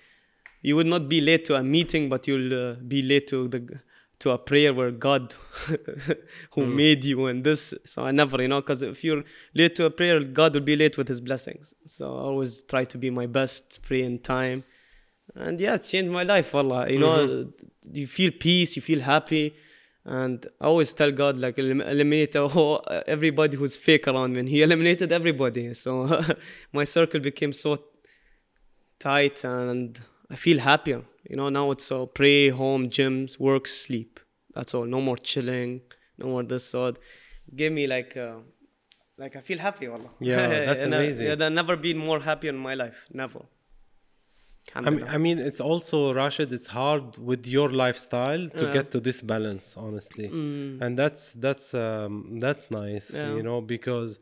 "You 0.61 0.75
would 0.75 0.87
not 0.87 1.09
be 1.09 1.21
late 1.21 1.45
to 1.45 1.55
a 1.55 1.63
meeting, 1.63 2.09
but 2.09 2.27
you'll 2.27 2.71
uh, 2.71 2.73
be 2.75 3.01
late 3.01 3.27
to 3.27 3.47
the 3.47 3.79
to 4.19 4.31
a 4.31 4.37
prayer 4.37 4.73
where 4.73 4.91
God 4.91 5.33
who 6.53 6.65
hmm. 6.65 6.75
made 6.75 7.05
you 7.05 7.27
and 7.27 7.43
this." 7.43 7.73
So 7.85 8.03
I 8.03 8.11
never, 8.11 8.41
you 8.41 8.47
know, 8.47 8.61
because 8.61 8.81
if 8.83 9.03
you're 9.03 9.23
late 9.53 9.75
to 9.75 9.85
a 9.85 9.89
prayer, 9.89 10.19
God 10.23 10.53
will 10.53 10.61
be 10.61 10.75
late 10.75 10.97
with 10.97 11.07
His 11.07 11.21
blessings. 11.21 11.73
So 11.85 12.05
I 12.05 12.21
always 12.21 12.63
try 12.63 12.83
to 12.85 12.97
be 12.97 13.09
my 13.09 13.25
best, 13.25 13.79
pray 13.83 14.03
in 14.03 14.19
time 14.19 14.63
and 15.35 15.59
yeah, 15.59 15.75
it 15.75 15.83
changed 15.83 16.11
my 16.11 16.23
life. 16.23 16.53
Wallah. 16.53 16.89
You 16.89 16.99
know, 16.99 17.27
mm-hmm. 17.27 17.95
you 17.95 18.07
feel 18.07 18.31
peace, 18.31 18.75
you 18.75 18.81
feel 18.81 19.01
happy, 19.01 19.55
and 20.05 20.45
I 20.59 20.65
always 20.65 20.93
tell 20.93 21.11
God 21.11 21.37
like 21.37 21.57
eliminate 21.57 22.35
oh, 22.35 22.77
everybody 23.07 23.57
who's 23.57 23.77
fake 23.77 24.07
around 24.07 24.33
me. 24.33 24.39
And 24.41 24.49
He 24.49 24.61
eliminated 24.67 25.11
everybody, 25.11 25.73
so 25.73 26.23
my 26.73 26.83
circle 26.83 27.19
became 27.19 27.53
so 27.53 27.77
tight, 28.99 29.43
and 29.43 29.99
I 30.29 30.35
feel 30.35 30.59
happier. 30.59 31.01
You 31.29 31.35
know, 31.37 31.49
now 31.49 31.71
it's 31.71 31.85
so 31.85 32.05
pray, 32.05 32.49
home, 32.49 32.89
gyms, 32.89 33.39
work, 33.39 33.65
sleep. 33.67 34.19
That's 34.55 34.73
all. 34.75 34.85
No 34.85 35.01
more 35.01 35.17
chilling, 35.17 35.81
no 36.17 36.27
more 36.27 36.43
this. 36.43 36.65
So 36.65 36.87
it 36.87 36.97
gave 37.55 37.71
me 37.71 37.87
like. 37.87 38.15
Uh, 38.17 38.37
like 39.17 39.35
I 39.35 39.41
feel 39.41 39.57
happy, 39.57 39.87
wallah. 39.89 40.11
Yeah, 40.21 40.47
that's 40.67 40.81
I- 40.83 40.85
amazing. 40.85 41.25
yeah, 41.27 41.35
I've 41.45 41.51
never 41.51 41.75
been 41.75 41.97
more 41.97 42.19
happy 42.21 42.47
in 42.47 42.57
my 42.57 42.73
life. 42.73 43.05
Never. 43.11 43.41
I 44.75 44.81
mean, 44.91 45.03
I 45.07 45.17
mean, 45.17 45.39
it's 45.39 45.59
also 45.59 46.13
Rashed. 46.13 46.51
It's 46.51 46.67
hard 46.67 47.17
with 47.17 47.47
your 47.47 47.69
lifestyle 47.71 48.49
to 48.49 48.65
Yeah. 48.65 48.73
get 48.73 48.91
to 48.91 48.99
this 48.99 49.21
balance, 49.23 49.75
honestly, 49.75 50.27
and 50.27 50.97
that's 50.97 51.33
that's 51.33 51.73
um, 51.73 52.37
that's 52.39 52.69
nice, 52.69 53.13
Yeah. 53.13 53.33
you 53.35 53.41
know, 53.43 53.61
because 53.61 54.19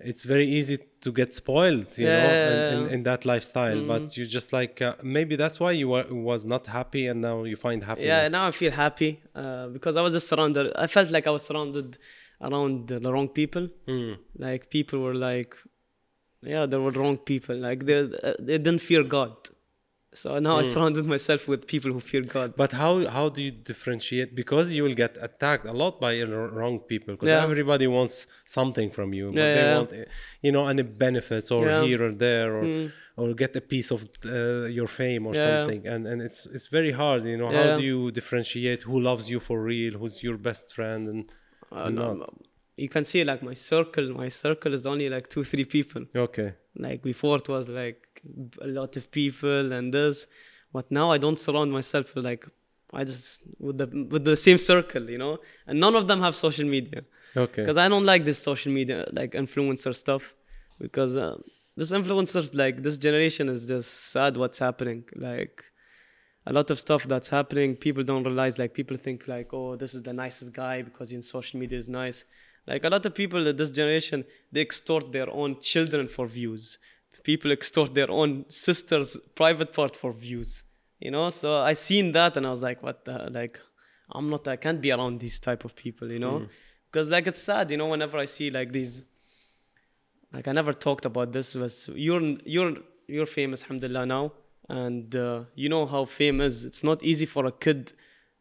it's 0.00 0.24
very 0.24 0.46
easy 0.48 0.78
to 1.00 1.12
get 1.12 1.32
spoiled, 1.32 1.96
you 1.96 2.06
know, 2.06 2.28
in, 2.28 2.78
in, 2.78 2.88
in 2.94 3.02
that 3.04 3.24
lifestyle. 3.24 3.82
But 3.86 4.16
you 4.16 4.26
just 4.26 4.52
like 4.52 4.82
uh, 4.82 4.94
maybe 5.02 5.36
that's 5.36 5.58
why 5.58 5.72
you 5.72 5.88
were, 5.88 6.06
was 6.10 6.44
not 6.44 6.66
happy, 6.66 7.06
and 7.06 7.20
now 7.20 7.44
you 7.44 7.56
find 7.56 7.82
happiness. 7.82 8.08
Yeah, 8.08 8.28
now 8.28 8.46
I 8.46 8.50
feel 8.50 8.72
happy 8.72 9.20
uh, 9.34 9.68
because 9.68 9.96
I 9.96 10.02
was 10.02 10.12
just 10.12 10.28
surrounded. 10.28 10.72
I 10.76 10.86
felt 10.86 11.10
like 11.10 11.26
I 11.26 11.30
was 11.30 11.44
surrounded 11.44 11.98
around 12.40 12.88
the, 12.88 13.00
the 13.00 13.12
wrong 13.12 13.28
people. 13.28 13.68
Mm. 13.88 14.18
Like 14.36 14.70
people 14.70 15.00
were 15.00 15.14
like, 15.14 15.54
yeah, 16.42 16.66
there 16.66 16.80
were 16.80 16.90
wrong 16.90 17.16
people. 17.16 17.56
Like 17.56 17.86
they 17.86 18.00
uh, 18.00 18.34
they 18.38 18.58
didn't 18.58 18.80
fear 18.80 19.02
God. 19.02 19.34
So 20.22 20.28
now 20.48 20.54
I 20.62 20.64
surrounded 20.74 21.04
myself 21.16 21.40
with 21.50 21.60
people 21.74 21.90
who 21.94 22.00
fear 22.10 22.22
God. 22.36 22.48
But 22.62 22.72
how 22.82 22.92
how 23.16 23.26
do 23.36 23.40
you 23.46 23.52
differentiate? 23.72 24.28
Because 24.42 24.66
you 24.76 24.82
will 24.86 24.98
get 25.04 25.12
attacked 25.28 25.66
a 25.74 25.74
lot 25.82 25.94
by 26.06 26.12
wrong 26.60 26.76
people. 26.92 27.10
Because 27.14 27.28
Yeah. 27.32 27.46
everybody 27.48 27.86
wants 27.98 28.14
something 28.58 28.88
from 28.96 29.08
you. 29.18 29.26
But 29.32 29.40
Yeah, 29.40 29.54
they 29.56 29.64
yeah. 29.66 29.76
want, 29.76 29.88
uh, 29.92 30.04
you 30.46 30.52
know, 30.54 30.64
any 30.74 30.84
benefits 31.06 31.48
or 31.56 31.62
here 31.84 32.00
or 32.06 32.12
there, 32.26 32.48
or 32.58 32.64
Mm. 32.66 32.86
or 33.20 33.26
get 33.42 33.52
a 33.62 33.64
piece 33.74 33.90
of 33.96 34.00
uh, 34.24 34.64
your 34.78 34.88
fame 35.00 35.22
or 35.28 35.34
Yeah. 35.34 35.46
something. 35.48 35.80
And 35.92 36.02
and 36.10 36.18
it's 36.26 36.40
it's 36.56 36.68
very 36.78 36.92
hard. 37.02 37.20
You 37.32 37.38
know, 37.42 37.50
Yeah. 37.50 37.58
how 37.60 37.68
do 37.80 37.82
you 37.92 38.00
differentiate 38.18 38.80
who 38.88 38.96
loves 39.10 39.24
you 39.32 39.38
for 39.48 39.56
real, 39.72 39.92
who's 40.00 40.16
your 40.26 40.38
best 40.48 40.64
friend, 40.76 41.02
and 41.12 41.20
Uh, 41.72 41.86
and 41.86 41.94
no, 41.96 42.06
not? 42.06 42.16
no. 42.24 42.28
You 42.84 42.88
can 42.96 43.04
see 43.10 43.20
like 43.30 43.42
my 43.50 43.56
circle. 43.72 44.06
My 44.24 44.30
circle 44.44 44.72
is 44.78 44.84
only 44.92 45.08
like 45.16 45.26
two, 45.34 45.44
three 45.52 45.64
people. 45.76 46.02
Okay. 46.26 46.50
Like 46.86 47.00
before, 47.12 47.36
it 47.42 47.48
was 47.48 47.68
like 47.82 47.98
a 48.60 48.66
lot 48.66 48.96
of 48.96 49.10
people 49.10 49.72
and 49.72 49.92
this, 49.92 50.26
but 50.72 50.90
now 50.90 51.10
I 51.10 51.18
don't 51.18 51.38
surround 51.38 51.72
myself 51.72 52.14
with 52.14 52.24
like 52.24 52.46
I 52.92 53.04
just 53.04 53.42
with 53.58 53.78
the 53.78 53.86
with 54.12 54.24
the 54.24 54.36
same 54.36 54.58
circle, 54.58 55.08
you 55.10 55.18
know. 55.18 55.38
And 55.66 55.80
none 55.80 55.94
of 55.94 56.08
them 56.08 56.20
have 56.20 56.34
social 56.36 56.66
media 56.66 57.02
Okay. 57.36 57.62
because 57.62 57.76
I 57.76 57.88
don't 57.88 58.06
like 58.06 58.24
this 58.24 58.38
social 58.38 58.72
media 58.72 59.06
like 59.12 59.32
influencer 59.32 59.94
stuff 59.94 60.34
because 60.78 61.16
uh, 61.16 61.36
this 61.76 61.90
influencers 61.90 62.54
like 62.54 62.82
this 62.82 62.96
generation 62.98 63.48
is 63.48 63.66
just 63.66 63.90
sad 64.12 64.36
what's 64.36 64.58
happening 64.58 65.04
like 65.14 65.62
a 66.46 66.52
lot 66.52 66.70
of 66.70 66.78
stuff 66.78 67.04
that's 67.04 67.28
happening 67.28 67.74
people 67.76 68.02
don't 68.02 68.24
realize 68.24 68.58
like 68.58 68.72
people 68.72 68.96
think 68.96 69.26
like 69.28 69.48
oh 69.52 69.76
this 69.76 69.92
is 69.94 70.02
the 70.02 70.12
nicest 70.12 70.52
guy 70.52 70.80
because 70.82 71.12
in 71.12 71.20
social 71.20 71.58
media 71.60 71.78
is 71.78 71.88
nice 71.88 72.24
like 72.66 72.84
a 72.84 72.88
lot 72.88 73.04
of 73.04 73.14
people 73.14 73.46
in 73.46 73.56
this 73.56 73.70
generation 73.70 74.24
they 74.52 74.60
extort 74.60 75.12
their 75.12 75.28
own 75.30 75.60
children 75.60 76.08
for 76.08 76.26
views 76.26 76.78
people 77.28 77.50
extort 77.58 77.90
their 77.98 78.10
own 78.20 78.30
sisters 78.66 79.08
private 79.42 79.70
part 79.78 79.94
for 80.02 80.10
views 80.26 80.50
you 81.04 81.10
know? 81.14 81.26
So 81.40 81.48
i 81.72 81.74
seen 81.88 82.06
that 82.18 82.32
and 82.36 82.44
i 82.48 82.50
was 82.56 82.62
like 82.68 82.80
what 82.86 82.98
the 83.08 83.16
like 83.38 83.56
i'm 84.14 84.26
not 84.34 84.42
i 84.54 84.56
can't 84.64 84.80
be 84.86 84.90
around 84.96 85.14
these 85.24 85.38
type 85.48 85.62
of 85.68 85.72
people 85.84 86.06
you 86.16 86.22
know? 86.24 86.36
Because 86.88 87.06
like 87.14 87.26
it's 87.30 87.42
sad 87.50 87.64
you 87.72 87.78
know 87.80 87.88
whenever 87.94 88.16
i 88.24 88.28
see 88.36 88.48
like 88.58 88.70
these 88.78 88.94
like 90.34 90.46
i 90.50 90.52
never 90.60 90.72
talked 90.86 91.04
about 91.10 91.28
this 91.36 91.48
was 91.62 91.74
you're 92.06 92.24
you're 92.54 92.74
you're 93.14 93.26
famous 93.26 93.62
alhamdulillah 93.62 94.06
now. 94.06 94.32
And 94.68 95.14
uh, 95.14 95.44
you 95.54 95.68
know 95.68 95.86
how 95.86 96.04
fame 96.06 96.40
is. 96.40 96.64
It's 96.64 96.82
not 96.82 97.02
easy 97.02 97.26
for 97.26 97.46
a 97.46 97.52
kid 97.52 97.92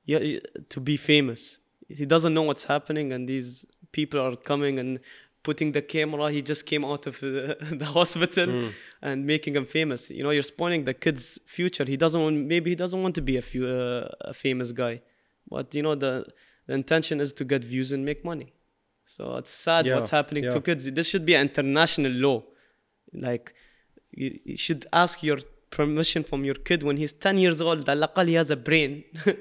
to 0.08 0.80
be 0.90 0.98
famous. 0.98 1.60
He 1.88 2.06
doesn't 2.06 2.34
know 2.34 2.42
what's 2.50 2.66
happening 2.76 3.14
and 3.14 3.30
these 3.30 3.66
people 3.92 4.20
are 4.20 4.36
coming 4.36 4.80
and 4.80 5.00
putting 5.46 5.72
the 5.78 5.82
camera 5.96 6.26
he 6.38 6.42
just 6.42 6.64
came 6.72 6.84
out 6.92 7.04
of 7.10 7.16
the, 7.22 7.58
the 7.82 7.90
hospital 7.98 8.48
mm. 8.48 8.72
and 9.08 9.26
making 9.34 9.54
him 9.56 9.68
famous. 9.78 10.02
You 10.18 10.24
know 10.24 10.32
you're 10.32 10.52
spoiling 10.56 10.82
the 10.92 10.98
kid's 11.04 11.40
future. 11.58 11.86
He 11.94 11.98
doesn't 12.04 12.22
want 12.26 12.36
maybe 12.54 12.68
he 12.74 12.78
doesn't 12.84 13.02
want 13.06 13.16
to 13.20 13.24
be 13.32 13.36
a, 13.38 13.46
few, 13.52 13.64
uh, 13.68 14.32
a 14.32 14.34
famous 14.34 14.70
guy. 14.84 14.96
But 15.54 15.74
you 15.78 15.84
know 15.86 15.96
the, 15.96 16.14
the 16.68 16.74
intention 16.74 17.16
is 17.26 17.32
to 17.40 17.44
get 17.54 17.62
views 17.64 17.90
and 17.96 18.04
make 18.12 18.26
money. 18.34 18.50
So 19.16 19.22
it's 19.40 19.52
sad 19.68 19.86
yeah, 19.86 19.96
what's 19.96 20.14
happening 20.20 20.46
yeah. 20.46 20.56
to 20.56 20.62
kids. 20.68 20.92
This 21.00 21.08
should 21.12 21.26
be 21.32 21.36
international 21.36 22.14
law. 22.26 22.44
Like 23.14 23.54
you, 24.12 24.40
you, 24.44 24.58
should 24.58 24.88
ask 24.92 25.22
your 25.30 25.40
permission 25.70 26.24
from 26.24 26.44
your 26.44 26.56
kid 26.56 26.82
when 26.82 26.98
he's 26.98 27.14
10 27.14 27.38
years 27.38 27.62
old. 27.62 27.88
Al 27.88 28.26
he 28.26 28.34
has 28.34 28.50
a 28.50 28.58
brain. 28.58 29.04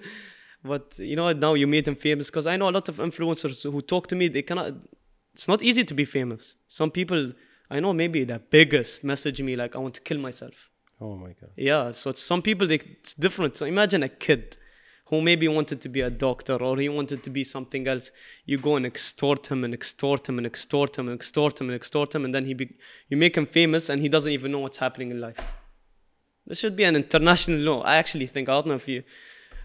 But 0.73 0.99
you 0.99 1.15
know 1.15 1.31
now 1.33 1.53
you 1.55 1.67
made 1.67 1.87
him 1.87 1.95
famous 1.95 2.27
because 2.31 2.47
i 2.47 2.57
know 2.57 2.69
a 2.71 2.75
lot 2.79 2.89
of 2.89 2.97
influencers 2.97 3.71
who 3.71 3.81
talk 3.83 4.07
to 4.13 4.17
me. 4.21 4.29
They 4.29 4.45
cannot 4.49 4.73
it's 5.35 5.49
not 5.53 5.63
easy 5.63 5.85
to 5.85 5.95
be 5.95 6.05
famous 6.05 6.55
some 6.69 6.91
people 6.91 7.33
I 7.71 7.81
know 7.81 7.93
maybe 7.93 8.25
the 8.25 8.39
biggest 8.39 9.03
message 9.13 9.39
me 9.43 9.55
like 9.57 9.75
I 9.77 9.79
want 9.85 9.95
to 9.95 10.01
kill 10.09 10.19
myself 10.19 10.57
Oh 11.01 11.17
my 11.17 11.33
god. 11.41 11.51
yeah, 11.57 11.93
so 11.93 12.11
it's, 12.11 12.23
some 12.23 12.41
people 12.41 12.67
they, 12.69 12.77
it's 12.77 13.15
different. 13.15 13.57
So 13.57 13.67
imagine 13.67 14.03
a 14.05 14.09
kid 14.09 14.57
who 15.09 15.21
maybe 15.21 15.47
wanted 15.49 15.81
to 15.85 15.89
be 15.89 16.01
a 16.01 16.09
doctor 16.09 16.55
or 16.55 16.79
he 16.79 16.89
wanted 16.89 17.23
to 17.25 17.31
be 17.31 17.43
something 17.43 17.87
else. 17.89 18.11
You 18.47 18.59
go 18.59 18.77
and 18.77 18.87
extort 18.87 19.49
him 19.49 19.65
and 19.65 19.75
extort 19.75 20.29
him 20.29 20.39
and 20.39 20.47
extort 20.47 20.97
him 20.99 21.09
and 21.09 21.15
extort 21.21 21.61
him 21.61 21.69
and 21.69 21.75
extort 21.75 22.15
him, 22.15 22.25
and 22.25 22.33
then 22.35 22.47
he 22.47 22.55
be, 22.55 22.67
you 23.09 23.17
make 23.17 23.37
him 23.37 23.45
famous 23.45 23.91
and 23.91 24.01
he 24.01 24.09
doesn't 24.09 24.31
even 24.39 24.53
know 24.53 24.61
what's 24.61 24.79
happening 24.79 25.11
in 25.11 25.21
life. 25.21 25.37
This 26.47 26.59
should 26.61 26.77
be 26.77 26.85
an 26.85 26.95
international 26.97 27.59
law. 27.59 27.83
I 27.83 27.97
actually 27.97 28.29
think 28.29 28.49
I 28.49 28.53
don't 28.53 28.69
know 28.69 28.75
if 28.75 28.89
you 28.89 29.03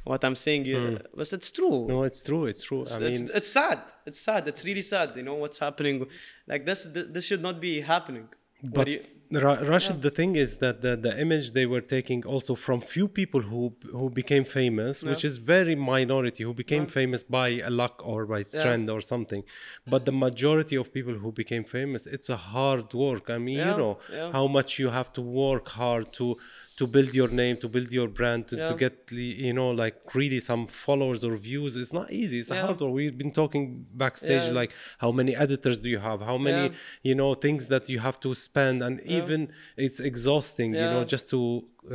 what 0.03 0.23
I'm 0.23 0.35
saying, 0.35 0.65
you, 0.65 0.79
hmm. 0.79 0.95
uh, 0.95 0.99
but 1.15 1.33
it's 1.33 1.51
true. 1.51 1.87
No, 1.87 2.03
it's 2.03 2.21
true. 2.21 2.45
It's 2.45 2.63
true. 2.63 2.81
It's, 2.81 2.93
I 2.93 2.99
mean, 2.99 3.29
it's 3.33 3.49
sad. 3.49 3.79
It's 4.05 4.21
sad. 4.21 4.47
It's 4.47 4.63
really 4.65 4.81
sad. 4.81 5.13
You 5.15 5.23
know 5.23 5.35
what's 5.35 5.59
happening. 5.59 6.05
Like 6.47 6.65
this, 6.65 6.83
this, 6.83 7.05
this 7.09 7.25
should 7.25 7.41
not 7.41 7.59
be 7.59 7.81
happening. 7.81 8.27
But 8.63 8.87
you- 8.87 9.05
Ra- 9.31 9.57
Rashed, 9.57 10.01
the 10.01 10.09
thing 10.09 10.35
is 10.35 10.55
that 10.55 10.81
the, 10.81 10.95
the 10.95 11.19
image 11.21 11.51
they 11.51 11.67
were 11.67 11.81
taking 11.81 12.25
also 12.25 12.55
from 12.55 12.81
few 12.81 13.07
people 13.07 13.41
who 13.41 13.75
who 13.91 14.09
became 14.09 14.43
famous, 14.43 15.03
which 15.03 15.23
is 15.23 15.37
very 15.37 15.75
minority, 15.75 16.43
who 16.43 16.53
became 16.53 16.87
famous 16.87 17.23
by 17.23 17.49
a 17.59 17.69
luck 17.69 18.01
or 18.03 18.25
by 18.25 18.41
trend 18.41 18.89
or 18.89 19.01
something. 19.01 19.43
But 19.85 20.05
the 20.05 20.11
majority 20.11 20.75
of 20.75 20.91
people 20.91 21.13
who 21.13 21.31
became 21.31 21.63
famous, 21.63 22.07
it's 22.07 22.29
a 22.29 22.37
hard 22.37 22.91
work. 22.93 23.29
I 23.29 23.37
mean, 23.37 23.59
you 23.59 23.75
know 23.83 23.99
yeah. 24.11 24.31
how 24.31 24.47
much 24.47 24.79
you 24.79 24.89
have 24.89 25.13
to 25.13 25.21
work 25.21 25.67
hard 25.69 26.11
to 26.13 26.37
to 26.79 26.87
build 26.87 27.13
your 27.13 27.27
name, 27.27 27.55
to 27.57 27.67
build 27.67 27.91
your 27.91 28.07
brand, 28.07 28.47
to, 28.47 28.55
yeah. 28.55 28.69
to, 28.69 28.73
get 28.83 28.95
you 29.11 29.53
know 29.59 29.69
like 29.83 29.97
really 30.19 30.39
some 30.39 30.63
followers 30.85 31.21
or 31.27 31.35
views. 31.35 31.71
It's 31.81 31.93
not 31.99 32.07
easy. 32.21 32.37
It's 32.39 32.49
yeah. 32.49 32.61
hard 32.65 32.79
work. 32.79 32.93
We've 32.99 33.17
been 33.23 33.33
talking 33.41 33.85
backstage 34.03 34.45
yeah. 34.45 34.59
like 34.61 34.71
how 35.03 35.11
many 35.19 35.35
editors 35.45 35.77
do 35.85 35.89
you 35.95 36.01
have? 36.09 36.19
How 36.31 36.37
many 36.37 36.73
you 37.03 37.15
know 37.19 37.31
things 37.45 37.67
that 37.73 37.89
you 37.93 37.99
have 38.07 38.17
to 38.25 38.29
spend, 38.33 38.77
and 38.87 38.95
even 39.17 39.39
it's 39.85 39.99
exhausting. 39.99 40.69
You 40.73 40.89
know 40.95 41.03
just 41.03 41.29
to 41.33 41.39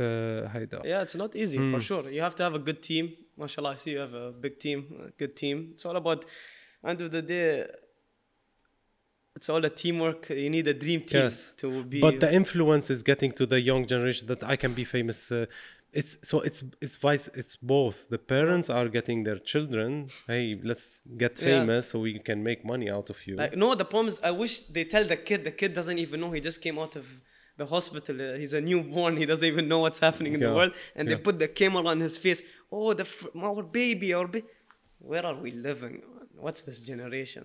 uh, 0.03 0.47
hide 0.53 0.71
up. 0.77 0.83
Yeah, 0.85 1.05
it's 1.05 1.17
not 1.23 1.35
easy 1.35 1.57
mm. 1.57 1.71
for 1.71 1.77
hmm. 1.77 1.89
sure. 1.89 2.03
You 2.17 2.21
have 2.27 2.35
to 2.39 2.43
have 2.47 2.55
a 2.61 2.63
good 2.69 2.81
team. 2.89 3.05
Mashallah, 3.37 3.71
I 3.75 3.77
see 3.77 3.91
you 3.95 4.03
have 4.07 4.13
a 4.13 4.31
big 4.31 4.59
team, 4.65 4.79
a 5.07 5.09
good 5.21 5.35
team. 5.35 5.57
It's 5.73 5.85
all 5.87 5.97
about 6.03 6.25
end 6.89 7.01
of 7.01 7.09
the 7.11 7.23
day 7.23 7.65
it's 9.35 9.49
all 9.49 9.63
a 9.65 9.69
teamwork. 9.69 10.29
You 10.29 10.49
need 10.49 10.67
a 10.67 10.73
dream 10.73 11.01
team 11.01 11.21
yes 11.25 11.53
to 11.61 11.67
be. 11.83 11.99
but 12.07 12.19
the 12.19 12.31
influence 12.41 12.85
is 12.95 12.99
getting 13.11 13.31
to 13.39 13.45
the 13.53 13.59
young 13.71 13.83
generation 13.93 14.23
that 14.31 14.41
i 14.43 14.55
can 14.63 14.73
be 14.81 14.85
famous 14.97 15.19
uh, 15.31 15.45
it's 15.99 16.13
so 16.29 16.35
it's 16.49 16.61
it's 16.85 16.97
vice 17.07 17.25
it's 17.41 17.53
both 17.75 17.97
the 18.15 18.21
parents 18.35 18.67
are 18.77 18.87
getting 18.97 19.19
their 19.27 19.39
children 19.51 19.89
hey 20.33 20.45
let's 20.71 20.85
get 21.23 21.33
Yeah. 21.39 21.45
famous 21.51 21.83
so 21.89 21.95
we 22.07 22.13
can 22.29 22.39
make 22.49 22.59
money 22.73 22.87
out 22.97 23.07
of 23.13 23.17
you 23.27 23.33
like, 23.41 23.55
no, 23.63 23.67
the 23.81 23.85
problem 23.91 24.07
is, 24.13 24.17
I 24.31 24.31
wish 24.43 24.53
they 24.75 24.85
tell 24.93 25.05
the 25.13 25.19
kid. 25.27 25.39
The 25.49 25.55
kid 25.61 25.71
doesn't 25.79 25.99
even 26.05 26.17
know 26.21 26.31
he 26.37 26.41
just 26.49 26.59
came 26.65 26.77
out 26.83 26.93
of 27.01 27.05
the 27.61 27.65
hospital. 27.75 28.15
Uh, 28.21 28.27
he's 28.41 28.53
a 28.61 28.63
newborn. 28.69 29.13
He 29.23 29.25
doesn't 29.31 29.49
even 29.53 29.65
know 29.71 29.79
what's 29.85 30.01
happening 30.07 30.33
in 30.35 30.39
Yeah, 30.41 30.49
the 30.49 30.55
world. 30.59 30.73
And 30.97 31.03
they 31.09 31.17
put 31.27 31.35
the 31.43 31.47
camera 31.61 31.83
on 31.93 31.99
his 32.07 32.15
face. 32.25 32.41
Oh, 32.77 32.89
the 32.99 33.05
fr- 33.15 33.33
our 33.49 33.63
baby, 33.81 34.07
our 34.17 34.27
baby. 34.35 34.47
Where 35.11 35.25
are 35.29 35.37
we 35.45 35.51
living? 35.69 35.95
What's 36.45 36.61
this 36.67 36.79
generation? 36.91 37.43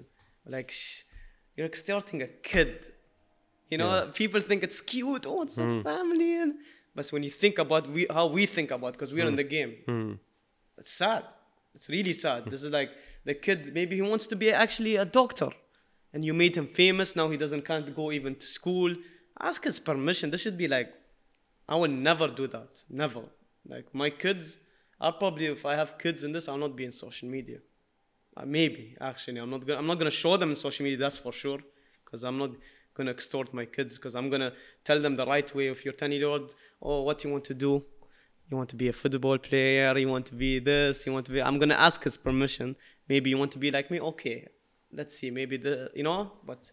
Like, 0.55 0.70
sh- 0.81 1.03
you're 1.57 1.67
extorting 1.67 2.23
a 2.23 2.27
kid. 2.27 2.93
You 3.71 3.79
know, 3.79 4.11
people 4.15 4.41
think 4.41 4.63
it's 4.63 4.81
cute. 4.81 5.27
Oh, 5.27 5.43
it's 5.43 5.57
Hmm. 5.57 5.79
a 5.81 5.83
family. 5.85 6.33
And 6.43 6.55
but 6.95 7.07
when 7.15 7.23
you 7.23 7.31
think 7.31 7.59
about 7.59 7.89
we, 7.89 8.07
how 8.11 8.27
we 8.27 8.47
think 8.47 8.71
about, 8.71 8.93
because 8.95 9.13
we're 9.15 9.27
in 9.27 9.35
Hmm. 9.35 9.37
the 9.37 9.45
game, 9.59 9.73
it's 10.79 10.93
sad. 10.93 11.25
It's 11.75 11.89
really 11.89 12.13
sad. 12.13 12.41
this 12.51 12.63
is 12.63 12.71
like 12.71 12.91
the 13.25 13.35
kid. 13.35 13.73
Maybe 13.75 13.95
he 13.97 14.03
wants 14.03 14.27
to 14.33 14.37
be 14.37 14.51
actually 14.51 14.97
a 14.97 15.05
doctor, 15.05 15.51
and 16.13 16.25
you 16.25 16.35
made 16.35 16.57
him 16.57 16.67
famous. 16.67 17.15
Now 17.15 17.31
he 17.31 17.37
doesn't 17.37 17.65
can't 17.65 17.95
go 17.95 18.11
even 18.11 18.35
to 18.43 18.47
school. 18.47 18.91
Ask 19.41 19.65
his 19.65 19.79
permission. 19.79 20.31
This 20.31 20.41
should 20.43 20.59
be 20.59 20.69
like, 20.69 20.93
I 21.69 21.77
will 21.77 21.95
never 22.11 22.27
do 22.29 22.47
that. 22.49 22.85
Never. 22.91 23.23
Like 23.75 23.87
my 23.95 24.11
kids, 24.11 24.57
I'll 25.01 25.13
probably 25.23 25.47
if 25.47 25.65
I 25.65 25.75
have 25.77 25.97
kids 25.99 26.25
in 26.25 26.33
this, 26.33 26.49
I'll 26.49 26.59
not 26.67 26.75
be 26.75 26.85
in 26.85 26.93
social 26.93 27.29
media. 27.29 27.59
Uh, 28.40 28.46
maybe 28.46 28.96
actually, 29.00 29.38
I'm 29.38 29.50
not 29.50 29.66
gonna. 29.66 29.79
I'm 29.79 29.87
not 29.87 29.98
gonna 29.98 30.11
show 30.11 30.37
them 30.37 30.55
social 30.55 30.85
media. 30.85 30.98
That's 30.98 31.18
for 31.18 31.33
sure, 31.33 31.61
because 32.05 32.24
I'm 32.24 32.38
not 32.38 32.50
gonna 32.94 33.11
extort 33.11 33.53
my 33.53 33.64
kids. 33.64 33.96
Because 33.96 34.14
I'm 34.14 34.31
gonna 34.31 34.53
tell 34.85 35.00
them 35.00 35.16
the 35.16 35.26
right 35.26 35.55
way. 35.55 35.68
If 35.68 35.85
you're 35.85 35.94
10 35.94 36.12
year 36.12 36.26
old, 36.26 36.55
oh, 36.81 37.03
what 37.03 37.22
you 37.24 37.31
want 37.31 37.44
to 37.44 37.55
do? 37.55 37.85
You 38.50 38.57
want 38.57 38.68
to 38.70 38.76
be 38.76 38.88
a 38.88 38.92
football 38.92 39.38
player. 39.38 39.96
You 39.96 40.09
want 40.09 40.26
to 40.26 40.35
be 40.35 40.59
this. 40.59 41.07
You 41.07 41.12
want 41.12 41.26
to 41.26 41.33
be. 41.33 41.42
I'm 41.42 41.59
gonna 41.59 41.74
ask 41.74 42.03
his 42.03 42.16
permission. 42.16 42.76
Maybe 43.09 43.31
you 43.31 43.38
want 43.38 43.53
to 43.53 43.59
be 43.59 43.70
like 43.70 43.90
me. 43.90 44.00
Okay, 44.00 44.48
let's 44.92 45.16
see. 45.18 45.31
Maybe 45.31 45.57
the 45.57 45.90
you 45.94 46.03
know, 46.03 46.33
but. 46.44 46.72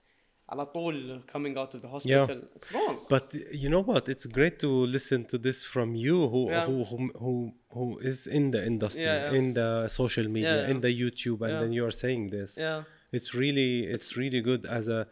Alatul 0.52 1.28
coming 1.28 1.58
out 1.58 1.74
of 1.74 1.82
the 1.82 1.90
hospital. 1.90 2.28
Yeah. 2.30 2.56
It's 2.56 2.72
wrong. 2.72 3.00
But 3.10 3.34
you 3.52 3.70
know 3.70 3.82
what? 3.82 4.08
It's 4.08 4.26
great 4.26 4.60
to 4.60 4.70
listen 4.70 5.26
to 5.26 5.38
this 5.38 5.64
from 5.64 5.94
you 5.96 6.30
who 6.30 6.50
yeah. 6.50 6.66
who, 6.66 6.86
who, 6.86 6.98
who 7.20 7.54
who 7.74 8.00
is 8.00 8.28
in 8.28 8.52
the 8.52 8.66
industry, 8.66 9.04
yeah, 9.04 9.32
in 9.32 9.54
the 9.54 9.88
social 9.90 10.28
media, 10.30 10.68
in 10.68 10.80
the 10.82 10.94
YouTube 11.02 11.42
and 11.42 11.62
then 11.62 11.74
you 11.74 11.86
are 11.86 11.92
saying 11.92 12.30
this. 12.30 12.58
Yeah. 12.58 12.84
It's 13.12 13.34
really 13.34 13.84
it's 13.84 14.16
really 14.16 14.42
good 14.42 14.66
as 14.66 14.88
a 14.88 15.08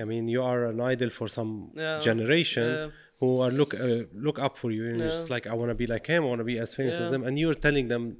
I 0.00 0.04
mean 0.04 0.26
you 0.28 0.42
are 0.42 0.66
an 0.66 0.80
idol 0.80 1.10
for 1.10 1.28
some 1.28 1.70
generation 2.00 2.92
who 3.20 3.40
are 3.40 3.50
look 3.50 3.72
uh, 3.74 4.02
look 4.14 4.38
up 4.38 4.58
for 4.58 4.70
you 4.70 4.88
and 4.90 4.98
yeah. 4.98 5.06
just 5.06 5.30
like 5.30 5.46
I 5.46 5.54
want 5.54 5.70
to 5.70 5.74
be 5.74 5.86
like 5.86 6.06
him, 6.06 6.24
I 6.24 6.26
want 6.26 6.40
to 6.40 6.44
be 6.44 6.58
as 6.58 6.74
famous 6.74 7.00
as 7.00 7.10
them 7.12 7.22
and 7.24 7.38
you're 7.38 7.54
telling 7.54 7.88
them 7.88 8.16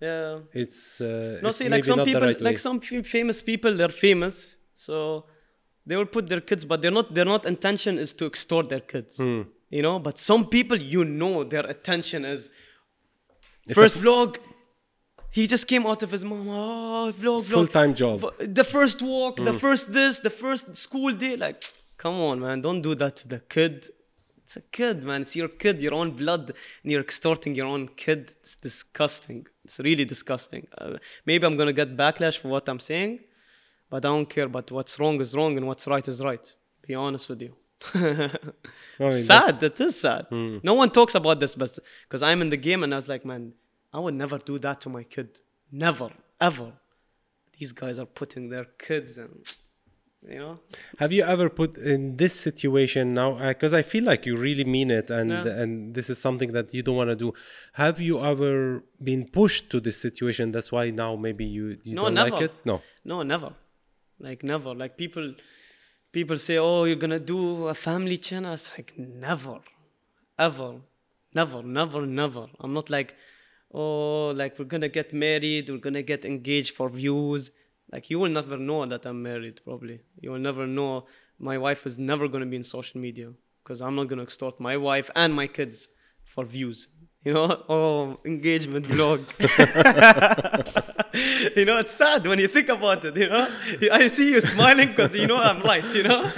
yeah 0.00 0.38
it's 0.52 1.00
uh, 1.00 1.40
no 1.42 1.48
it's 1.48 1.58
see 1.58 1.68
like 1.68 1.84
some 1.84 2.04
people 2.04 2.20
right 2.20 2.40
like 2.40 2.52
way. 2.52 2.56
some 2.56 2.80
famous 2.80 3.42
people 3.42 3.74
they're 3.74 3.88
famous 3.88 4.56
so 4.72 5.24
they 5.88 5.96
will 6.00 6.10
put 6.16 6.24
their 6.32 6.42
kids, 6.50 6.62
but 6.70 6.76
they're 6.82 6.96
not. 7.00 7.06
Their 7.16 7.28
not 7.34 7.42
intention 7.54 7.92
is 8.04 8.10
to 8.18 8.24
extort 8.32 8.64
their 8.72 8.84
kids, 8.92 9.12
Hmm. 9.22 9.42
you 9.76 9.82
know. 9.86 9.96
But 10.08 10.14
some 10.30 10.42
people, 10.56 10.78
you 10.94 11.02
know, 11.20 11.34
their 11.54 11.66
attention 11.74 12.20
is 12.34 12.40
first 13.80 13.96
vlog. 14.04 14.30
He 15.38 15.42
just 15.54 15.66
came 15.72 15.84
out 15.90 16.00
of 16.06 16.10
his 16.16 16.24
mom. 16.30 16.48
Oh, 16.48 17.12
vlog, 17.22 17.42
vlog. 17.48 17.58
Full-time 17.60 17.92
job. 18.02 18.16
The 18.60 18.66
first 18.76 18.98
walk, 19.02 19.34
Hmm. 19.38 19.44
the 19.50 19.56
first 19.64 19.84
this, 19.98 20.14
the 20.28 20.34
first 20.44 20.64
school 20.86 21.12
day. 21.24 21.34
Like, 21.46 21.58
come 22.02 22.16
on, 22.28 22.36
man, 22.44 22.56
don't 22.66 22.82
do 22.88 22.92
that 23.02 23.14
to 23.20 23.24
the 23.34 23.40
kid. 23.56 23.74
It's 24.42 24.56
a 24.56 24.62
kid, 24.78 24.96
man. 25.08 25.18
It's 25.24 25.36
your 25.40 25.50
kid, 25.62 25.74
your 25.86 25.94
own 26.00 26.10
blood, 26.22 26.44
and 26.82 26.86
you're 26.90 27.02
extorting 27.10 27.52
your 27.60 27.66
own 27.74 27.84
kid. 28.04 28.20
It's 28.40 28.56
disgusting. 28.68 29.40
It's 29.66 29.78
really 29.88 30.06
disgusting. 30.14 30.62
Uh, 30.78 30.94
maybe 31.28 31.42
I'm 31.46 31.56
gonna 31.60 31.74
get 31.82 31.88
backlash 32.04 32.36
for 32.42 32.48
what 32.54 32.64
I'm 32.70 32.80
saying, 32.90 33.12
but 33.90 34.04
I 34.04 34.08
don't 34.08 34.28
care. 34.28 34.48
But 34.48 34.70
what's 34.70 34.98
wrong 35.00 35.20
is 35.20 35.34
wrong, 35.34 35.56
and 35.56 35.66
what's 35.66 35.86
right 35.86 36.06
is 36.06 36.22
right. 36.22 36.54
Be 36.86 36.94
honest 36.94 37.28
with 37.28 37.42
you. 37.42 37.54
I 37.94 38.30
mean, 38.98 39.22
sad. 39.22 39.60
That 39.60 39.80
is 39.80 40.00
sad. 40.00 40.26
Hmm. 40.30 40.58
No 40.62 40.74
one 40.74 40.90
talks 40.90 41.14
about 41.14 41.38
this, 41.40 41.54
but 41.54 41.70
because 42.06 42.22
I'm 42.22 42.40
in 42.42 42.50
the 42.50 42.56
game, 42.56 42.82
and 42.82 42.92
I 42.92 42.96
was 42.96 43.08
like, 43.08 43.24
man, 43.24 43.52
I 43.92 43.98
would 44.00 44.14
never 44.14 44.38
do 44.38 44.58
that 44.60 44.80
to 44.82 44.88
my 44.88 45.02
kid. 45.04 45.40
Never, 45.70 46.10
ever. 46.40 46.72
These 47.58 47.72
guys 47.72 47.98
are 47.98 48.06
putting 48.06 48.48
their 48.48 48.64
kids 48.64 49.18
and, 49.18 49.44
you 50.28 50.38
know. 50.38 50.58
Have 50.98 51.12
you 51.12 51.22
ever 51.24 51.48
put 51.50 51.76
in 51.76 52.16
this 52.16 52.34
situation 52.38 53.14
now? 53.14 53.36
Uh, 53.38 53.48
because 53.48 53.74
I 53.74 53.82
feel 53.82 54.04
like 54.04 54.26
you 54.26 54.36
really 54.36 54.64
mean 54.64 54.90
it, 54.90 55.10
and 55.10 55.30
Yeah. 55.30 55.46
and 55.62 55.94
this 55.94 56.08
is 56.10 56.18
something 56.18 56.52
that 56.52 56.72
you 56.74 56.82
don't 56.82 56.96
want 56.96 57.10
to 57.10 57.16
do. 57.16 57.32
Have 57.74 58.00
you 58.00 58.14
ever 58.24 58.82
been 59.02 59.28
pushed 59.28 59.70
to 59.70 59.80
this 59.80 60.00
situation? 60.00 60.52
That's 60.52 60.70
why 60.72 60.90
now 60.90 61.16
maybe 61.16 61.44
you 61.44 61.78
you 61.84 61.94
No, 61.94 62.04
don't 62.04 62.14
like 62.14 62.32
never. 62.32 62.44
it. 62.46 62.52
No. 62.64 62.80
No, 63.04 63.22
never. 63.22 63.50
Like 64.18 64.42
never. 64.42 64.74
Like 64.74 64.96
people, 64.96 65.34
people 66.12 66.38
say, 66.38 66.58
"Oh, 66.58 66.84
you're 66.84 66.96
gonna 66.96 67.20
do 67.20 67.68
a 67.68 67.74
family 67.74 68.18
channel." 68.18 68.54
It's 68.54 68.72
like 68.76 68.94
never, 68.98 69.60
ever, 70.38 70.80
never, 71.34 71.62
never, 71.62 72.06
never. 72.06 72.46
I'm 72.60 72.74
not 72.74 72.90
like, 72.90 73.14
oh, 73.72 74.28
like 74.30 74.58
we're 74.58 74.64
gonna 74.64 74.88
get 74.88 75.12
married, 75.12 75.70
we're 75.70 75.78
gonna 75.78 76.02
get 76.02 76.24
engaged 76.24 76.74
for 76.74 76.88
views. 76.88 77.50
Like 77.92 78.10
you 78.10 78.18
will 78.18 78.30
never 78.30 78.56
know 78.56 78.84
that 78.86 79.06
I'm 79.06 79.22
married. 79.22 79.60
Probably 79.64 80.00
you 80.20 80.30
will 80.32 80.38
never 80.38 80.66
know. 80.66 81.06
My 81.38 81.56
wife 81.56 81.86
is 81.86 81.98
never 81.98 82.26
gonna 82.28 82.46
be 82.46 82.56
in 82.56 82.64
social 82.64 83.00
media 83.00 83.32
because 83.62 83.80
I'm 83.80 83.94
not 83.94 84.08
gonna 84.08 84.22
extort 84.22 84.58
my 84.58 84.76
wife 84.76 85.10
and 85.14 85.32
my 85.32 85.46
kids 85.46 85.88
for 86.24 86.44
views. 86.44 86.88
You 87.24 87.34
know, 87.34 87.64
oh, 87.68 88.18
engagement 88.24 88.86
vlog. 88.88 89.24
you 91.56 91.64
know, 91.64 91.78
it's 91.78 91.92
sad 91.92 92.26
when 92.26 92.38
you 92.38 92.48
think 92.48 92.68
about 92.68 93.04
it, 93.04 93.16
you 93.16 93.28
know. 93.28 93.48
I 93.92 94.06
see 94.08 94.30
you 94.30 94.40
smiling 94.40 94.88
because 94.88 95.14
you 95.16 95.26
know 95.26 95.36
I'm 95.36 95.60
right, 95.62 95.84
you 95.94 96.02
know. 96.04 96.30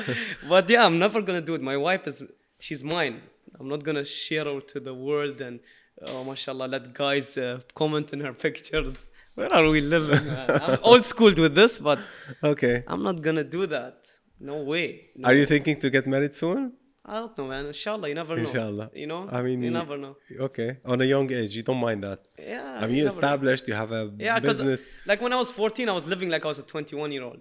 But 0.49 0.69
yeah, 0.71 0.85
I'm 0.87 0.99
never 0.99 1.21
gonna 1.23 1.41
do 1.41 1.55
it. 1.55 1.63
My 1.63 1.77
wife 1.77 2.07
is, 2.07 2.23
she's 2.59 2.83
mine. 2.83 3.21
I'm 3.59 3.69
not 3.69 3.85
gonna 3.85 4.05
share 4.05 4.45
her 4.47 4.61
to 4.61 4.81
the 4.81 4.95
world 4.95 5.41
and, 5.41 5.61
oh, 6.07 6.25
mashallah, 6.25 6.67
let 6.67 6.95
guys 6.95 7.37
uh, 7.37 7.61
comment 7.75 8.13
in 8.13 8.21
her 8.21 8.33
pictures. 8.33 9.05
Where 9.35 9.53
are 9.53 9.69
we 9.71 9.81
living? 9.81 10.25
man? 10.27 10.63
I'm 10.63 10.79
old 10.83 11.07
school 11.07 11.33
with 11.37 11.55
this, 11.55 11.79
but 11.79 11.99
Okay. 12.43 12.83
I'm 12.87 13.03
not 13.03 13.23
gonna 13.23 13.45
do 13.45 13.67
that. 13.67 14.07
No 14.41 14.63
way. 14.63 15.11
No 15.17 15.29
Are 15.29 15.35
you 15.35 15.47
thinking 15.47 15.79
to 15.81 15.91
get 15.91 16.07
married 16.07 16.35
soon? 16.35 16.73
I 17.05 17.15
don't 17.15 17.37
know, 17.37 17.47
man. 17.47 17.67
Inshallah, 17.67 18.09
you 18.09 18.15
never 18.15 18.37
know. 18.37 18.43
Inshallah. 18.43 18.91
You 18.95 19.07
know? 19.07 19.29
I 19.31 19.41
mean, 19.43 19.63
you 19.63 19.71
never 19.71 19.97
know. 19.97 20.17
Okay, 20.39 20.79
on 20.85 21.01
a 21.01 21.05
young 21.05 21.31
age, 21.33 21.57
you 21.57 21.63
don't 21.63 21.79
mind 21.81 22.05
that. 22.05 22.29
Yeah. 22.39 22.79
I 22.79 22.87
mean, 22.87 22.97
you 22.97 23.05
never 23.05 23.21
know. 23.21 23.27
established, 23.27 23.69
you 23.69 23.75
have 23.75 23.91
a 23.93 24.13
Yeah, 24.19 24.39
because 24.39 24.61
uh, 24.61 24.65
business. 24.65 24.87
like 25.07 25.21
when 25.21 25.33
I 25.33 25.37
was 25.37 25.51
14, 25.51 25.89
I 25.89 25.93
was 25.93 26.07
living 26.07 26.29
like 26.29 26.45
I 26.45 26.49
was 26.49 26.59
a 26.59 26.63
21 26.63 27.11
year 27.13 27.23
old. 27.23 27.41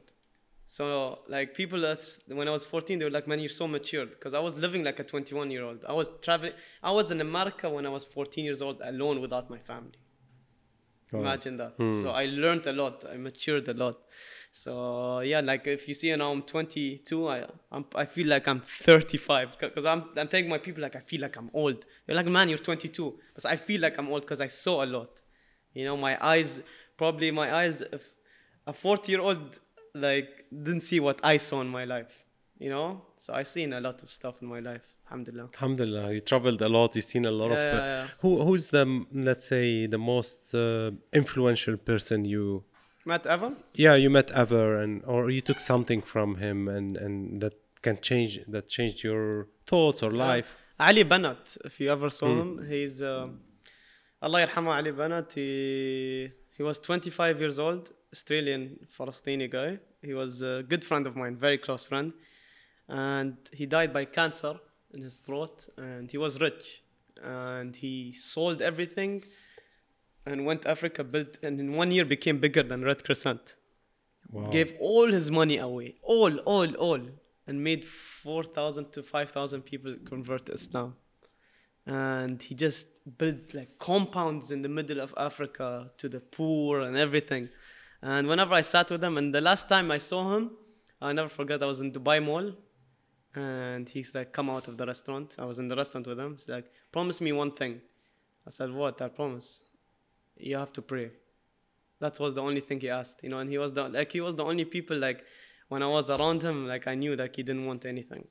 So 0.68 1.20
like 1.28 1.56
people 1.56 1.82
that's 1.82 2.20
when 2.28 2.48
I 2.48 2.52
was 2.52 2.64
14, 2.64 3.00
they 3.00 3.06
were 3.06 3.12
like, 3.12 3.28
"Man, 3.28 3.40
you're 3.40 3.50
so 3.50 3.68
matured." 3.68 4.12
Because 4.12 4.36
I 4.36 4.40
was 4.40 4.56
living 4.56 4.84
like 4.84 5.00
a 5.00 5.04
21 5.04 5.50
year 5.50 5.64
old. 5.64 5.84
I 5.84 5.94
was 5.94 6.10
traveling. 6.22 6.54
I 6.84 6.92
was 6.92 7.10
in 7.10 7.20
America 7.22 7.68
when 7.70 7.88
I 7.88 7.90
was 7.90 8.06
14 8.06 8.46
years 8.46 8.62
old, 8.62 8.80
alone 8.84 9.20
without 9.20 9.50
my 9.50 9.58
family. 9.58 9.98
Wow. 11.12 11.22
Imagine 11.22 11.58
that. 11.58 11.74
Hmm. 11.78 12.04
So 12.04 12.10
I 12.12 12.26
learned 12.28 12.68
a 12.68 12.74
lot. 12.74 13.04
I 13.12 13.18
matured 13.18 13.68
a 13.68 13.74
lot. 13.74 13.98
So 14.52 15.20
yeah, 15.20 15.42
like 15.42 15.68
if 15.68 15.88
you 15.88 15.94
see 15.94 16.16
now 16.16 16.32
I'm 16.32 16.42
22, 16.42 17.28
I 17.28 17.46
I'm, 17.72 17.86
I 17.96 18.06
feel 18.06 18.28
like 18.28 18.48
I'm 18.48 18.62
35 18.62 19.58
because 19.60 19.86
I'm 19.86 20.06
I'm 20.18 20.28
telling 20.28 20.50
my 20.50 20.58
people 20.58 20.82
like 20.82 20.96
I 20.96 21.00
feel 21.00 21.22
like 21.22 21.38
I'm 21.38 21.50
old. 21.54 21.86
They're 22.06 22.16
like, 22.16 22.26
man, 22.26 22.50
you're 22.50 22.58
22, 22.58 23.20
but 23.36 23.46
I 23.46 23.56
feel 23.58 23.82
like 23.82 23.98
I'm 24.00 24.10
old 24.10 24.22
because 24.22 24.42
I 24.42 24.48
saw 24.48 24.84
a 24.84 24.88
lot. 24.88 25.22
You 25.74 25.86
know, 25.86 25.96
my 25.98 26.18
eyes 26.20 26.62
probably 26.98 27.32
my 27.32 27.54
eyes. 27.54 27.82
If 27.82 28.04
a 28.66 28.74
40 28.74 29.12
year 29.12 29.22
old 29.22 29.60
like 29.94 30.46
didn't 30.52 30.82
see 30.82 31.00
what 31.00 31.20
I 31.24 31.38
saw 31.38 31.62
in 31.62 31.68
my 31.68 31.86
life. 31.86 32.26
You 32.58 32.70
know, 32.70 33.02
so 33.18 33.34
I 33.34 33.44
seen 33.44 33.72
a 33.74 33.80
lot 33.80 34.02
of 34.04 34.12
stuff 34.12 34.42
in 34.42 34.48
my 34.50 34.60
life. 34.60 34.82
Alhamdulillah. 35.06 35.50
Alhamdulillah, 35.54 36.14
you 36.14 36.20
traveled 36.20 36.62
a 36.62 36.68
lot. 36.70 36.96
You've 36.96 37.06
seen 37.06 37.26
a 37.26 37.32
lot 37.32 37.52
Yeah, 37.52 37.58
of. 37.58 37.74
Uh, 37.74 37.78
yeah, 37.78 38.02
yeah. 38.04 38.08
Who 38.20 38.44
who's 38.44 38.70
the 38.70 39.06
let's 39.14 39.46
say 39.48 39.88
the 39.88 39.98
most 39.98 40.54
uh, 40.54 40.92
influential 41.14 41.78
person 41.78 42.26
you 42.26 42.64
Matt 43.10 43.26
Evan. 43.36 43.54
yeah 43.86 43.96
you 44.04 44.10
met 44.18 44.30
ever 44.44 44.66
and 44.82 44.94
or 45.14 45.22
you 45.36 45.42
took 45.50 45.60
something 45.72 46.02
from 46.14 46.30
him 46.46 46.58
and 46.76 46.90
and 47.06 47.16
that 47.44 47.56
can 47.82 47.98
change 48.10 48.40
that 48.48 48.66
changed 48.68 49.04
your 49.04 49.48
thoughts 49.66 50.00
or 50.04 50.12
life. 50.12 50.50
Ali 50.80 51.04
Banat, 51.04 51.58
if 51.66 51.80
you 51.80 51.90
ever 51.92 52.10
saw 52.10 52.30
him, 52.42 52.52
he's 52.74 53.02
um, 53.02 53.40
Allah 54.22 54.40
yarhama 54.46 54.72
Ali 54.80 54.92
Banat. 54.92 55.28
He 55.34 56.32
he 56.58 56.64
was 56.64 56.80
25 56.80 57.40
years 57.40 57.60
old, 57.60 57.92
Australian 58.14 58.80
Palestinian 58.98 59.50
guy. 59.50 59.80
He 60.02 60.14
was 60.14 60.42
a 60.42 60.64
good 60.72 60.84
friend 60.84 61.06
of 61.08 61.16
mine, 61.16 61.36
very 61.36 61.58
close 61.58 61.84
friend, 61.84 62.14
and 62.88 63.36
he 63.54 63.66
died 63.66 63.92
by 63.94 64.06
cancer 64.06 64.54
in 64.94 65.02
his 65.02 65.18
throat. 65.20 65.68
And 65.78 66.10
he 66.10 66.18
was 66.18 66.40
rich, 66.40 66.82
and 67.22 67.76
he 67.76 68.14
sold 68.14 68.62
everything, 68.62 69.24
and 70.30 70.38
went 70.48 70.60
to 70.64 70.70
Africa, 70.76 71.02
built, 71.14 71.34
and 71.46 71.60
in 71.64 71.70
one 71.82 71.90
year 71.96 72.06
became 72.16 72.38
bigger 72.46 72.64
than 72.72 72.80
Red 72.90 73.00
Crescent 73.08 73.46
Wow. 74.32 74.50
gave 74.52 74.76
all 74.80 75.12
his 75.12 75.32
money 75.32 75.58
away, 75.58 75.96
all, 76.04 76.38
all, 76.40 76.72
all, 76.76 77.02
and 77.48 77.64
made 77.64 77.84
4,000 77.86 78.92
to 78.94 79.02
5,000 79.02 79.62
people 79.64 79.96
convert 80.06 80.46
to 80.48 80.54
Islam. 80.54 80.96
And 81.88 82.42
he 82.48 82.54
just 82.54 82.88
built 83.18 83.56
like 83.56 83.80
compounds 83.80 84.52
in 84.52 84.62
the 84.62 84.70
middle 84.70 85.00
of 85.00 85.16
Africa 85.18 85.90
to 85.98 86.08
the 86.08 86.20
poor 86.20 86.82
and 86.82 86.96
everything. 86.96 87.50
And 88.04 88.28
whenever 88.28 88.54
I 88.54 88.62
sat 88.62 88.92
with 88.92 89.04
him, 89.04 89.18
and 89.18 89.34
the 89.34 89.42
last 89.42 89.68
time 89.68 89.90
I 89.90 89.98
saw 89.98 90.36
him, 90.36 90.52
I 91.02 91.12
never 91.12 91.30
forget, 91.30 91.64
I 91.64 91.66
was 91.66 91.80
in 91.82 91.92
Dubai 91.92 92.24
Mall. 92.24 92.54
And 93.34 93.90
he's 93.90 94.14
like, 94.14 94.32
come 94.32 94.50
out 94.50 94.68
of 94.68 94.78
the 94.78 94.86
restaurant. 94.86 95.36
I 95.40 95.46
was 95.46 95.58
in 95.58 95.68
the 95.68 95.76
restaurant 95.76 96.06
with 96.06 96.20
him. 96.20 96.34
He's 96.34 96.50
like, 96.50 96.72
promise 96.92 97.20
me 97.22 97.32
one 97.32 97.52
thing. 97.52 97.82
I 98.46 98.52
said, 98.52 98.72
what? 98.72 99.02
I 99.02 99.10
promise. 99.10 99.62
You 100.40 100.58
have 100.58 100.74
to 100.74 100.82
pray. 100.82 101.12
That 102.00 102.20
was 102.20 102.34
the 102.34 102.42
only 102.42 102.62
thing 102.62 102.80
he 102.80 102.90
asked 102.90 103.20
you 103.24 103.30
know 103.30 103.40
and 103.40 103.50
he 103.50 103.58
was 103.58 103.74
the 103.74 103.90
like 103.90 104.12
he 104.12 104.22
was 104.22 104.36
the 104.36 104.46
only 104.46 104.64
people 104.64 104.98
like 104.98 105.26
when 105.68 105.84
i 105.84 105.88
was 105.88 106.10
around 106.10 106.42
him 106.42 106.66
like 106.66 106.88
i 106.88 106.96
knew 106.96 107.18
that 107.18 107.36
he 107.36 107.44
didn't 107.44 107.66
want 107.66 107.84
anything 107.86 108.26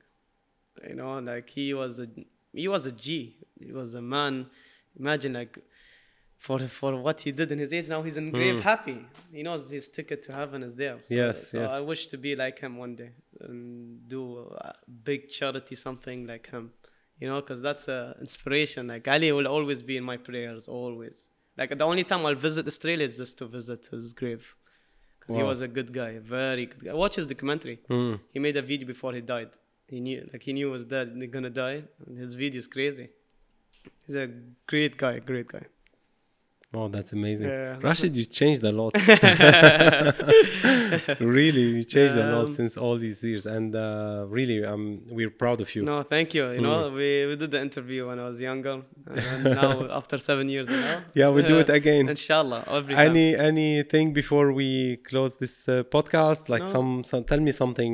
you 0.87 0.95
know 0.95 1.19
like 1.19 1.47
he 1.49 1.73
was 1.75 1.99
a 1.99 2.07
he 2.53 2.67
was 2.67 2.85
a 2.85 2.91
g. 2.91 3.37
He 3.59 3.71
was 3.71 3.93
a 3.93 4.01
man. 4.01 4.47
Imagine 4.99 5.33
like 5.33 5.59
for 6.37 6.59
for 6.67 6.95
what 7.01 7.21
he 7.21 7.31
did 7.31 7.51
in 7.51 7.59
his 7.59 7.73
age 7.73 7.87
now 7.89 8.01
he's 8.01 8.17
in 8.17 8.31
grave 8.31 8.55
hmm. 8.55 8.61
happy. 8.61 9.05
He 9.31 9.43
knows 9.43 9.69
his 9.69 9.89
ticket 9.89 10.23
to 10.23 10.33
heaven 10.33 10.63
is 10.63 10.75
there. 10.75 10.97
So, 11.03 11.15
Yes, 11.15 11.51
so 11.51 11.61
yes. 11.61 11.71
i 11.71 11.79
wish 11.79 12.07
to 12.07 12.17
be 12.17 12.35
like 12.35 12.59
him 12.59 12.77
one 12.77 12.95
day 12.95 13.11
and 13.41 14.07
do 14.07 14.49
a 14.57 14.73
big 15.03 15.29
charity 15.29 15.75
something 15.75 16.25
like 16.27 16.49
him 16.49 16.71
you 17.19 17.27
know 17.27 17.39
because 17.41 17.61
that's 17.61 17.87
a 17.87 18.15
inspiration. 18.19 18.87
Like 18.87 19.07
ali 19.07 19.31
will 19.31 19.47
always 19.47 19.81
be 19.81 19.97
in 19.97 20.03
my 20.03 20.17
prayers 20.17 20.67
always 20.67 21.29
like 21.59 21.71
the 21.81 21.87
only 21.91 22.05
time 22.11 22.21
i'll 22.25 22.41
visit 22.49 22.63
australia 22.73 23.05
is 23.11 23.15
just 23.23 23.37
to 23.39 23.45
visit 23.57 23.81
his 23.91 24.13
grave. 24.13 24.43
Because 25.19 25.35
he 25.39 25.43
was 25.51 25.59
a 25.61 25.69
good 25.77 25.89
guy 25.99 26.11
very 26.37 26.65
good 26.71 26.83
guy. 26.85 26.93
Watch 27.03 27.15
his 27.19 27.27
documentary. 27.33 27.77
Mm. 27.89 28.19
he 28.33 28.39
made 28.47 28.57
a 28.63 28.65
video 28.71 28.87
before 28.93 29.11
he 29.17 29.21
died. 29.35 29.51
He 29.93 29.99
knew 30.05 30.19
like 30.31 30.43
he 30.47 30.51
knew 30.53 30.67
he 30.67 30.71
was 30.77 30.85
dead 30.95 31.05
they're 31.19 31.35
gonna 31.37 31.55
die. 31.67 31.79
And 32.05 32.17
his 32.23 32.33
video 32.43 32.59
is 32.63 32.67
crazy. 32.75 33.07
He's 34.05 34.17
a 34.25 34.27
great 34.71 34.93
guy 35.03 35.15
great 35.31 35.49
guy 35.55 35.65
Wow, 36.71 36.87
that's 36.87 37.13
amazing. 37.13 37.47
Yeah. 37.49 37.77
Rashed, 37.81 38.15
you 38.15 38.25
changed 38.25 38.63
a 38.63 38.71
lot. 38.71 38.93
really, 41.19 41.61
you 41.77 41.83
changed 41.83 42.15
a 42.15 42.25
lot 42.35 42.45
Um, 42.47 42.55
since 42.55 42.77
all 42.77 42.97
these 42.97 43.21
years, 43.23 43.45
and 43.45 43.75
uh, 43.75 44.25
really, 44.27 44.63
um, 44.63 45.01
we're 45.09 45.29
proud 45.43 45.61
of 45.61 45.73
you. 45.75 45.83
no 45.83 46.03
thank 46.03 46.33
you 46.37 46.45
you 46.55 46.61
know 46.61 46.89
we, 46.99 47.09
we 47.29 47.35
did 47.41 47.51
the 47.55 47.61
interview 47.67 48.01
when 48.09 48.17
i 48.19 48.25
was 48.31 48.39
younger 48.49 48.75
and 49.07 49.43
now 49.61 49.73
after 49.99 50.17
seven 50.29 50.45
years 50.53 50.67
you 50.69 50.79
know 50.85 50.99
Yeah, 51.19 51.29
we'll 51.33 51.47
do 51.55 51.59
it 51.65 51.69
again. 51.79 52.05
inshallah 52.15 52.61
every 52.77 52.93
time. 52.95 53.07
Any 53.09 53.27
anything 53.51 54.07
before 54.21 54.47
we 54.59 54.69
close 55.09 55.33
this 55.43 55.55
uh, 55.67 55.73
podcast? 55.95 56.41
Like 56.53 56.65
No. 56.65 56.71
some, 56.75 56.89
some, 57.09 57.23
tell 57.31 57.39
me 57.47 57.51
something 57.63 57.93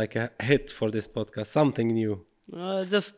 like 0.00 0.12
a 0.16 0.24
hit 0.50 0.64
for 0.78 0.88
this 0.96 1.06
podcast, 1.16 1.48
something 1.60 1.88
new. 2.00 2.14
Uh, 2.62 2.84
just 2.96 3.14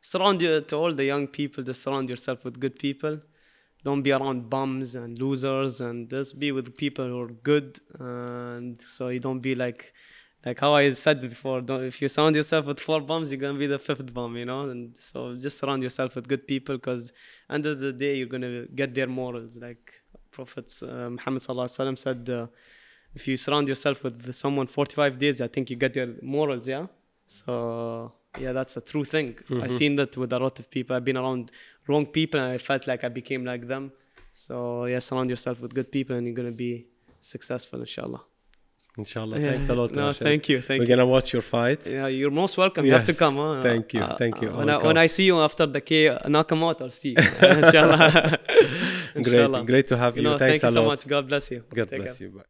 surround 0.00 0.38
you 0.44 0.52
to 0.68 0.74
all 0.80 0.92
the 1.00 1.04
young 1.12 1.26
people. 1.38 1.60
Just 1.70 1.80
surround 1.86 2.06
yourself 2.12 2.38
with 2.46 2.54
good 2.64 2.76
people. 2.86 3.14
Don't 3.86 4.02
be 4.08 4.12
around 4.18 4.40
bums 4.56 4.88
and 5.00 5.10
losers, 5.24 5.74
and 5.86 5.96
just 6.16 6.32
be 6.44 6.50
with 6.56 6.68
people 6.84 7.06
who 7.10 7.18
are 7.24 7.34
good. 7.50 7.68
And 7.98 8.80
so 8.94 9.02
you 9.14 9.20
don't 9.26 9.42
be 9.48 9.54
like, 9.64 9.82
like 10.46 10.58
how 10.64 10.72
I 10.74 10.84
said 11.06 11.18
before. 11.20 11.58
Don't, 11.68 11.84
if 11.92 11.96
you 12.02 12.08
surround 12.08 12.34
yourself 12.40 12.62
with 12.70 12.80
four 12.88 13.00
bums, 13.10 13.26
you're 13.30 13.44
gonna 13.46 13.62
be 13.66 13.70
the 13.76 13.82
fifth 13.88 14.12
bum, 14.18 14.36
you 14.36 14.46
know. 14.50 14.62
And 14.72 14.96
so 15.08 15.18
just 15.46 15.56
surround 15.60 15.82
yourself 15.86 16.10
with 16.16 16.26
good 16.32 16.44
people, 16.52 16.74
because 16.80 17.12
end 17.54 17.64
of 17.66 17.80
the 17.84 17.92
day, 18.04 18.14
you're 18.18 18.32
gonna 18.36 18.66
get 18.80 18.94
their 18.98 19.10
morals. 19.20 19.52
Like 19.66 19.84
Prophet 20.36 20.68
uh, 20.82 21.10
Muhammad 21.16 21.42
sallallahu 21.42 21.98
said. 22.06 22.28
Uh, 22.28 22.46
if 23.16 23.26
you 23.26 23.36
surround 23.38 23.66
yourself 23.66 24.04
with 24.04 24.18
someone 24.34 24.66
45 24.66 25.18
days, 25.18 25.40
I 25.40 25.48
think 25.48 25.70
you 25.70 25.76
get 25.76 25.94
their 25.94 26.10
morals, 26.22 26.66
yeah? 26.68 26.86
So, 27.26 28.12
yeah, 28.38 28.52
that's 28.52 28.76
a 28.76 28.82
true 28.82 29.04
thing. 29.04 29.36
I've 29.62 29.72
seen 29.72 29.96
that 29.96 30.16
with 30.18 30.32
a 30.34 30.38
lot 30.38 30.58
of 30.58 30.70
people. 30.70 30.94
I've 30.94 31.04
been 31.10 31.16
around 31.16 31.50
wrong 31.88 32.06
people 32.06 32.40
and 32.40 32.52
I 32.52 32.58
felt 32.58 32.86
like 32.86 33.04
I 33.04 33.08
became 33.08 33.44
like 33.44 33.66
them. 33.66 33.92
So, 34.32 34.84
yeah, 34.84 34.98
surround 34.98 35.30
yourself 35.30 35.60
with 35.60 35.72
good 35.74 35.90
people 35.90 36.14
and 36.16 36.26
you're 36.26 36.34
going 36.36 36.48
to 36.48 36.54
be 36.54 36.86
successful, 37.20 37.80
inshallah. 37.80 38.22
Inshallah. 38.98 39.38
Yeah. 39.38 39.50
Thanks 39.52 39.68
a 39.68 39.74
lot. 39.74 39.90
No, 39.92 40.08
Rashed. 40.08 40.18
thank 40.20 40.48
you. 40.48 40.62
Thank 40.62 40.78
We're 40.80 40.84
you. 40.84 40.96
gonna 40.96 41.04
watch 41.06 41.30
your 41.34 41.42
fight. 41.42 41.86
Yeah, 41.86 42.06
you're 42.06 42.30
most 42.30 42.56
welcome. 42.56 42.86
You 42.86 42.92
have 42.94 43.04
to 43.04 43.12
come. 43.12 43.36
Huh? 43.36 43.60
Thank 43.62 43.92
you, 43.92 44.00
uh, 44.00 44.16
thank 44.16 44.40
you. 44.40 44.48
when, 44.48 44.70
I'll 44.70 44.82
when. 44.82 44.96
I 44.96 45.06
see 45.06 45.24
you 45.24 45.38
after 45.38 45.66
the 45.66 45.82
K 45.82 46.16
knock 46.28 46.50
him 46.50 46.62
out, 46.64 46.80
I'll 46.80 46.88
see 46.90 47.10
you. 47.10 47.16
inshallah. 47.42 48.38
Great, 49.12 49.26
Inshallah. 49.26 49.64
great 49.64 49.86
to 49.88 49.96
have 49.98 50.16
you. 50.16 50.22
You 50.22 50.28
know, 50.30 50.38
Thanks 50.38 50.62
thank 50.62 50.62
you 50.62 50.68
a 50.70 50.72
so 50.72 50.82
lot. 50.82 50.88
much. 50.88 51.06
God 51.06 51.28
bless 51.28 51.50
you. 51.50 51.62
God 51.74 51.88
Take 51.90 52.02
bless 52.02 52.18
care. 52.18 52.28
you. 52.28 52.32
Bye. 52.36 52.42